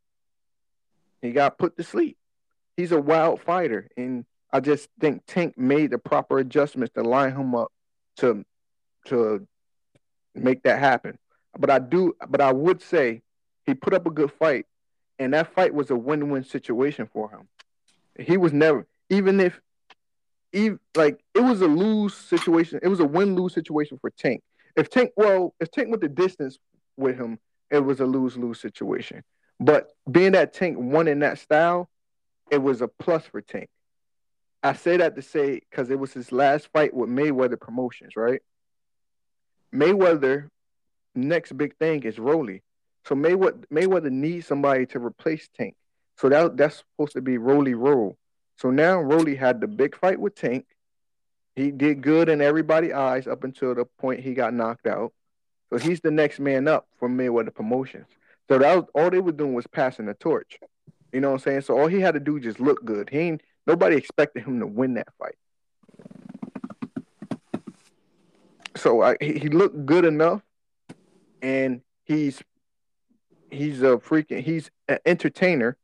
he 1.21 1.31
got 1.31 1.57
put 1.57 1.77
to 1.77 1.83
sleep. 1.83 2.17
He's 2.77 2.91
a 2.91 2.99
wild 2.99 3.41
fighter. 3.41 3.87
And 3.97 4.25
I 4.51 4.59
just 4.59 4.89
think 4.99 5.23
Tank 5.25 5.57
made 5.57 5.91
the 5.91 5.97
proper 5.97 6.39
adjustments 6.39 6.93
to 6.95 7.03
line 7.03 7.31
him 7.35 7.55
up 7.55 7.71
to 8.17 8.45
to 9.07 9.47
make 10.33 10.63
that 10.63 10.79
happen. 10.79 11.17
But 11.57 11.69
I 11.69 11.79
do 11.79 12.15
but 12.29 12.41
I 12.41 12.51
would 12.51 12.81
say 12.81 13.21
he 13.65 13.73
put 13.73 13.93
up 13.93 14.05
a 14.05 14.11
good 14.11 14.31
fight 14.31 14.65
and 15.19 15.33
that 15.33 15.53
fight 15.53 15.73
was 15.73 15.89
a 15.89 15.95
win-win 15.95 16.43
situation 16.43 17.09
for 17.11 17.29
him. 17.29 17.47
He 18.19 18.37
was 18.37 18.53
never 18.53 18.85
even 19.09 19.39
if 19.39 19.59
even 20.53 20.79
like 20.95 21.19
it 21.33 21.41
was 21.41 21.61
a 21.61 21.67
lose 21.67 22.15
situation, 22.15 22.79
it 22.81 22.87
was 22.87 22.99
a 22.99 23.05
win-lose 23.05 23.53
situation 23.53 23.97
for 23.99 24.09
Tank. 24.09 24.41
If 24.75 24.89
Tank 24.89 25.11
well, 25.15 25.53
if 25.59 25.71
Tank 25.71 25.89
went 25.89 26.01
the 26.01 26.09
distance 26.09 26.57
with 26.97 27.17
him, 27.17 27.39
it 27.69 27.79
was 27.79 27.99
a 27.99 28.05
lose-lose 28.05 28.59
situation. 28.59 29.23
But 29.59 29.91
being 30.09 30.33
that 30.33 30.53
Tank 30.53 30.77
won 30.79 31.07
in 31.07 31.19
that 31.19 31.39
style, 31.39 31.89
it 32.51 32.61
was 32.61 32.81
a 32.81 32.87
plus 32.87 33.25
for 33.25 33.41
Tank. 33.41 33.69
I 34.63 34.73
say 34.73 34.97
that 34.97 35.15
to 35.15 35.21
say 35.21 35.61
because 35.69 35.89
it 35.89 35.99
was 35.99 36.13
his 36.13 36.31
last 36.31 36.69
fight 36.73 36.93
with 36.93 37.09
Mayweather 37.09 37.59
Promotions, 37.59 38.15
right? 38.15 38.41
Mayweather, 39.73 40.49
next 41.13 41.55
big 41.57 41.75
thing 41.77 42.03
is 42.03 42.17
Rolly. 42.17 42.63
So 43.07 43.13
Mayweather, 43.15 43.65
Mayweather 43.71 44.11
needs 44.11 44.47
somebody 44.47 44.85
to 44.87 44.99
replace 44.99 45.47
Tank. 45.55 45.75
So 46.17 46.29
that 46.29 46.57
that's 46.57 46.83
supposed 46.97 47.13
to 47.13 47.21
be 47.21 47.37
Rolly 47.37 47.73
role. 47.73 48.17
So 48.57 48.71
now 48.71 48.99
Rolly 49.01 49.35
had 49.35 49.61
the 49.61 49.67
big 49.67 49.95
fight 49.97 50.19
with 50.19 50.35
Tank. 50.35 50.65
He 51.55 51.71
did 51.71 52.01
good 52.01 52.29
in 52.29 52.41
everybody's 52.41 52.93
eyes 52.93 53.27
up 53.27 53.43
until 53.43 53.75
the 53.75 53.85
point 53.85 54.21
he 54.21 54.33
got 54.33 54.53
knocked 54.53 54.87
out. 54.87 55.13
So 55.69 55.77
he's 55.77 56.01
the 56.01 56.11
next 56.11 56.39
man 56.39 56.67
up 56.67 56.87
for 56.97 57.09
Mayweather 57.09 57.53
Promotions. 57.53 58.07
So 58.49 58.57
that 58.59 58.75
was 58.75 58.85
all 58.93 59.09
they 59.09 59.19
were 59.19 59.31
doing 59.31 59.53
was 59.53 59.67
passing 59.67 60.05
the 60.05 60.13
torch. 60.13 60.59
You 61.15 61.21
know 61.21 61.29
what 61.29 61.35
I'm 61.35 61.39
saying? 61.39 61.61
So 61.61 61.79
all 61.79 61.87
he 61.87 62.01
had 62.01 62.15
to 62.15 62.19
do 62.19 62.41
just 62.41 62.59
look 62.59 62.83
good. 62.83 63.09
He 63.09 63.19
ain't 63.19 63.41
nobody 63.65 63.95
expected 63.95 64.43
him 64.43 64.59
to 64.59 64.67
win 64.67 64.95
that 64.95 65.07
fight. 65.17 65.35
So 68.75 69.01
I, 69.01 69.15
he, 69.21 69.47
looked 69.47 69.85
good 69.85 70.03
enough, 70.03 70.41
and 71.41 71.79
he's 72.03 72.43
he's 73.49 73.81
a 73.81 73.95
freaking 73.95 74.43
he's 74.43 74.69
an 74.89 74.97
entertainer 75.05 75.77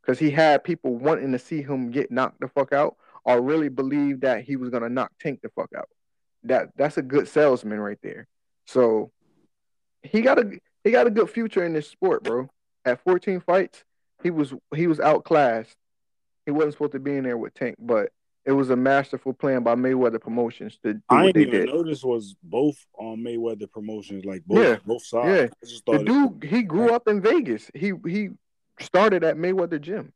because 0.00 0.20
he 0.20 0.30
had 0.30 0.62
people 0.62 0.94
wanting 0.94 1.32
to 1.32 1.38
see 1.40 1.62
him 1.62 1.90
get 1.90 2.12
knocked 2.12 2.38
the 2.38 2.46
fuck 2.46 2.72
out. 2.72 2.96
or 3.24 3.42
really 3.42 3.68
believe 3.68 4.20
that 4.20 4.44
he 4.44 4.54
was 4.54 4.70
gonna 4.70 4.88
knock 4.88 5.10
Tank 5.18 5.40
the 5.42 5.48
fuck 5.48 5.70
out. 5.76 5.88
That 6.44 6.68
that's 6.76 6.96
a 6.96 7.02
good 7.02 7.26
salesman 7.26 7.80
right 7.80 7.98
there. 8.04 8.28
So 8.66 9.10
he 10.04 10.20
got 10.20 10.38
a 10.38 10.60
he 10.84 10.92
got 10.92 11.08
a 11.08 11.10
good 11.10 11.28
future 11.28 11.64
in 11.64 11.72
this 11.72 11.88
sport, 11.88 12.22
bro. 12.22 12.48
At 12.84 13.02
14 13.02 13.40
fights, 13.40 13.82
he 14.22 14.30
was 14.30 14.52
he 14.74 14.86
was 14.86 15.00
outclassed. 15.00 15.76
He 16.44 16.52
wasn't 16.52 16.74
supposed 16.74 16.92
to 16.92 17.00
be 17.00 17.16
in 17.16 17.24
there 17.24 17.36
with 17.36 17.54
Tank, 17.54 17.76
but 17.78 18.10
it 18.44 18.52
was 18.52 18.70
a 18.70 18.76
masterful 18.76 19.32
plan 19.32 19.64
by 19.64 19.74
Mayweather 19.74 20.20
Promotions 20.20 20.78
to 20.84 20.94
do 20.94 21.00
I 21.08 21.24
what 21.24 21.34
didn't 21.34 21.50
they 21.50 21.56
even 21.58 21.66
did. 21.66 21.74
know 21.74 21.82
this 21.82 22.04
was 22.04 22.36
both 22.44 22.76
on 22.96 23.18
Mayweather 23.18 23.68
promotions, 23.70 24.24
like 24.24 24.44
both 24.46 24.58
Yeah. 24.58 24.76
both 24.86 25.04
sides. 25.04 25.52
Yeah. 25.62 25.98
The 25.98 26.04
dude, 26.04 26.44
he 26.44 26.62
grew 26.62 26.90
up 26.92 27.08
in 27.08 27.20
Vegas. 27.20 27.70
He 27.74 27.92
he 28.06 28.30
started 28.78 29.24
at 29.24 29.36
Mayweather 29.36 29.80
Gym. 29.80 30.12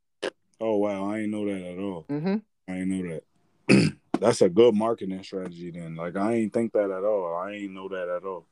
oh 0.60 0.76
wow, 0.76 1.10
I 1.10 1.16
didn't 1.22 1.32
know 1.32 1.46
that 1.46 1.62
at 1.72 1.78
all. 1.78 2.04
Mm-hmm. 2.08 2.36
I 2.68 2.72
didn't 2.74 2.88
know 3.06 3.20
that. 3.68 3.92
That's 4.20 4.42
a 4.42 4.48
good 4.50 4.74
marketing 4.74 5.22
strategy. 5.22 5.70
Then, 5.70 5.96
like, 5.96 6.14
I 6.14 6.34
ain't 6.34 6.52
think 6.52 6.72
that 6.74 6.90
at 6.90 7.04
all. 7.04 7.34
I 7.36 7.52
ain't 7.52 7.72
know 7.72 7.88
that 7.88 8.08
at 8.08 8.22
all. 8.24 8.46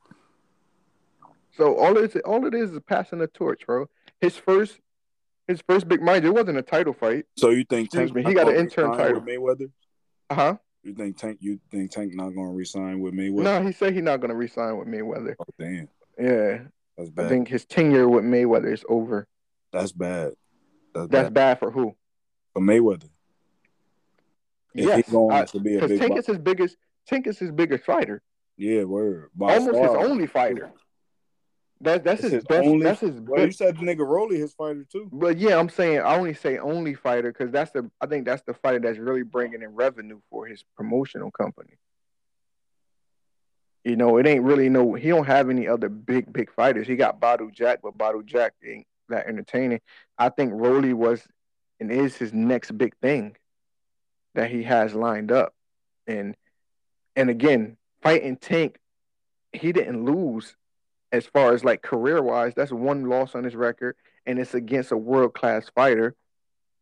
So 1.55 1.77
all 1.77 1.95
it 1.97 2.15
is, 2.15 2.21
all 2.25 2.45
it 2.47 2.53
is 2.55 2.71
is 2.71 2.79
passing 2.87 3.19
the 3.19 3.27
torch, 3.27 3.65
bro. 3.67 3.87
His 4.19 4.35
first, 4.35 4.79
his 5.49 5.61
first 5.67 5.87
big 5.87 6.01
mind. 6.01 6.23
It 6.23 6.29
wasn't 6.29 6.59
a 6.59 6.61
title 6.61 6.93
fight. 6.93 7.25
So 7.37 7.49
you 7.49 7.65
think 7.65 7.87
Excuse 7.87 8.11
Tank? 8.11 8.15
me, 8.15 8.23
he 8.23 8.33
got 8.35 8.47
an 8.47 8.55
interim 8.55 8.91
title. 8.95 9.19
with 9.19 9.25
Mayweather? 9.25 9.71
Uh 10.29 10.35
huh. 10.35 10.55
You 10.83 10.93
think 10.93 11.17
Tank? 11.17 11.39
You 11.41 11.59
think 11.71 11.91
Tank 11.91 12.13
not 12.13 12.29
gonna 12.29 12.51
resign 12.53 12.99
with 13.01 13.13
Mayweather? 13.13 13.43
No, 13.43 13.61
he 13.63 13.73
said 13.73 13.93
he's 13.93 14.03
not 14.03 14.21
gonna 14.21 14.35
resign 14.35 14.77
with 14.77 14.87
Mayweather. 14.87 15.35
Oh, 15.39 15.45
damn, 15.57 15.89
Yeah, 16.17 16.59
that's 16.97 17.09
bad. 17.09 17.25
I 17.25 17.29
think 17.29 17.47
his 17.47 17.65
tenure 17.65 18.07
with 18.07 18.23
Mayweather 18.23 18.71
is 18.71 18.85
over. 18.87 19.27
that's 19.73 19.91
bad. 19.91 20.33
That's, 20.93 21.07
That's 21.09 21.25
bad 21.29 21.33
bad 21.33 21.59
for 21.59 21.71
who? 21.71 21.95
for 22.53 22.61
Mayweather. 22.61 23.09
If 24.75 24.85
yes, 24.85 24.95
he's 25.05 25.11
going 25.13 25.35
I- 25.35 25.45
to 25.45 25.59
be 25.59 25.75
a 25.77 25.81
because 25.81 25.99
Tank 25.99 26.13
bo- 26.13 26.17
is 26.19 26.25
his 26.27 26.37
biggest. 26.37 26.77
Tank 27.07 27.25
is 27.27 27.39
his 27.39 27.51
biggest 27.51 27.83
fighter. 27.85 28.21
yeah, 28.55 28.83
word. 28.83 29.29
By 29.35 29.55
Almost 29.55 29.79
his 29.79 29.89
only 29.89 30.27
fighter. 30.27 30.71
That 31.81 32.03
that's 32.03 32.19
It's 32.19 32.23
his, 32.23 32.31
his 32.33 32.43
best. 32.43 32.67
only- 32.67 32.83
that's 32.83 32.99
his 32.99 33.19
Well, 33.21 33.39
you 33.41 33.47
best. 33.47 33.57
said 33.59 33.77
nigga 33.77 34.05
Rolly 34.05 34.37
his 34.37 34.53
fighter 34.53 34.85
too. 34.91 35.09
But 35.13 35.37
yeah, 35.37 35.57
I'm 35.57 35.69
saying 35.69 35.99
I 36.01 36.17
only 36.17 36.33
say 36.33 36.57
only 36.57 36.93
fighter 36.93 37.31
because 37.31 37.51
that's 37.51 37.71
the. 37.71 37.89
I 38.01 38.05
think 38.07 38.25
that's 38.25 38.41
the 38.43 38.53
fighter 38.53 38.79
that's 38.79 38.97
really 38.99 39.23
bringing 39.23 39.61
in 39.61 39.73
revenue 39.75 40.19
for 40.29 40.45
his 40.45 40.63
promotional 40.75 41.31
company. 41.31 41.77
You 43.85 43.95
know, 43.95 44.17
it 44.17 44.27
ain't 44.27 44.43
really 44.43 44.67
no. 44.67 44.93
He 44.93 45.07
don't 45.07 45.25
have 45.25 45.49
any 45.49 45.67
other 45.67 45.87
big 45.87 46.31
big 46.33 46.51
fighters. 46.51 46.85
He 46.85 46.95
got 46.97 47.21
Badou 47.21 47.51
Jack, 47.53 47.79
but 47.81 47.97
Badou 47.97 48.25
Jack 48.25 48.53
ain't 48.65 48.85
that 49.07 49.27
entertaining. 49.27 49.79
I 50.17 50.29
think 50.29 50.51
Rolly 50.53 50.93
was 50.93 51.25
and 51.79 51.89
is 51.91 52.17
his 52.17 52.33
next 52.33 52.77
big 52.77 52.93
thing 52.97 53.37
that 54.35 54.51
he 54.51 54.63
has 54.63 54.93
lined 54.93 55.31
up, 55.31 55.53
and 56.07 56.35
and 57.15 57.29
again, 57.29 57.77
fighting 58.03 58.35
Tank, 58.35 58.77
he 59.53 59.71
didn't 59.71 60.03
lose 60.03 60.55
as 61.11 61.25
far 61.25 61.53
as 61.53 61.63
like 61.63 61.81
career 61.81 62.21
wise. 62.21 62.53
That's 62.55 62.71
one 62.71 63.05
loss 63.05 63.35
on 63.35 63.43
his 63.43 63.55
record, 63.55 63.95
and 64.25 64.39
it's 64.39 64.53
against 64.53 64.91
a 64.91 64.97
world 64.97 65.33
class 65.33 65.69
fighter. 65.73 66.15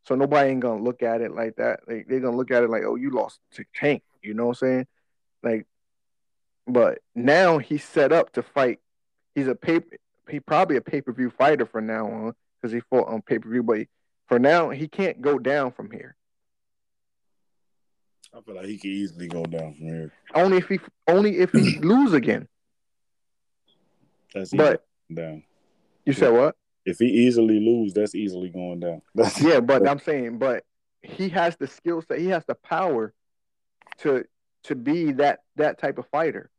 So 0.04 0.16
nobody 0.16 0.52
ain't 0.52 0.62
gonna 0.62 0.84
look 0.84 1.04
at 1.04 1.22
it 1.22 1.34
like 1.34 1.58
that. 1.58 1.82
Like 1.88 2.08
they're 2.08 2.20
gonna 2.20 2.38
look 2.38 2.52
at 2.52 2.64
it 2.64 2.70
like, 2.70 2.84
oh, 2.86 2.96
you 2.96 3.12
lost 3.12 3.40
to 3.54 3.66
Tank. 3.76 4.04
You 4.22 4.34
know 4.34 4.48
what 4.48 4.62
I'm 4.62 4.68
saying? 4.68 4.88
Like, 5.44 5.66
but 6.68 7.00
now 7.16 7.58
he's 7.58 7.84
set 7.84 8.12
up 8.12 8.34
to 8.34 8.44
fight. 8.44 8.80
He's 9.36 9.48
a 9.48 9.56
paper. 9.56 9.98
He 10.30 10.40
probably 10.40 10.78
a 10.78 10.82
pay 10.82 11.02
per 11.02 11.12
view 11.12 11.30
fighter 11.30 11.66
from 11.66 11.88
now 11.88 12.08
on 12.08 12.34
because 12.62 12.74
he 12.74 12.82
fought 12.90 13.08
on 13.08 13.22
pay 13.22 13.40
per 13.40 13.50
view. 13.50 13.64
But 13.64 13.88
for 14.28 14.40
now, 14.40 14.70
he 14.70 14.88
can't 14.88 15.22
go 15.22 15.40
down 15.40 15.72
from 15.72 15.92
here. 15.92 16.16
I 18.36 18.42
feel 18.42 18.56
like 18.56 18.66
he 18.66 18.78
could 18.78 18.92
easily 18.92 19.28
go 19.28 19.46
down 19.46 19.74
from 19.74 19.86
here. 19.86 20.14
Only 20.36 20.58
if 20.58 20.68
he 20.68 20.80
only 21.08 21.38
if 21.40 21.52
he 21.52 21.80
lose 21.82 22.14
again. 22.14 22.48
That's 24.38 24.54
But 24.54 24.86
down. 25.14 25.44
you 26.06 26.14
said 26.14 26.30
what? 26.30 26.56
If 26.86 27.00
he 27.00 27.06
easily 27.06 27.60
lose, 27.60 27.94
that's 27.94 28.16
easily 28.16 28.50
going 28.50 28.80
down. 28.80 29.02
That's 29.16 29.42
Yeah, 29.42 29.60
but 29.60 29.86
I'm 29.86 30.00
saying, 30.00 30.38
but 30.38 30.64
he 31.02 31.28
has 31.30 31.58
the 31.58 31.68
skill 31.68 32.02
set. 32.02 32.20
He 32.20 32.28
has 32.28 32.46
the 32.46 32.56
power 32.56 33.14
to 34.00 34.24
to 34.64 34.76
be 34.76 35.12
that 35.14 35.40
that 35.58 35.80
type 35.80 35.98
of 35.98 36.08
fighter. 36.08 36.50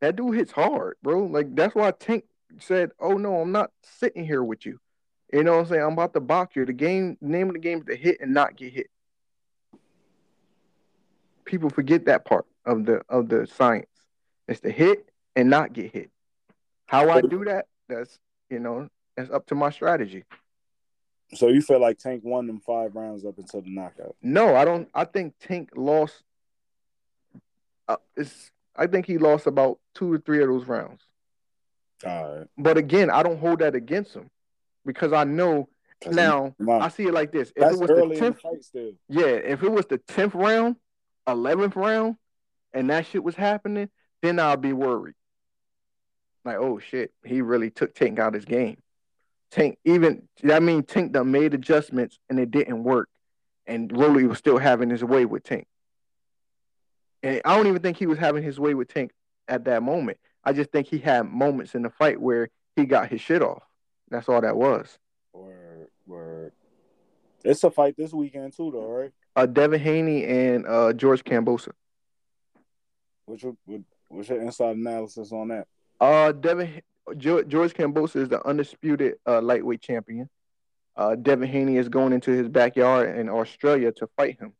That 0.00 0.16
dude 0.16 0.34
hits 0.34 0.52
hard, 0.52 0.96
bro. 1.02 1.24
Like 1.24 1.54
that's 1.54 1.74
why 1.74 1.90
Tank 1.92 2.24
said, 2.58 2.90
"Oh 2.98 3.14
no, 3.14 3.40
I'm 3.40 3.52
not 3.52 3.70
sitting 3.84 4.24
here 4.24 4.42
with 4.42 4.66
you." 4.66 4.80
You 5.32 5.44
know 5.44 5.52
what 5.52 5.60
I'm 5.60 5.66
saying? 5.66 5.82
I'm 5.82 5.92
about 5.92 6.14
to 6.14 6.20
box 6.20 6.56
you. 6.56 6.64
The 6.64 6.72
game 6.72 7.16
name 7.20 7.48
of 7.48 7.54
the 7.54 7.60
game 7.60 7.78
is 7.78 7.84
to 7.86 7.96
hit 7.96 8.18
and 8.20 8.32
not 8.32 8.56
get 8.56 8.72
hit. 8.72 8.88
People 11.44 11.70
forget 11.70 12.06
that 12.06 12.24
part 12.24 12.46
of 12.64 12.84
the 12.84 13.02
of 13.08 13.28
the 13.28 13.46
science. 13.46 13.86
It's 14.48 14.60
to 14.60 14.70
hit 14.70 15.10
and 15.36 15.50
not 15.50 15.72
get 15.72 15.92
hit. 15.92 16.07
How 16.88 17.08
I 17.10 17.20
do 17.20 17.44
that, 17.44 17.66
that's 17.88 18.18
you 18.50 18.58
know, 18.58 18.88
that's 19.16 19.30
up 19.30 19.46
to 19.46 19.54
my 19.54 19.70
strategy. 19.70 20.24
so 21.34 21.48
you 21.48 21.60
feel 21.62 21.80
like 21.80 21.98
Tank 21.98 22.22
won 22.24 22.46
them 22.46 22.60
five 22.60 22.94
rounds 22.96 23.24
up 23.24 23.38
until 23.38 23.60
the 23.60 23.70
knockout. 23.70 24.16
No, 24.22 24.56
I 24.56 24.64
don't. 24.64 24.88
I 24.94 25.04
think 25.04 25.34
Tank 25.38 25.70
lost. 25.76 26.22
Uh, 27.86 27.96
it's. 28.16 28.50
I 28.74 28.86
think 28.86 29.06
he 29.06 29.18
lost 29.18 29.46
about 29.46 29.78
two 29.94 30.12
or 30.12 30.18
three 30.18 30.40
of 30.42 30.48
those 30.48 30.66
rounds. 30.66 31.02
All 32.06 32.38
right. 32.38 32.46
But 32.56 32.78
again, 32.78 33.10
I 33.10 33.22
don't 33.22 33.38
hold 33.38 33.58
that 33.58 33.74
against 33.74 34.14
him 34.14 34.30
because 34.86 35.12
I 35.12 35.24
know 35.24 35.68
now. 36.10 36.54
he- 36.58 36.64
I 36.72 36.88
see 36.88 37.04
it 37.06 37.12
like 37.12 37.32
this: 37.32 37.48
if 37.50 37.54
that's 37.56 37.76
it 37.76 37.80
was 37.80 37.90
early 37.90 38.16
the 38.18 38.26
in 38.26 38.32
the 38.32 38.38
fight 38.38 38.64
still. 38.64 38.92
yeah, 39.08 39.26
if 39.26 39.62
it 39.62 39.70
was 39.70 39.84
the 39.86 39.98
tenth 39.98 40.34
round, 40.34 40.76
eleventh 41.26 41.76
round, 41.76 42.16
and 42.72 42.88
that 42.88 43.04
shit 43.06 43.22
was 43.22 43.34
happening, 43.34 43.90
then 44.22 44.38
I'll 44.38 44.56
be 44.56 44.72
worried. 44.72 45.14
Like, 46.48 46.56
oh 46.56 46.78
shit, 46.78 47.12
he 47.26 47.42
really 47.42 47.68
took 47.70 47.94
Tank 47.94 48.18
out 48.18 48.28
of 48.28 48.34
his 48.34 48.46
game. 48.46 48.78
Tank 49.50 49.78
even 49.84 50.22
that 50.42 50.62
mean 50.62 50.82
Tank 50.82 51.12
done 51.12 51.30
made 51.30 51.52
adjustments 51.52 52.18
and 52.30 52.40
it 52.40 52.50
didn't 52.50 52.84
work, 52.84 53.10
and 53.66 53.94
Rolly 53.94 54.24
was 54.24 54.38
still 54.38 54.56
having 54.56 54.88
his 54.88 55.04
way 55.04 55.26
with 55.26 55.42
Tank. 55.42 55.66
And 57.22 57.42
I 57.44 57.54
don't 57.54 57.66
even 57.66 57.82
think 57.82 57.98
he 57.98 58.06
was 58.06 58.18
having 58.18 58.42
his 58.42 58.58
way 58.58 58.72
with 58.72 58.88
Tank 58.88 59.10
at 59.46 59.66
that 59.66 59.82
moment. 59.82 60.16
I 60.42 60.54
just 60.54 60.72
think 60.72 60.86
he 60.86 60.96
had 60.96 61.30
moments 61.30 61.74
in 61.74 61.82
the 61.82 61.90
fight 61.90 62.18
where 62.18 62.48
he 62.76 62.86
got 62.86 63.10
his 63.10 63.20
shit 63.20 63.42
off. 63.42 63.62
That's 64.08 64.30
all 64.30 64.40
that 64.40 64.56
was. 64.56 64.98
Word, 65.34 65.88
word. 66.06 66.52
It's 67.44 67.62
a 67.62 67.70
fight 67.70 67.94
this 67.98 68.14
weekend 68.14 68.56
too, 68.56 68.70
though, 68.72 68.86
right? 68.86 69.12
Uh, 69.36 69.44
Devin 69.44 69.80
Haney 69.80 70.24
and 70.24 70.66
uh, 70.66 70.94
George 70.94 71.24
Cambosa. 71.24 71.72
What's 73.26 73.42
your 73.42 73.54
what's 74.08 74.30
your 74.30 74.40
inside 74.40 74.76
analysis 74.76 75.30
on 75.30 75.48
that? 75.48 75.66
Uh, 76.00 76.32
Devin 76.32 76.82
George, 77.16 77.74
Cambosa 77.74 78.16
is 78.16 78.28
the 78.28 78.46
undisputed 78.46 79.14
uh, 79.26 79.40
lightweight 79.40 79.80
champion. 79.80 80.28
Uh, 80.96 81.14
Devin 81.14 81.48
Haney 81.48 81.76
is 81.76 81.88
going 81.88 82.12
into 82.12 82.30
his 82.30 82.48
backyard 82.48 83.16
in 83.18 83.28
Australia 83.28 83.92
to 83.92 84.08
fight 84.16 84.38
him. 84.40 84.52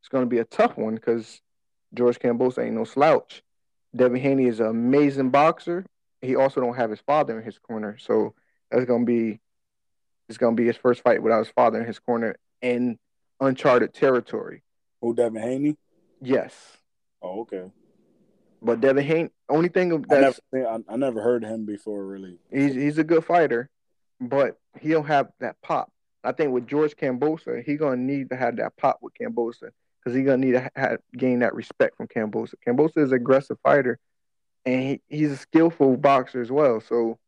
It's 0.00 0.08
going 0.08 0.24
to 0.24 0.28
be 0.28 0.38
a 0.38 0.44
tough 0.44 0.76
one 0.76 0.94
because 0.94 1.40
George 1.92 2.18
Cambosa 2.18 2.64
ain't 2.64 2.74
no 2.74 2.84
slouch. 2.84 3.42
Devin 3.94 4.20
Haney 4.20 4.46
is 4.46 4.60
an 4.60 4.66
amazing 4.66 5.30
boxer. 5.30 5.84
He 6.22 6.36
also 6.36 6.60
don't 6.60 6.76
have 6.76 6.90
his 6.90 7.00
father 7.00 7.38
in 7.38 7.44
his 7.44 7.58
corner, 7.58 7.96
so 7.98 8.34
that's 8.70 8.84
going 8.84 9.04
to 9.04 9.06
be 9.06 9.40
it's 10.28 10.38
going 10.38 10.54
to 10.54 10.60
be 10.60 10.66
his 10.66 10.76
first 10.76 11.02
fight 11.02 11.22
without 11.22 11.40
his 11.40 11.52
father 11.52 11.80
in 11.80 11.86
his 11.86 11.98
corner 11.98 12.36
in 12.62 12.98
uncharted 13.40 13.92
territory. 13.92 14.62
Who 15.00 15.14
Devin 15.14 15.42
Haney? 15.42 15.76
Yes, 16.22 16.54
Oh, 17.22 17.40
okay. 17.40 17.70
But 18.62 18.80
Devin 18.80 19.04
Haney, 19.04 19.30
only 19.48 19.68
thing 19.68 19.92
I 20.10 20.20
never 20.20 20.36
I, 20.68 20.78
I 20.88 20.96
never 20.96 21.22
heard 21.22 21.44
him 21.44 21.64
before, 21.64 22.04
really. 22.06 22.38
He's 22.50 22.74
he's 22.74 22.98
a 22.98 23.04
good 23.04 23.24
fighter, 23.24 23.70
but 24.20 24.58
he 24.80 24.90
don't 24.90 25.06
have 25.06 25.28
that 25.40 25.56
pop. 25.62 25.90
I 26.22 26.32
think 26.32 26.52
with 26.52 26.66
George 26.66 26.94
Cambosa, 26.96 27.64
he 27.64 27.76
gonna 27.76 27.96
need 27.96 28.30
to 28.30 28.36
have 28.36 28.56
that 28.56 28.76
pop 28.76 28.98
with 29.00 29.14
Cambosa 29.20 29.70
because 29.98 30.16
he 30.16 30.22
gonna 30.22 30.38
need 30.38 30.52
to 30.52 30.70
ha- 30.76 30.96
gain 31.16 31.40
that 31.40 31.54
respect 31.54 31.96
from 31.96 32.08
Cambosa. 32.08 32.54
Cambosa 32.66 32.98
is 32.98 33.12
an 33.12 33.16
aggressive 33.16 33.58
fighter, 33.62 33.98
and 34.66 34.82
he, 34.82 35.00
he's 35.08 35.32
a 35.32 35.36
skillful 35.36 35.96
boxer 35.96 36.40
as 36.40 36.50
well. 36.50 36.80
So 36.80 37.18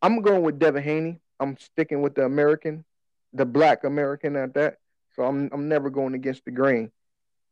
I'm 0.00 0.22
going 0.22 0.42
with 0.42 0.58
Devin 0.58 0.82
Haney. 0.82 1.20
I'm 1.38 1.56
sticking 1.58 2.00
with 2.00 2.14
the 2.14 2.24
American, 2.24 2.84
the 3.32 3.44
Black 3.44 3.84
American 3.84 4.36
at 4.36 4.54
that. 4.54 4.78
So 5.14 5.22
I'm 5.22 5.50
I'm 5.52 5.68
never 5.68 5.90
going 5.90 6.14
against 6.14 6.44
the 6.46 6.50
grain, 6.50 6.90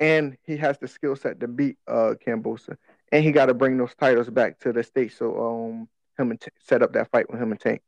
and 0.00 0.36
he 0.42 0.56
has 0.58 0.78
the 0.78 0.88
skill 0.88 1.16
set 1.16 1.40
to 1.40 1.48
beat 1.48 1.76
uh 1.86 2.14
Cambosa, 2.26 2.76
and 3.14 3.22
he 3.24 3.30
got 3.30 3.46
to 3.46 3.54
bring 3.54 3.76
those 3.78 3.94
titles 3.94 4.28
back 4.28 4.58
to 4.58 4.72
the 4.72 4.82
states. 4.82 5.16
So 5.18 5.26
um 5.70 5.88
him 6.18 6.32
and 6.32 6.40
T- 6.40 6.50
set 6.58 6.82
up 6.82 6.92
that 6.94 7.10
fight 7.12 7.30
with 7.30 7.40
him 7.40 7.52
and 7.52 7.60
Tank. 7.60 7.80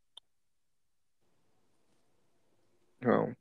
Um, 3.04 3.36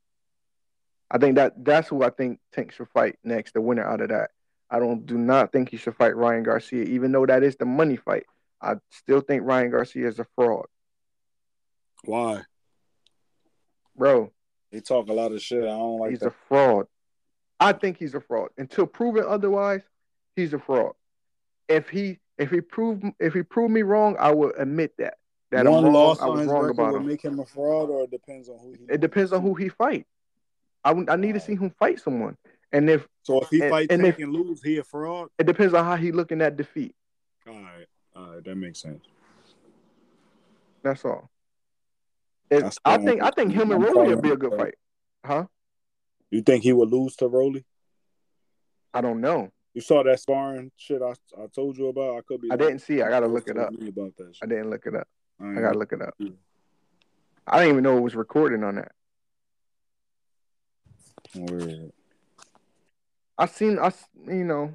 I 1.10 1.18
think 1.18 1.36
that 1.36 1.64
that's 1.64 1.88
who 1.88 2.04
I 2.04 2.10
think 2.10 2.40
Tank 2.52 2.72
should 2.72 2.90
fight 2.90 3.18
next, 3.24 3.54
the 3.54 3.62
winner 3.62 3.84
out 3.84 4.02
of 4.02 4.10
that. 4.10 4.32
I 4.70 4.80
don't 4.80 5.06
do 5.06 5.18
not 5.18 5.52
think 5.52 5.70
he 5.70 5.78
should 5.78 5.96
fight 5.96 6.16
Ryan 6.16 6.44
Garcia, 6.44 6.84
even 6.84 7.12
though 7.12 7.26
that 7.26 7.44
is 7.44 7.56
the 7.56 7.66
money 7.66 7.96
fight. 7.96 8.26
I 8.62 8.76
still 8.90 9.22
think 9.22 9.44
Ryan 9.44 9.70
Garcia 9.70 10.08
is 10.08 10.20
a 10.20 10.26
fraud, 10.36 10.66
Why? 12.04 12.42
bro. 13.96 14.32
He 14.72 14.82
talk 14.82 15.08
a 15.08 15.14
lot 15.14 15.32
of 15.32 15.42
shit. 15.42 15.64
I 15.64 15.68
don't 15.68 16.00
like 16.00 16.10
he's 16.12 16.20
that. 16.20 16.30
a 16.30 16.36
fraud. 16.48 16.88
I 17.60 17.74
think 17.74 17.98
he's 17.98 18.16
a 18.16 18.22
fraud. 18.22 18.50
Until 18.58 18.88
proven 18.88 19.24
otherwise, 19.28 19.82
he's 20.36 20.54
a 20.54 20.60
fraud. 20.60 20.94
If 21.68 21.89
he 21.89 22.20
if 22.38 22.51
he 22.51 22.61
prove 22.61 23.01
if 23.20 23.34
he 23.34 23.43
proved 23.43 23.74
me 23.74 23.82
wrong, 23.82 24.16
I 24.20 24.32
will 24.32 24.51
admit 24.57 24.93
that. 24.97 25.16
That 25.51 25.66
One 25.66 25.80
I'm 25.80 25.84
wrong. 25.86 25.93
loss 25.93 26.20
I 26.22 26.28
on 26.28 26.38
his 26.39 26.47
wrong 26.47 26.61
record 26.63 26.70
about 26.72 26.93
would 26.93 27.01
him. 27.01 27.07
make 27.07 27.22
him 27.24 27.39
a 27.39 27.45
fraud, 27.45 27.89
or 27.89 28.03
it 28.03 28.11
depends 28.11 28.49
on 28.49 28.57
who 28.59 28.74
he. 28.74 28.86
It 28.93 28.99
depends 29.01 29.32
on 29.34 29.41
who 29.41 29.53
he 29.53 29.70
fight. 29.70 30.05
I, 30.84 30.91
I 31.07 31.16
need 31.16 31.34
to 31.34 31.39
see 31.39 31.55
him 31.55 31.72
fight 31.80 31.99
someone. 31.99 32.38
And 32.72 32.89
if 32.89 33.07
So 33.24 33.41
if 33.41 33.49
he 33.49 33.61
and- 33.61 33.70
fight 33.70 33.91
and 33.91 34.05
if- 34.05 34.18
and 34.20 34.34
lose, 34.34 34.61
he 34.61 34.78
a 34.78 34.84
fraud. 34.84 35.30
it 35.39 35.45
depends 35.47 35.74
on 35.74 35.86
how 35.86 35.95
he 35.95 36.11
looking 36.11 36.41
at 36.41 36.57
defeat. 36.57 36.93
All 37.47 37.53
right, 37.53 37.86
all 38.16 38.34
right, 38.34 38.43
that 38.43 38.55
makes 38.55 38.82
sense. 38.82 39.03
That's 40.84 41.03
all. 41.05 41.30
That's 42.49 42.78
I 42.86 42.97
think 42.97 43.22
I 43.24 43.32
think 43.32 43.51
him 43.53 43.72
and 43.72 43.84
I'm 43.86 43.93
Rolly 43.93 44.13
would 44.13 44.22
be 44.24 44.30
a 44.32 44.36
good 44.38 44.53
fight. 44.55 44.76
Huh? 45.26 45.45
You 46.30 46.41
think 46.41 46.63
he 46.63 46.74
would 46.74 46.89
lose 46.89 47.16
to 47.18 47.28
Rolly? 47.28 47.66
I 48.93 49.01
don't 49.01 49.22
know. 49.22 49.51
You 49.76 49.82
saw 49.82 50.04
that 50.04 50.22
sparring 50.22 50.72
shit 50.78 51.02
I, 51.02 51.12
I 51.38 51.48
told 51.54 51.78
you 51.78 51.90
about. 51.90 52.18
I 52.18 52.22
could 52.26 52.42
be. 52.42 52.50
I 52.50 52.56
didn't 52.56 52.80
see. 52.80 53.00
it. 53.00 53.04
I 53.04 53.10
gotta 53.10 53.28
look 53.28 53.50
it 53.50 53.58
up. 53.58 53.74
About 53.74 54.16
that. 54.18 54.34
I 54.42 54.46
didn't 54.46 54.70
look 54.70 54.86
it 54.86 54.96
up. 54.96 55.08
I, 55.40 55.50
I 55.52 55.62
gotta 55.62 55.78
look 55.78 55.92
it 55.92 56.02
up. 56.02 56.14
Yeah. 56.18 56.30
I 57.46 57.60
didn't 57.60 57.74
even 57.74 57.84
know 57.84 57.98
it 57.98 58.02
was 58.02 58.16
recording 58.16 58.64
on 58.64 58.76
that. 58.76 58.94
Word. 61.36 61.92
I 63.38 63.46
seen 63.48 63.78
I 63.78 63.92
you 64.26 64.46
know 64.46 64.72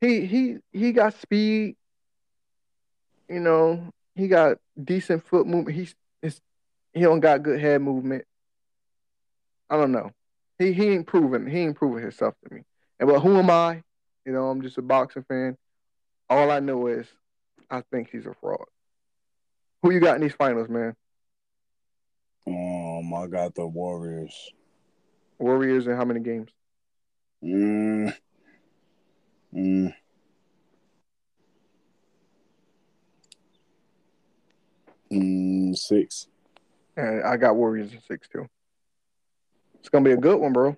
he 0.00 0.26
he 0.26 0.58
he 0.72 0.92
got 0.92 1.20
speed. 1.20 1.74
You 3.28 3.40
know, 3.40 3.90
he 4.14 4.28
got 4.28 4.58
decent 4.82 5.26
foot 5.26 5.46
movement. 5.46 5.76
He's 5.76 5.94
his, 6.22 6.40
he 6.94 7.00
don't 7.00 7.20
got 7.20 7.42
good 7.42 7.60
head 7.60 7.82
movement. 7.82 8.24
I 9.68 9.76
don't 9.76 9.90
know. 9.90 10.12
He 10.56 10.72
he 10.72 10.88
ain't 10.90 11.06
proven 11.08 11.48
he 11.48 11.58
ain't 11.58 11.76
proven 11.76 12.00
himself 12.00 12.34
to 12.44 12.54
me. 12.54 12.62
And 13.00 13.08
but 13.08 13.18
who 13.20 13.36
am 13.38 13.50
I? 13.50 13.82
You 14.28 14.34
know, 14.34 14.50
I'm 14.50 14.60
just 14.60 14.76
a 14.76 14.82
boxing 14.82 15.22
fan. 15.22 15.56
All 16.28 16.50
I 16.50 16.60
know 16.60 16.86
is 16.86 17.06
I 17.70 17.80
think 17.90 18.10
he's 18.12 18.26
a 18.26 18.34
fraud. 18.34 18.66
Who 19.80 19.90
you 19.90 20.00
got 20.00 20.16
in 20.16 20.20
these 20.20 20.34
finals, 20.34 20.68
man? 20.68 20.94
Um, 22.46 23.14
I 23.14 23.26
got 23.26 23.54
the 23.54 23.66
Warriors. 23.66 24.34
Warriors 25.38 25.86
in 25.86 25.96
how 25.96 26.04
many 26.04 26.20
games? 26.20 26.50
Mm. 27.42 28.14
Mm. 29.54 29.94
Mm, 35.10 35.74
six. 35.74 36.26
And 36.98 37.24
I 37.24 37.38
got 37.38 37.56
Warriors 37.56 37.94
in 37.94 38.02
six 38.02 38.28
too. 38.28 38.46
It's 39.80 39.88
gonna 39.88 40.04
be 40.04 40.12
a 40.12 40.18
good 40.18 40.38
one, 40.38 40.52
bro. 40.52 40.76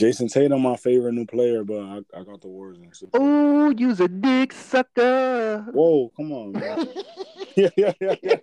Jayson 0.00 0.28
Tatum, 0.32 0.62
my 0.62 0.76
favorite 0.76 1.12
new 1.12 1.26
player, 1.26 1.62
but 1.62 1.80
I, 1.80 1.98
I 2.16 2.24
got 2.24 2.40
the 2.40 2.48
Warriors. 2.48 2.78
Oh, 3.12 3.68
you's 3.76 4.00
a 4.00 4.08
dick 4.08 4.52
sucker. 4.52 5.66
Whoa, 5.72 6.10
come 6.16 6.32
on, 6.32 6.52
man. 6.52 6.88
yeah, 7.56 7.68
yeah, 7.76 7.92
yeah, 8.00 8.14
yeah. 8.22 8.36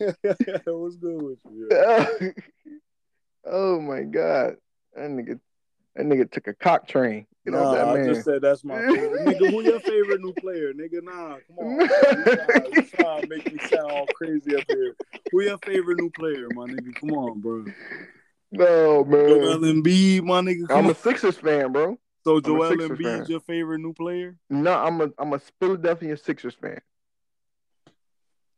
What's 0.66 0.96
good 0.96 1.22
with 1.22 1.38
you? 1.52 1.68
Yeah. 1.70 2.06
oh 3.46 3.78
my 3.80 4.02
god. 4.02 4.56
That 4.94 5.10
nigga 5.10 5.38
that 5.96 6.06
nigga 6.06 6.30
took 6.30 6.46
a 6.46 6.54
cock 6.54 6.88
train. 6.88 7.26
Get 7.44 7.52
Nah, 7.54 7.64
off 7.64 7.74
that 7.74 7.88
I 7.88 7.94
man. 7.94 8.06
just 8.06 8.24
said 8.24 8.40
that's 8.40 8.64
my 8.64 8.80
favorite. 8.80 9.20
nigga, 9.26 9.50
who 9.50 9.62
your 9.62 9.80
favorite 9.80 10.20
new 10.22 10.32
player? 10.32 10.72
Nigga, 10.72 11.02
nah, 11.02 11.36
come 11.46 11.58
on. 11.58 11.76
man. 11.76 11.88
You 12.72 12.82
You 12.82 12.82
to 12.84 13.26
make 13.28 13.52
me 13.52 13.58
sound 13.68 13.90
all 13.92 14.06
crazy 14.14 14.56
up 14.56 14.64
here. 14.66 14.94
Who 15.30 15.42
your 15.42 15.58
favorite 15.58 16.00
new 16.00 16.08
player, 16.10 16.48
my 16.54 16.64
nigga? 16.66 16.94
Come 16.94 17.10
on, 17.12 17.40
bro. 17.40 17.66
No 18.52 19.04
man, 19.04 19.28
Joel. 19.28 19.58
Embiid, 19.58 20.22
my 20.24 20.40
nigga. 20.40 20.70
I'm 20.70 20.90
a. 20.90 20.94
Sixers 20.94 21.36
fan, 21.38 21.72
bro. 21.72 21.98
So 22.24 22.40
Joel 22.40 22.68
Sixers 22.70 22.90
Embiid, 22.90 23.18
fan. 23.18 23.26
your 23.28 23.40
favorite 23.40 23.78
new 23.80 23.92
player? 23.92 24.36
No, 24.50 24.72
I'm 24.74 25.00
a 25.00 25.08
I'm 25.18 25.32
a 25.32 25.40
Philadelphia 25.60 26.16
Sixers 26.16 26.54
fan. 26.54 26.78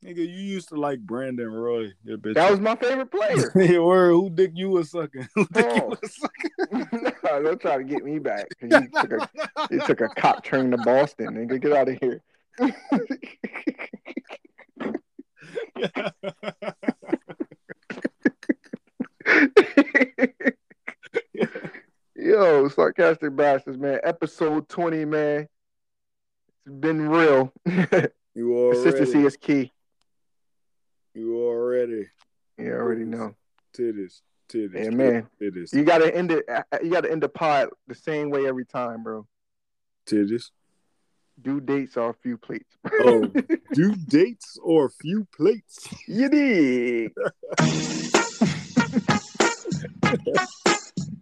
Nigga, 0.04 0.18
you 0.18 0.26
used 0.26 0.68
to 0.68 0.74
like 0.76 1.00
Brandon 1.00 1.48
Roy. 1.50 1.92
That 2.04 2.50
was 2.50 2.60
my 2.60 2.76
favorite 2.76 3.10
player. 3.10 3.50
Hey, 3.54 3.78
word, 3.78 4.10
who 4.10 4.28
dick 4.28 4.50
you 4.54 4.68
was 4.68 4.90
sucking? 4.90 5.26
Who 5.34 5.46
dick 5.46 5.64
you 5.64 5.80
Oh. 5.82 5.96
was 6.02 6.14
sucking? 6.14 6.88
no, 7.24 7.42
don't 7.42 7.58
try 7.60 7.78
to 7.78 7.84
get 7.84 8.04
me 8.04 8.18
back. 8.18 8.46
You 8.60 8.68
took 8.68 9.12
a 9.12 9.28
you 9.70 9.80
took 9.80 10.00
a 10.02 10.08
cock 10.08 10.44
train 10.44 10.70
to 10.72 10.76
Boston, 10.76 11.28
nigga. 11.28 11.58
Get 11.58 11.72
out 11.72 11.88
of 11.88 11.98
here. 12.02 12.20
Yo, 22.24 22.68
sarcastic 22.68 23.36
bastards, 23.36 23.76
man. 23.76 24.00
Episode 24.02 24.66
20, 24.70 25.04
man. 25.04 25.46
It's 26.64 26.74
been 26.74 27.06
real. 27.06 27.52
you 27.66 27.76
already. 28.56 28.82
Consistency 28.82 29.26
is 29.26 29.36
key. 29.36 29.70
You 31.12 31.36
already. 31.36 32.06
You 32.56 32.72
already 32.72 33.04
know. 33.04 33.34
Titties. 33.76 34.22
Titties. 34.48 34.84
Yeah, 34.84 34.88
man. 34.88 35.26
Titties. 35.38 35.74
You 35.74 35.84
gotta 35.84 36.16
end 36.16 36.32
it. 36.32 36.48
uh, 36.48 36.62
You 36.82 36.90
gotta 36.90 37.12
end 37.12 37.22
the 37.22 37.28
pod 37.28 37.68
the 37.88 37.94
same 37.94 38.30
way 38.30 38.46
every 38.46 38.64
time, 38.64 39.02
bro. 39.02 39.26
Titties. 40.06 40.44
Due 41.42 41.60
dates 41.60 41.98
are 41.98 42.08
a 42.08 42.14
few 42.14 42.38
plates. 42.38 42.74
Oh, 43.00 43.30
due 43.74 43.94
dates 44.08 44.56
or 44.62 44.88
few 44.88 45.26
plates. 45.36 45.88
you 46.08 46.30
dig? 46.30 47.12